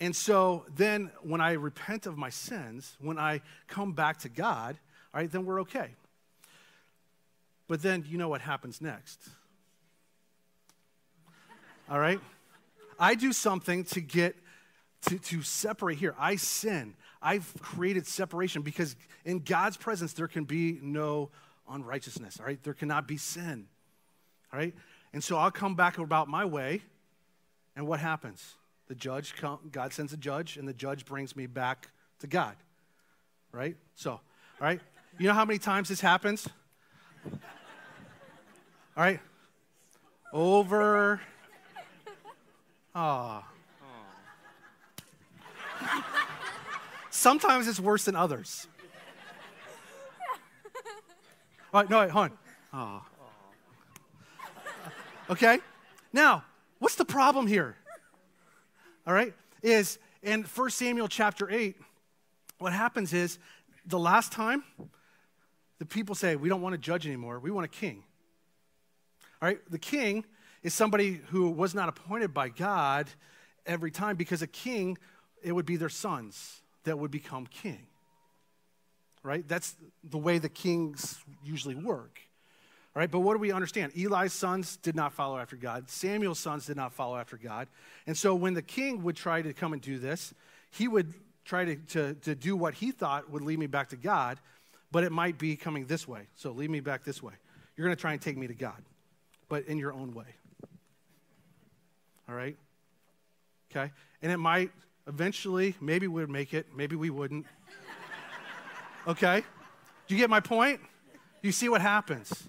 And 0.00 0.14
so 0.14 0.64
then 0.74 1.10
when 1.22 1.40
I 1.40 1.52
repent 1.52 2.06
of 2.06 2.18
my 2.18 2.30
sins, 2.30 2.96
when 3.00 3.18
I 3.18 3.40
come 3.66 3.92
back 3.92 4.18
to 4.20 4.28
God, 4.28 4.76
all 5.14 5.20
right, 5.20 5.30
then 5.30 5.46
we're 5.46 5.60
okay. 5.62 5.90
But 7.68 7.82
then 7.82 8.04
you 8.06 8.18
know 8.18 8.28
what 8.28 8.42
happens 8.42 8.80
next. 8.80 9.20
All 11.90 11.98
right? 11.98 12.20
I 12.98 13.14
do 13.14 13.32
something 13.32 13.84
to 13.84 14.00
get 14.00 14.36
to, 15.06 15.18
to 15.18 15.42
separate 15.42 15.98
here. 15.98 16.14
I 16.18 16.36
sin. 16.36 16.94
I've 17.22 17.52
created 17.60 18.06
separation 18.06 18.62
because 18.62 18.96
in 19.24 19.40
God's 19.40 19.76
presence 19.76 20.12
there 20.12 20.28
can 20.28 20.44
be 20.44 20.78
no 20.82 21.30
unrighteousness. 21.68 22.38
All 22.38 22.46
right, 22.46 22.62
there 22.62 22.74
cannot 22.74 23.08
be 23.08 23.16
sin. 23.16 23.66
All 24.52 24.58
right, 24.58 24.74
and 25.12 25.22
so 25.22 25.36
I'll 25.36 25.50
come 25.50 25.74
back 25.74 25.98
about 25.98 26.28
my 26.28 26.44
way, 26.44 26.82
and 27.74 27.86
what 27.86 28.00
happens? 28.00 28.54
The 28.88 28.94
judge, 28.94 29.34
come, 29.34 29.58
God 29.72 29.92
sends 29.92 30.12
a 30.12 30.16
judge, 30.16 30.56
and 30.56 30.68
the 30.68 30.72
judge 30.72 31.04
brings 31.04 31.34
me 31.34 31.46
back 31.46 31.88
to 32.20 32.26
God. 32.26 32.54
Right? 33.50 33.76
So, 33.96 34.12
all 34.12 34.20
right, 34.60 34.80
you 35.18 35.26
know 35.26 35.34
how 35.34 35.44
many 35.44 35.58
times 35.58 35.88
this 35.88 36.00
happens? 36.00 36.48
All 38.96 39.02
right, 39.02 39.20
over. 40.32 41.20
Ah. 42.94 43.44
Sometimes 47.16 47.66
it's 47.66 47.80
worse 47.80 48.04
than 48.04 48.14
others. 48.14 48.68
All 51.72 51.80
right, 51.80 51.88
no, 51.88 52.00
wait, 52.00 52.10
hold 52.10 52.30
on. 52.74 53.00
Oh. 53.00 53.02
Okay? 55.30 55.58
Now, 56.12 56.44
what's 56.78 56.96
the 56.96 57.06
problem 57.06 57.46
here? 57.46 57.74
All 59.06 59.14
right? 59.14 59.32
Is 59.62 59.98
in 60.22 60.42
1 60.42 60.70
Samuel 60.70 61.08
chapter 61.08 61.50
8, 61.50 61.76
what 62.58 62.74
happens 62.74 63.14
is 63.14 63.38
the 63.86 63.98
last 63.98 64.30
time 64.30 64.62
the 65.78 65.86
people 65.86 66.14
say, 66.14 66.36
We 66.36 66.50
don't 66.50 66.60
want 66.60 66.74
a 66.74 66.78
judge 66.78 67.06
anymore, 67.06 67.40
we 67.40 67.50
want 67.50 67.64
a 67.64 67.68
king. 67.68 68.04
All 69.40 69.48
right? 69.48 69.58
The 69.70 69.78
king 69.78 70.26
is 70.62 70.74
somebody 70.74 71.22
who 71.28 71.48
was 71.48 71.74
not 71.74 71.88
appointed 71.88 72.34
by 72.34 72.50
God 72.50 73.08
every 73.64 73.90
time 73.90 74.16
because 74.16 74.42
a 74.42 74.46
king, 74.46 74.98
it 75.42 75.52
would 75.52 75.66
be 75.66 75.76
their 75.76 75.88
sons 75.88 76.60
that 76.86 76.98
would 76.98 77.10
become 77.10 77.46
king. 77.46 77.86
Right? 79.22 79.46
That's 79.46 79.74
the 80.02 80.18
way 80.18 80.38
the 80.38 80.48
kings 80.48 81.18
usually 81.44 81.74
work. 81.74 82.20
All 82.94 83.00
right, 83.00 83.10
but 83.10 83.20
what 83.20 83.34
do 83.34 83.40
we 83.40 83.52
understand? 83.52 83.92
Eli's 83.94 84.32
sons 84.32 84.78
did 84.78 84.96
not 84.96 85.12
follow 85.12 85.36
after 85.38 85.54
God. 85.54 85.90
Samuel's 85.90 86.38
sons 86.38 86.64
did 86.64 86.76
not 86.76 86.94
follow 86.94 87.18
after 87.18 87.36
God. 87.36 87.68
And 88.06 88.16
so 88.16 88.34
when 88.34 88.54
the 88.54 88.62
king 88.62 89.02
would 89.02 89.16
try 89.16 89.42
to 89.42 89.52
come 89.52 89.74
and 89.74 89.82
do 89.82 89.98
this, 89.98 90.32
he 90.70 90.88
would 90.88 91.12
try 91.44 91.66
to, 91.66 91.76
to, 91.76 92.14
to 92.14 92.34
do 92.34 92.56
what 92.56 92.72
he 92.72 92.92
thought 92.92 93.30
would 93.30 93.42
lead 93.42 93.58
me 93.58 93.66
back 93.66 93.90
to 93.90 93.96
God, 93.96 94.38
but 94.90 95.04
it 95.04 95.12
might 95.12 95.36
be 95.36 95.56
coming 95.56 95.84
this 95.84 96.08
way. 96.08 96.22
So 96.36 96.52
lead 96.52 96.70
me 96.70 96.80
back 96.80 97.04
this 97.04 97.22
way. 97.22 97.34
You're 97.76 97.86
going 97.86 97.96
to 97.96 98.00
try 98.00 98.12
and 98.12 98.22
take 98.22 98.38
me 98.38 98.46
to 98.46 98.54
God, 98.54 98.82
but 99.50 99.66
in 99.66 99.76
your 99.76 99.92
own 99.92 100.14
way. 100.14 100.34
All 102.28 102.34
right? 102.34 102.56
Okay? 103.70 103.92
And 104.22 104.32
it 104.32 104.38
might 104.38 104.70
eventually, 105.06 105.74
maybe 105.80 106.08
we 106.08 106.20
would 106.20 106.30
make 106.30 106.54
it, 106.54 106.66
maybe 106.76 106.96
we 106.96 107.10
wouldn't. 107.10 107.46
Okay? 109.06 109.42
Do 110.06 110.14
you 110.14 110.20
get 110.20 110.30
my 110.30 110.40
point? 110.40 110.80
You 111.42 111.52
see 111.52 111.68
what 111.68 111.80
happens 111.80 112.44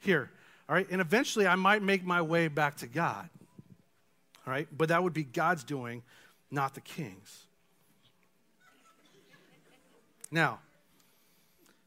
here. 0.00 0.30
All 0.68 0.74
right? 0.74 0.86
And 0.90 1.00
eventually 1.00 1.46
I 1.46 1.56
might 1.56 1.82
make 1.82 2.04
my 2.04 2.22
way 2.22 2.48
back 2.48 2.76
to 2.78 2.86
God. 2.86 3.28
All 4.46 4.52
right? 4.52 4.68
But 4.76 4.90
that 4.90 5.02
would 5.02 5.12
be 5.12 5.24
God's 5.24 5.64
doing, 5.64 6.02
not 6.50 6.74
the 6.74 6.80
king's. 6.80 7.46
Now, 10.30 10.60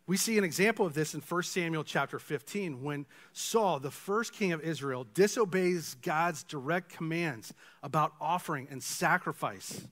we 0.08 0.18
see 0.18 0.38
an 0.38 0.44
example 0.44 0.86
of 0.86 0.94
this 0.94 1.14
in 1.14 1.22
1 1.22 1.44
Samuel 1.44 1.84
chapter 1.86 2.20
15 2.20 2.84
when 2.84 3.06
Saul, 3.32 3.80
the 3.80 3.92
first 3.92 4.34
king 4.34 4.52
of 4.52 4.62
Israel, 4.62 5.06
disobeys 5.14 5.96
God's 6.02 6.44
direct 6.44 6.90
commands 6.90 7.54
about 7.82 8.12
offering 8.20 8.68
and 8.70 8.84
sacrifice. 8.84 9.88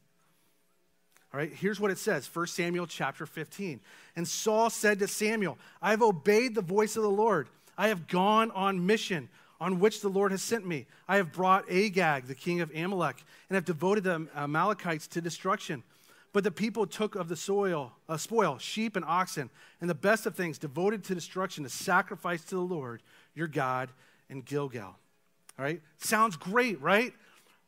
All 1.33 1.39
right, 1.39 1.51
here's 1.51 1.79
what 1.79 1.91
it 1.91 1.97
says 1.97 2.27
1 2.33 2.47
Samuel 2.47 2.87
chapter 2.87 3.25
15. 3.25 3.79
And 4.15 4.27
Saul 4.27 4.69
said 4.69 4.99
to 4.99 5.07
Samuel, 5.07 5.57
I 5.81 5.91
have 5.91 6.01
obeyed 6.01 6.55
the 6.55 6.61
voice 6.61 6.95
of 6.97 7.03
the 7.03 7.09
Lord. 7.09 7.47
I 7.77 7.89
have 7.89 8.07
gone 8.07 8.51
on 8.51 8.85
mission 8.85 9.29
on 9.61 9.79
which 9.79 10.01
the 10.01 10.09
Lord 10.09 10.31
has 10.31 10.41
sent 10.41 10.65
me. 10.65 10.87
I 11.07 11.17
have 11.17 11.31
brought 11.31 11.69
Agag, 11.69 12.25
the 12.25 12.35
king 12.35 12.61
of 12.61 12.73
Amalek, 12.75 13.23
and 13.49 13.55
have 13.55 13.65
devoted 13.65 14.05
the 14.05 14.27
Amalekites 14.35 15.07
to 15.07 15.21
destruction. 15.21 15.83
But 16.31 16.43
the 16.43 16.51
people 16.51 16.85
took 16.85 17.15
of 17.15 17.27
the 17.27 17.35
soil, 17.35 17.91
uh, 18.07 18.17
spoil, 18.17 18.57
sheep 18.57 18.95
and 18.95 19.05
oxen, 19.05 19.49
and 19.81 19.89
the 19.89 19.95
best 19.95 20.25
of 20.25 20.35
things 20.35 20.57
devoted 20.57 21.03
to 21.05 21.15
destruction 21.15 21.63
to 21.63 21.69
sacrifice 21.69 22.43
to 22.45 22.55
the 22.55 22.61
Lord 22.61 23.01
your 23.35 23.47
God 23.47 23.89
in 24.29 24.41
Gilgal. 24.41 24.95
All 25.57 25.65
right? 25.65 25.81
Sounds 25.97 26.37
great, 26.37 26.79
right? 26.81 27.13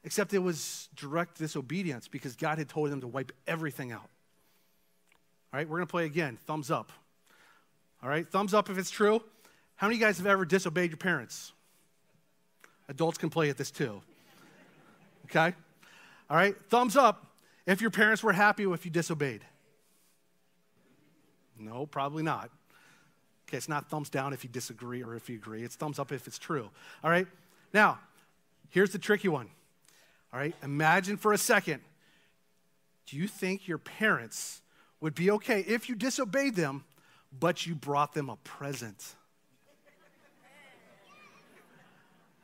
Except 0.03 0.33
it 0.33 0.39
was 0.39 0.89
direct 0.95 1.37
disobedience 1.37 2.07
because 2.07 2.35
God 2.35 2.57
had 2.57 2.67
told 2.67 2.89
them 2.89 3.01
to 3.01 3.07
wipe 3.07 3.31
everything 3.45 3.91
out. 3.91 4.09
All 5.53 5.59
right, 5.59 5.67
we're 5.67 5.77
going 5.77 5.87
to 5.87 5.91
play 5.91 6.05
again. 6.05 6.37
Thumbs 6.47 6.71
up. 6.71 6.91
All 8.01 8.09
right, 8.09 8.27
thumbs 8.27 8.53
up 8.53 8.69
if 8.69 8.77
it's 8.77 8.89
true. 8.89 9.21
How 9.75 9.87
many 9.87 9.97
of 9.97 10.01
you 10.01 10.07
guys 10.07 10.17
have 10.17 10.27
ever 10.27 10.45
disobeyed 10.45 10.89
your 10.89 10.97
parents? 10.97 11.51
Adults 12.89 13.17
can 13.17 13.29
play 13.29 13.49
at 13.49 13.57
this 13.57 13.69
too. 13.69 14.01
Okay? 15.25 15.53
All 16.29 16.37
right, 16.37 16.55
thumbs 16.69 16.95
up 16.95 17.25
if 17.65 17.81
your 17.81 17.91
parents 17.91 18.23
were 18.23 18.33
happy 18.33 18.63
if 18.63 18.85
you 18.85 18.91
disobeyed. 18.91 19.41
No, 21.59 21.85
probably 21.85 22.23
not. 22.23 22.49
Okay, 23.47 23.57
it's 23.57 23.69
not 23.69 23.89
thumbs 23.89 24.09
down 24.09 24.33
if 24.33 24.43
you 24.43 24.49
disagree 24.49 25.03
or 25.03 25.15
if 25.15 25.29
you 25.29 25.35
agree. 25.35 25.63
It's 25.63 25.75
thumbs 25.75 25.99
up 25.99 26.11
if 26.11 26.25
it's 26.25 26.39
true. 26.39 26.69
All 27.03 27.11
right? 27.11 27.27
Now, 27.73 27.99
here's 28.69 28.91
the 28.91 28.99
tricky 28.99 29.27
one. 29.27 29.49
All 30.33 30.39
right, 30.39 30.55
imagine 30.63 31.17
for 31.17 31.33
a 31.33 31.37
second 31.37 31.81
do 33.07 33.17
you 33.17 33.27
think 33.27 33.67
your 33.67 33.77
parents 33.77 34.61
would 35.01 35.13
be 35.15 35.31
okay 35.31 35.61
if 35.67 35.89
you 35.89 35.95
disobeyed 35.95 36.55
them, 36.55 36.85
but 37.37 37.65
you 37.65 37.75
brought 37.75 38.13
them 38.13 38.29
a 38.29 38.37
present? 38.37 39.15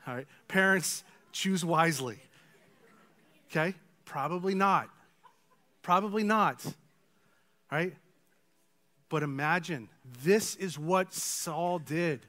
All 0.05 0.15
right, 0.15 0.27
parents, 0.47 1.03
choose 1.31 1.63
wisely. 1.63 2.19
Okay, 3.49 3.75
probably 4.03 4.55
not. 4.55 4.89
Probably 5.81 6.23
not. 6.23 6.65
All 6.65 7.77
right? 7.77 7.93
But 9.09 9.23
imagine 9.23 9.87
this 10.23 10.55
is 10.55 10.77
what 10.77 11.13
Saul 11.13 11.79
did. 11.79 12.25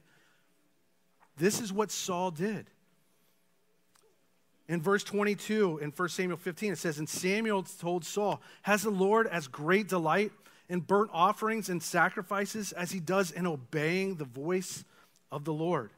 This 1.37 1.61
is 1.61 1.73
what 1.73 1.91
Saul 1.91 2.31
did. 2.31 2.71
In 4.69 4.83
verse 4.83 5.03
22 5.03 5.79
in 5.79 5.91
1 5.91 6.09
Samuel 6.11 6.37
15, 6.37 6.75
it 6.75 6.79
says, 6.79 6.99
And 6.99 7.09
Samuel 7.09 7.63
told 7.63 8.05
Saul, 8.05 8.43
Has 8.63 8.83
the 8.83 8.91
Lord 8.91 9.27
as 9.27 9.49
great 9.49 9.89
delight 9.89 10.31
in 10.69 10.81
burnt 10.81 11.11
offerings 11.13 11.71
and 11.71 11.83
sacrifices 11.83 12.73
as 12.73 12.91
he 12.91 13.01
does 13.01 13.31
in 13.31 13.47
obeying 13.47 14.17
the 14.17 14.25
voice 14.25 14.85
of 15.33 15.45
the 15.45 15.55
Lord? 15.55 15.91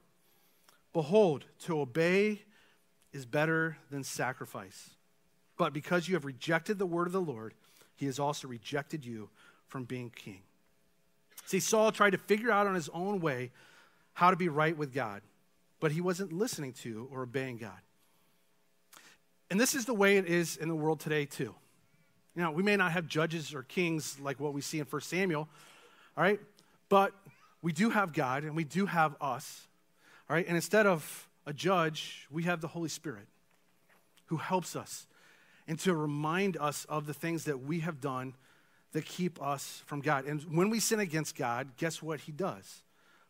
Behold, 0.93 1.45
to 1.65 1.81
obey 1.81 2.43
is 3.13 3.27
better 3.27 3.77
than 3.91 4.05
sacrifice. 4.05 4.91
But 5.57 5.73
because 5.73 6.09
you 6.09 6.15
have 6.15 6.25
rejected 6.25 6.79
the 6.79 6.87
word 6.87 7.09
of 7.09 7.13
the 7.13 7.21
Lord, 7.21 7.55
he 7.97 8.07
has 8.07 8.21
also 8.21 8.47
rejected 8.47 9.05
you 9.05 9.29
from 9.67 9.85
being 9.85 10.11
king. 10.15 10.43
See, 11.45 11.61
Saul 11.61 11.91
tried 11.91 12.11
to 12.11 12.19
figure 12.19 12.53
out 12.53 12.69
on 12.69 12.77
his 12.77 12.89
own 12.91 13.21
way 13.21 13.51
how 14.15 14.31
to 14.31 14.37
be 14.37 14.49
right 14.49 14.77
with 14.77 14.95
God, 14.95 15.23
but 15.81 15.91
he 15.91 16.01
wasn't 16.01 16.33
listening 16.33 16.73
to 16.75 17.09
or 17.11 17.23
obeying 17.23 17.57
God. 17.57 17.79
And 19.51 19.61
this 19.61 19.75
is 19.75 19.85
the 19.85 19.95
way 19.95 20.17
it 20.17 20.27
is 20.27 20.57
in 20.57 20.69
the 20.69 20.75
world 20.75 21.01
today, 21.01 21.27
too. 21.27 21.55
You 22.37 22.43
know, 22.43 22.53
we 22.53 22.63
may 22.63 22.77
not 22.77 22.93
have 22.93 23.09
judges 23.09 23.53
or 23.53 23.65
kings 23.65 24.19
like 24.21 24.39
what 24.39 24.53
we 24.53 24.61
see 24.61 24.79
in 24.79 24.87
1 24.87 25.03
Samuel, 25.03 25.49
all 26.17 26.23
right? 26.23 26.41
But 26.89 27.13
we 27.61 27.73
do 27.73 27.91
have 27.91 28.13
God 28.13 28.45
and 28.45 28.55
we 28.55 28.65
do 28.65 28.87
have 28.87 29.17
us, 29.21 29.67
all 30.29 30.37
right? 30.37 30.47
And 30.47 30.57
instead 30.57 30.87
of 30.87 31.29
a 31.47 31.53
judge, 31.53 32.27
we 32.31 32.45
have 32.45 32.61
the 32.61 32.69
Holy 32.69 32.89
Spirit 32.89 33.27
who 34.27 34.37
helps 34.37 34.77
us 34.77 35.07
and 35.67 35.79
to 35.81 35.95
remind 35.95 36.57
us 36.57 36.85
of 36.89 37.07
the 37.07 37.15
things 37.15 37.45
that 37.45 37.61
we 37.63 37.81
have 37.81 38.01
done 38.01 38.35
that 38.93 39.05
keep 39.05 39.43
us 39.43 39.83
from 39.87 40.01
God. 40.01 40.25
And 40.25 40.43
when 40.57 40.71
we 40.71 40.81
sin 40.81 41.01
against 41.01 41.37
God, 41.37 41.77
guess 41.77 42.01
what 42.01 42.21
He 42.21 42.33
does, 42.33 42.83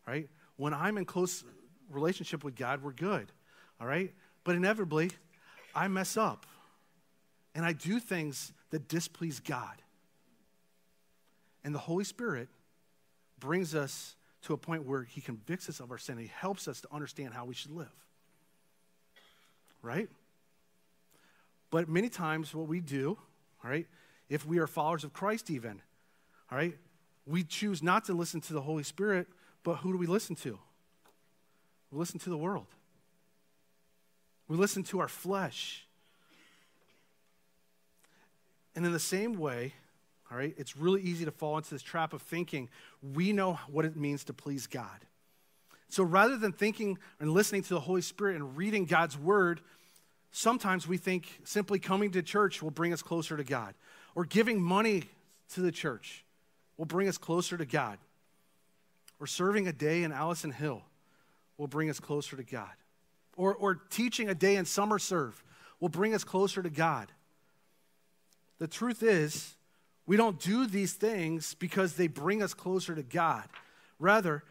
right? 0.07 0.29
When 0.57 0.75
I'm 0.75 0.99
in 0.99 1.07
close 1.07 1.45
relationship 1.91 2.45
with 2.45 2.55
God, 2.55 2.83
we're 2.83 2.93
good, 2.93 3.33
all 3.81 3.87
right? 3.87 4.13
But 4.45 4.57
inevitably, 4.57 5.11
I 5.75 5.89
mess 5.89 6.17
up 6.17 6.47
and 7.55 7.65
I 7.65 7.73
do 7.73 7.99
things 7.99 8.53
that 8.71 8.89
displease 8.89 9.41
God. 9.41 9.83
And 11.65 11.75
the 11.75 11.79
Holy 11.79 12.05
Spirit 12.05 12.49
brings 13.39 13.75
us 13.75 14.17
to 14.43 14.55
a 14.55 14.57
point 14.57 14.87
where 14.87 15.03
He 15.03 15.21
convicts 15.21 15.69
us 15.69 15.81
of 15.81 15.91
our 15.91 15.99
sin. 15.99 16.17
He 16.19 16.31
helps 16.35 16.69
us 16.69 16.81
to 16.83 16.89
understand 16.93 17.35
how 17.35 17.45
we 17.45 17.55
should 17.55 17.73
live. 17.73 17.93
Right? 19.83 20.09
But 21.71 21.89
many 21.89 22.09
times, 22.09 22.55
what 22.55 22.69
we 22.69 22.81
do, 22.81 23.19
all 23.63 23.71
right, 23.71 23.87
if 24.29 24.47
we 24.47 24.59
are 24.59 24.67
followers 24.67 25.05
of 25.05 25.13
Christ, 25.13 25.51
even, 25.51 25.81
all 26.51 26.59
right, 26.59 26.77
we 27.27 27.45
choose 27.45 27.83
not 27.83 28.05
to 28.07 28.13
listen 28.13 28.41
to 28.43 28.53
the 28.53 28.63
Holy 28.63 28.83
Spirit, 28.83 29.27
but 29.63 29.77
who 29.77 29.93
do 29.93 29.99
we 29.99 30.07
listen 30.07 30.35
to? 30.37 30.59
We 31.91 31.99
listen 31.99 32.19
to 32.21 32.31
the 32.31 32.37
world. 32.37 32.67
We 34.51 34.57
listen 34.57 34.83
to 34.83 34.99
our 34.99 35.07
flesh. 35.07 35.87
And 38.75 38.85
in 38.85 38.91
the 38.91 38.99
same 38.99 39.39
way, 39.39 39.75
All 40.31 40.39
right? 40.39 40.55
It's 40.57 40.77
really 40.77 41.03
easy 41.03 41.25
to 41.25 41.31
fall 41.31 41.57
into 41.57 41.71
this 41.71 41.83
trap 41.83 42.13
of 42.13 42.23
thinking 42.23 42.69
we 43.03 43.33
know 43.33 43.59
what 43.71 43.85
it 43.85 43.97
means 43.97 44.25
to 44.25 44.33
please 44.33 44.67
God. 44.67 45.07
So 45.89 46.05
rather 46.05 46.37
than 46.37 46.53
thinking 46.53 46.99
and 47.19 47.33
listening 47.33 47.63
to 47.63 47.75
the 47.75 47.81
Holy 47.81 48.03
Spirit 48.03 48.37
and 48.37 48.57
reading 48.57 48.85
God's 48.85 49.19
word, 49.19 49.61
sometimes 50.31 50.87
we 50.87 50.99
think 50.99 51.41
simply 51.43 51.81
coming 51.81 52.13
to 52.13 52.23
church 52.23 52.63
will 52.63 52.71
bring 52.71 52.93
us 52.93 53.03
closer 53.03 53.37
to 53.37 53.43
God, 53.43 53.75
or 54.15 54.25
giving 54.25 54.63
money 54.63 55.05
to 55.55 55.61
the 55.61 55.73
church 55.73 56.25
will 56.77 56.85
bring 56.85 57.09
us 57.09 57.19
closer 57.19 57.57
to 57.57 57.65
God, 57.65 57.99
or 59.19 59.27
serving 59.27 59.67
a 59.67 59.73
day 59.73 60.05
in 60.05 60.13
Allison 60.13 60.53
Hill 60.53 60.83
will 61.59 61.67
bring 61.67 61.91
us 61.91 61.99
closer 61.99 62.37
to 62.37 62.45
God, 62.45 62.71
or, 63.37 63.55
or 63.55 63.75
teaching 63.75 64.29
a 64.29 64.35
day 64.35 64.57
in 64.57 64.65
Summer 64.65 64.99
Serve 64.99 65.43
will 65.81 65.89
bring 65.89 66.15
us 66.15 66.25
closer 66.25 66.63
to 66.63 66.71
God. 66.71 67.09
The 68.59 68.69
truth 68.69 69.03
is, 69.03 69.55
we 70.07 70.17
don't 70.17 70.39
do 70.41 70.67
these 70.67 70.93
things 70.93 71.55
because 71.55 71.95
they 71.95 72.07
bring 72.07 72.43
us 72.43 72.53
closer 72.53 72.95
to 72.95 73.03
God. 73.03 73.45
Rather, 73.99 74.45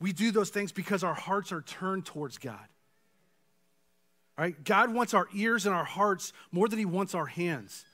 we 0.00 0.12
do 0.12 0.30
those 0.30 0.50
things 0.50 0.72
because 0.72 1.02
our 1.02 1.14
hearts 1.14 1.52
are 1.52 1.62
turned 1.62 2.04
towards 2.04 2.38
God. 2.38 2.66
All 4.36 4.44
right? 4.44 4.64
God 4.64 4.92
wants 4.92 5.14
our 5.14 5.28
ears 5.34 5.64
and 5.64 5.74
our 5.74 5.84
hearts 5.84 6.32
more 6.52 6.68
than 6.68 6.78
He 6.78 6.84
wants 6.84 7.14
our 7.14 7.26
hands. 7.26 7.84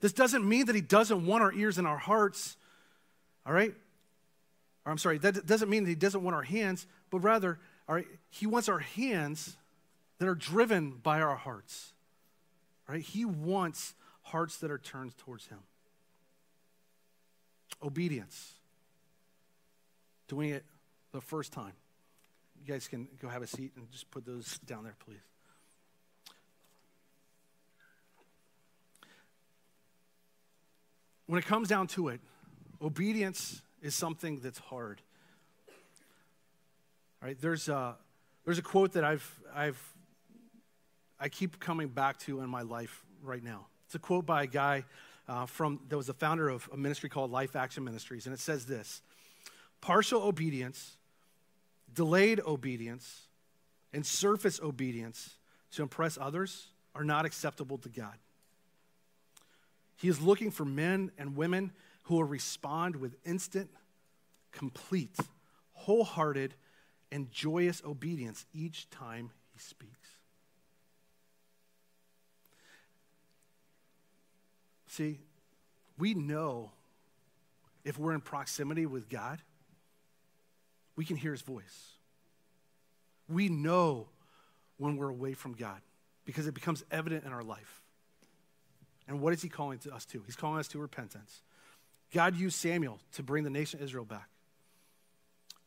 This 0.00 0.12
doesn't 0.12 0.46
mean 0.46 0.66
that 0.66 0.74
He 0.74 0.82
doesn't 0.82 1.24
want 1.24 1.42
our 1.42 1.52
ears 1.52 1.78
and 1.78 1.86
our 1.86 1.98
hearts, 1.98 2.56
all 3.46 3.52
right? 3.52 3.74
Or 4.84 4.92
I'm 4.92 4.98
sorry, 4.98 5.18
that 5.18 5.46
doesn't 5.46 5.70
mean 5.70 5.84
that 5.84 5.90
He 5.90 5.96
doesn't 5.96 6.22
want 6.22 6.36
our 6.36 6.42
hands, 6.42 6.86
but 7.10 7.20
rather, 7.20 7.58
He 8.30 8.46
wants 8.46 8.68
our 8.68 8.80
hands 8.80 9.56
that 10.18 10.28
are 10.28 10.34
driven 10.34 10.90
by 11.02 11.20
our 11.20 11.36
hearts. 11.36 11.92
Right? 12.88 13.00
He 13.00 13.24
wants 13.24 13.94
hearts 14.22 14.58
that 14.58 14.70
are 14.70 14.78
turned 14.78 15.16
towards 15.18 15.46
Him. 15.46 15.58
Obedience. 17.82 18.54
Doing 20.26 20.50
it 20.50 20.64
the 21.12 21.20
first 21.20 21.52
time. 21.52 21.72
You 22.60 22.72
guys 22.72 22.88
can 22.88 23.08
go 23.20 23.28
have 23.28 23.42
a 23.42 23.46
seat 23.46 23.72
and 23.76 23.90
just 23.90 24.10
put 24.10 24.26
those 24.26 24.58
down 24.58 24.84
there, 24.84 24.96
please. 25.04 25.18
When 31.26 31.38
it 31.38 31.46
comes 31.46 31.68
down 31.68 31.88
to 31.88 32.08
it, 32.08 32.20
obedience 32.82 33.60
is 33.82 33.94
something 33.94 34.40
that's 34.40 34.58
hard. 34.58 35.02
All 37.20 37.26
right, 37.26 37.40
there's 37.40 37.68
a, 37.68 37.96
there's 38.44 38.58
a 38.58 38.62
quote 38.62 38.92
that 38.92 39.02
I've, 39.02 39.40
I've, 39.52 39.94
I 41.18 41.28
keep 41.28 41.58
coming 41.58 41.88
back 41.88 42.18
to 42.20 42.40
in 42.42 42.48
my 42.48 42.62
life 42.62 43.04
right 43.22 43.42
now. 43.42 43.66
It's 43.86 43.96
a 43.96 43.98
quote 43.98 44.24
by 44.24 44.44
a 44.44 44.46
guy 44.46 44.84
uh, 45.26 45.46
from 45.46 45.80
that 45.88 45.96
was 45.96 46.06
the 46.06 46.14
founder 46.14 46.48
of 46.48 46.68
a 46.72 46.76
ministry 46.76 47.08
called 47.08 47.32
Life 47.32 47.56
Action 47.56 47.82
Ministries, 47.82 48.26
and 48.26 48.32
it 48.32 48.38
says 48.38 48.66
this: 48.66 49.02
partial 49.80 50.22
obedience, 50.22 50.96
delayed 51.92 52.40
obedience, 52.46 53.22
and 53.92 54.06
surface 54.06 54.60
obedience 54.62 55.36
to 55.72 55.82
impress 55.82 56.16
others 56.20 56.68
are 56.94 57.04
not 57.04 57.26
acceptable 57.26 57.78
to 57.78 57.88
God. 57.88 58.14
He 59.96 60.08
is 60.08 60.20
looking 60.20 60.52
for 60.52 60.64
men 60.64 61.10
and 61.18 61.34
women 61.34 61.72
who 62.04 62.14
will 62.14 62.24
respond 62.24 62.94
with 62.94 63.16
instant, 63.26 63.70
complete, 64.52 65.16
wholehearted, 65.72 66.54
and 67.10 67.30
joyous 67.30 67.82
obedience 67.84 68.44
each 68.52 68.88
time 68.90 69.30
he 69.52 69.58
speaks. 69.58 70.08
See, 74.88 75.20
we 75.98 76.14
know 76.14 76.72
if 77.84 77.98
we're 77.98 78.12
in 78.12 78.20
proximity 78.20 78.86
with 78.86 79.08
God, 79.08 79.40
we 80.96 81.04
can 81.04 81.16
hear 81.16 81.32
his 81.32 81.42
voice. 81.42 81.92
We 83.28 83.48
know 83.48 84.08
when 84.78 84.96
we're 84.96 85.10
away 85.10 85.34
from 85.34 85.52
God 85.52 85.80
because 86.24 86.46
it 86.46 86.54
becomes 86.54 86.84
evident 86.90 87.24
in 87.24 87.32
our 87.32 87.42
life. 87.42 87.82
And 89.06 89.20
what 89.20 89.32
is 89.32 89.40
he 89.40 89.48
calling 89.48 89.78
to 89.80 89.94
us 89.94 90.04
to? 90.06 90.22
He's 90.26 90.36
calling 90.36 90.58
us 90.58 90.68
to 90.68 90.78
repentance. 90.78 91.42
God 92.12 92.36
used 92.36 92.56
Samuel 92.56 92.98
to 93.12 93.22
bring 93.22 93.44
the 93.44 93.50
nation 93.50 93.80
of 93.80 93.84
Israel 93.84 94.04
back. 94.04 94.28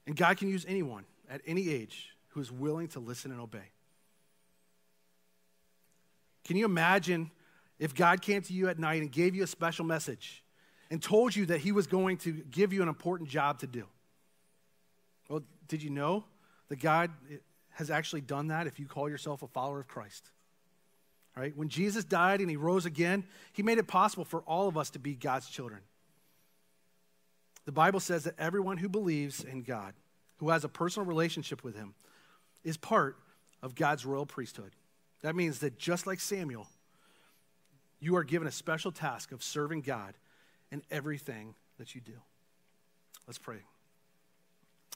And 0.05 0.15
God 0.15 0.37
can 0.37 0.49
use 0.49 0.65
anyone 0.67 1.05
at 1.31 1.41
any 1.47 1.69
age 1.69 2.09
who 2.29 2.41
is 2.41 2.51
willing 2.51 2.89
to 2.89 2.99
listen 2.99 3.31
and 3.31 3.39
obey. 3.39 3.71
Can 6.43 6.57
you 6.57 6.65
imagine 6.65 7.31
if 7.79 7.95
God 7.95 8.21
came 8.21 8.41
to 8.41 8.53
you 8.53 8.67
at 8.67 8.77
night 8.77 9.01
and 9.01 9.11
gave 9.11 9.33
you 9.33 9.43
a 9.43 9.47
special 9.47 9.85
message 9.85 10.43
and 10.89 11.01
told 11.01 11.35
you 11.35 11.45
that 11.47 11.59
he 11.61 11.71
was 11.71 11.87
going 11.87 12.17
to 12.17 12.33
give 12.33 12.73
you 12.73 12.81
an 12.81 12.89
important 12.89 13.29
job 13.29 13.59
to 13.59 13.67
do? 13.67 13.85
Well, 15.29 15.41
did 15.67 15.81
you 15.81 15.89
know 15.89 16.25
that 16.67 16.79
God 16.79 17.11
has 17.71 17.89
actually 17.89 18.21
done 18.21 18.47
that 18.47 18.67
if 18.67 18.79
you 18.79 18.85
call 18.85 19.09
yourself 19.09 19.41
a 19.41 19.47
follower 19.47 19.79
of 19.79 19.87
Christ? 19.87 20.29
Right? 21.35 21.55
When 21.55 21.69
Jesus 21.69 22.03
died 22.03 22.41
and 22.41 22.49
he 22.49 22.57
rose 22.57 22.85
again, 22.85 23.23
he 23.53 23.63
made 23.63 23.77
it 23.77 23.87
possible 23.87 24.25
for 24.25 24.41
all 24.41 24.67
of 24.67 24.77
us 24.77 24.89
to 24.91 24.99
be 24.99 25.15
God's 25.15 25.47
children. 25.47 25.81
The 27.65 27.71
Bible 27.71 28.01
says 28.01 28.25
that 28.25 28.35
everyone 28.37 28.77
who 28.77 28.89
believes 28.89 29.43
in 29.43 29.61
God, 29.61 29.93
who 30.41 30.49
has 30.49 30.63
a 30.63 30.69
personal 30.69 31.05
relationship 31.05 31.63
with 31.63 31.75
him, 31.75 31.93
is 32.63 32.75
part 32.75 33.15
of 33.61 33.75
God's 33.75 34.07
royal 34.07 34.25
priesthood. 34.25 34.71
That 35.21 35.35
means 35.35 35.59
that 35.59 35.77
just 35.77 36.07
like 36.07 36.19
Samuel, 36.19 36.67
you 37.99 38.15
are 38.15 38.23
given 38.23 38.47
a 38.47 38.51
special 38.51 38.91
task 38.91 39.31
of 39.31 39.43
serving 39.43 39.81
God 39.81 40.15
in 40.71 40.81
everything 40.89 41.53
that 41.77 41.93
you 41.93 42.01
do. 42.01 42.13
Let's 43.27 43.37
pray. 43.37 43.59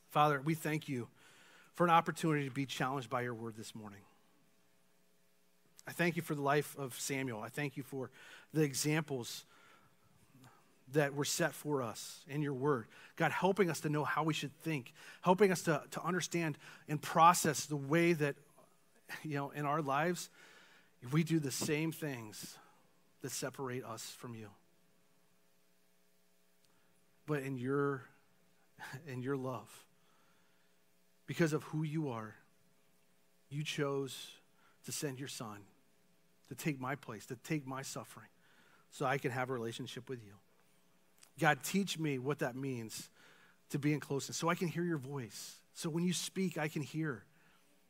Father, 0.09 0.41
we 0.43 0.55
thank 0.55 0.89
you 0.89 1.07
for 1.75 1.83
an 1.83 1.91
opportunity 1.91 2.45
to 2.45 2.51
be 2.51 2.65
challenged 2.65 3.11
by 3.11 3.21
your 3.21 3.35
word 3.35 3.53
this 3.55 3.75
morning. 3.75 4.01
I 5.87 5.91
thank 5.91 6.15
you 6.15 6.23
for 6.23 6.33
the 6.33 6.41
life 6.41 6.75
of 6.79 6.99
Samuel. 6.99 7.41
I 7.41 7.49
thank 7.49 7.77
you 7.77 7.83
for 7.83 8.09
the 8.51 8.63
examples 8.63 9.45
that 10.93 11.15
were 11.15 11.25
set 11.25 11.53
for 11.53 11.81
us 11.81 12.23
in 12.27 12.41
your 12.41 12.53
word. 12.53 12.87
God, 13.15 13.31
helping 13.31 13.69
us 13.69 13.79
to 13.81 13.89
know 13.89 14.03
how 14.03 14.23
we 14.23 14.33
should 14.33 14.55
think, 14.61 14.93
helping 15.21 15.51
us 15.51 15.63
to, 15.63 15.81
to 15.91 16.03
understand 16.03 16.57
and 16.87 17.01
process 17.01 17.65
the 17.65 17.75
way 17.75 18.13
that, 18.13 18.35
you 19.23 19.35
know, 19.35 19.49
in 19.49 19.65
our 19.65 19.81
lives, 19.81 20.29
we 21.11 21.23
do 21.23 21.39
the 21.39 21.51
same 21.51 21.91
things 21.91 22.57
that 23.21 23.31
separate 23.31 23.83
us 23.83 24.15
from 24.17 24.35
you. 24.35 24.49
But 27.25 27.41
in 27.41 27.57
your 27.57 28.03
in 29.07 29.21
your 29.21 29.37
love, 29.37 29.83
because 31.25 31.53
of 31.53 31.63
who 31.63 31.83
you 31.83 32.09
are, 32.09 32.35
you 33.49 33.63
chose 33.63 34.27
to 34.85 34.91
send 34.91 35.17
your 35.17 35.27
son 35.27 35.59
to 36.49 36.55
take 36.55 36.79
my 36.79 36.93
place, 36.93 37.25
to 37.25 37.35
take 37.37 37.65
my 37.65 37.81
suffering, 37.81 38.27
so 38.91 39.05
I 39.05 39.17
can 39.17 39.31
have 39.31 39.49
a 39.49 39.53
relationship 39.53 40.09
with 40.09 40.23
you. 40.23 40.33
God, 41.39 41.59
teach 41.63 41.99
me 41.99 42.17
what 42.17 42.39
that 42.39 42.55
means 42.55 43.09
to 43.69 43.79
be 43.79 43.93
in 43.93 43.99
closeness, 43.99 44.37
so 44.37 44.47
I 44.47 44.55
can 44.55 44.67
hear 44.67 44.83
your 44.83 44.97
voice. 44.97 45.55
So 45.73 45.89
when 45.89 46.05
you 46.05 46.13
speak, 46.13 46.57
I 46.57 46.67
can 46.67 46.81
hear. 46.81 47.23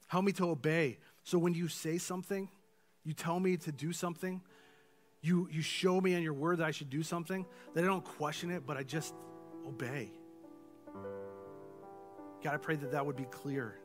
Help 0.07 0.25
me 0.25 0.31
to 0.33 0.49
obey. 0.49 0.97
So 1.23 1.37
when 1.37 1.53
you 1.53 1.67
say 1.67 1.97
something, 1.97 2.49
you 3.03 3.13
tell 3.13 3.39
me 3.39 3.57
to 3.57 3.71
do 3.71 3.91
something, 3.91 4.41
you, 5.21 5.47
you 5.51 5.61
show 5.61 5.99
me 5.99 6.13
in 6.13 6.23
your 6.23 6.33
word 6.33 6.59
that 6.59 6.65
I 6.65 6.71
should 6.71 6.89
do 6.89 7.03
something, 7.03 7.45
that 7.73 7.83
I 7.83 7.87
don't 7.87 8.03
question 8.03 8.51
it, 8.51 8.65
but 8.65 8.77
I 8.77 8.83
just 8.83 9.13
obey. 9.67 10.11
God, 12.43 12.53
I 12.53 12.57
pray 12.57 12.75
that 12.75 12.91
that 12.91 13.05
would 13.05 13.15
be 13.15 13.25
clear 13.25 13.79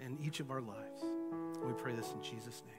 in 0.00 0.18
each 0.24 0.40
of 0.40 0.50
our 0.50 0.60
lives. 0.60 1.02
We 1.64 1.72
pray 1.74 1.94
this 1.94 2.12
in 2.12 2.22
Jesus' 2.22 2.62
name. 2.66 2.74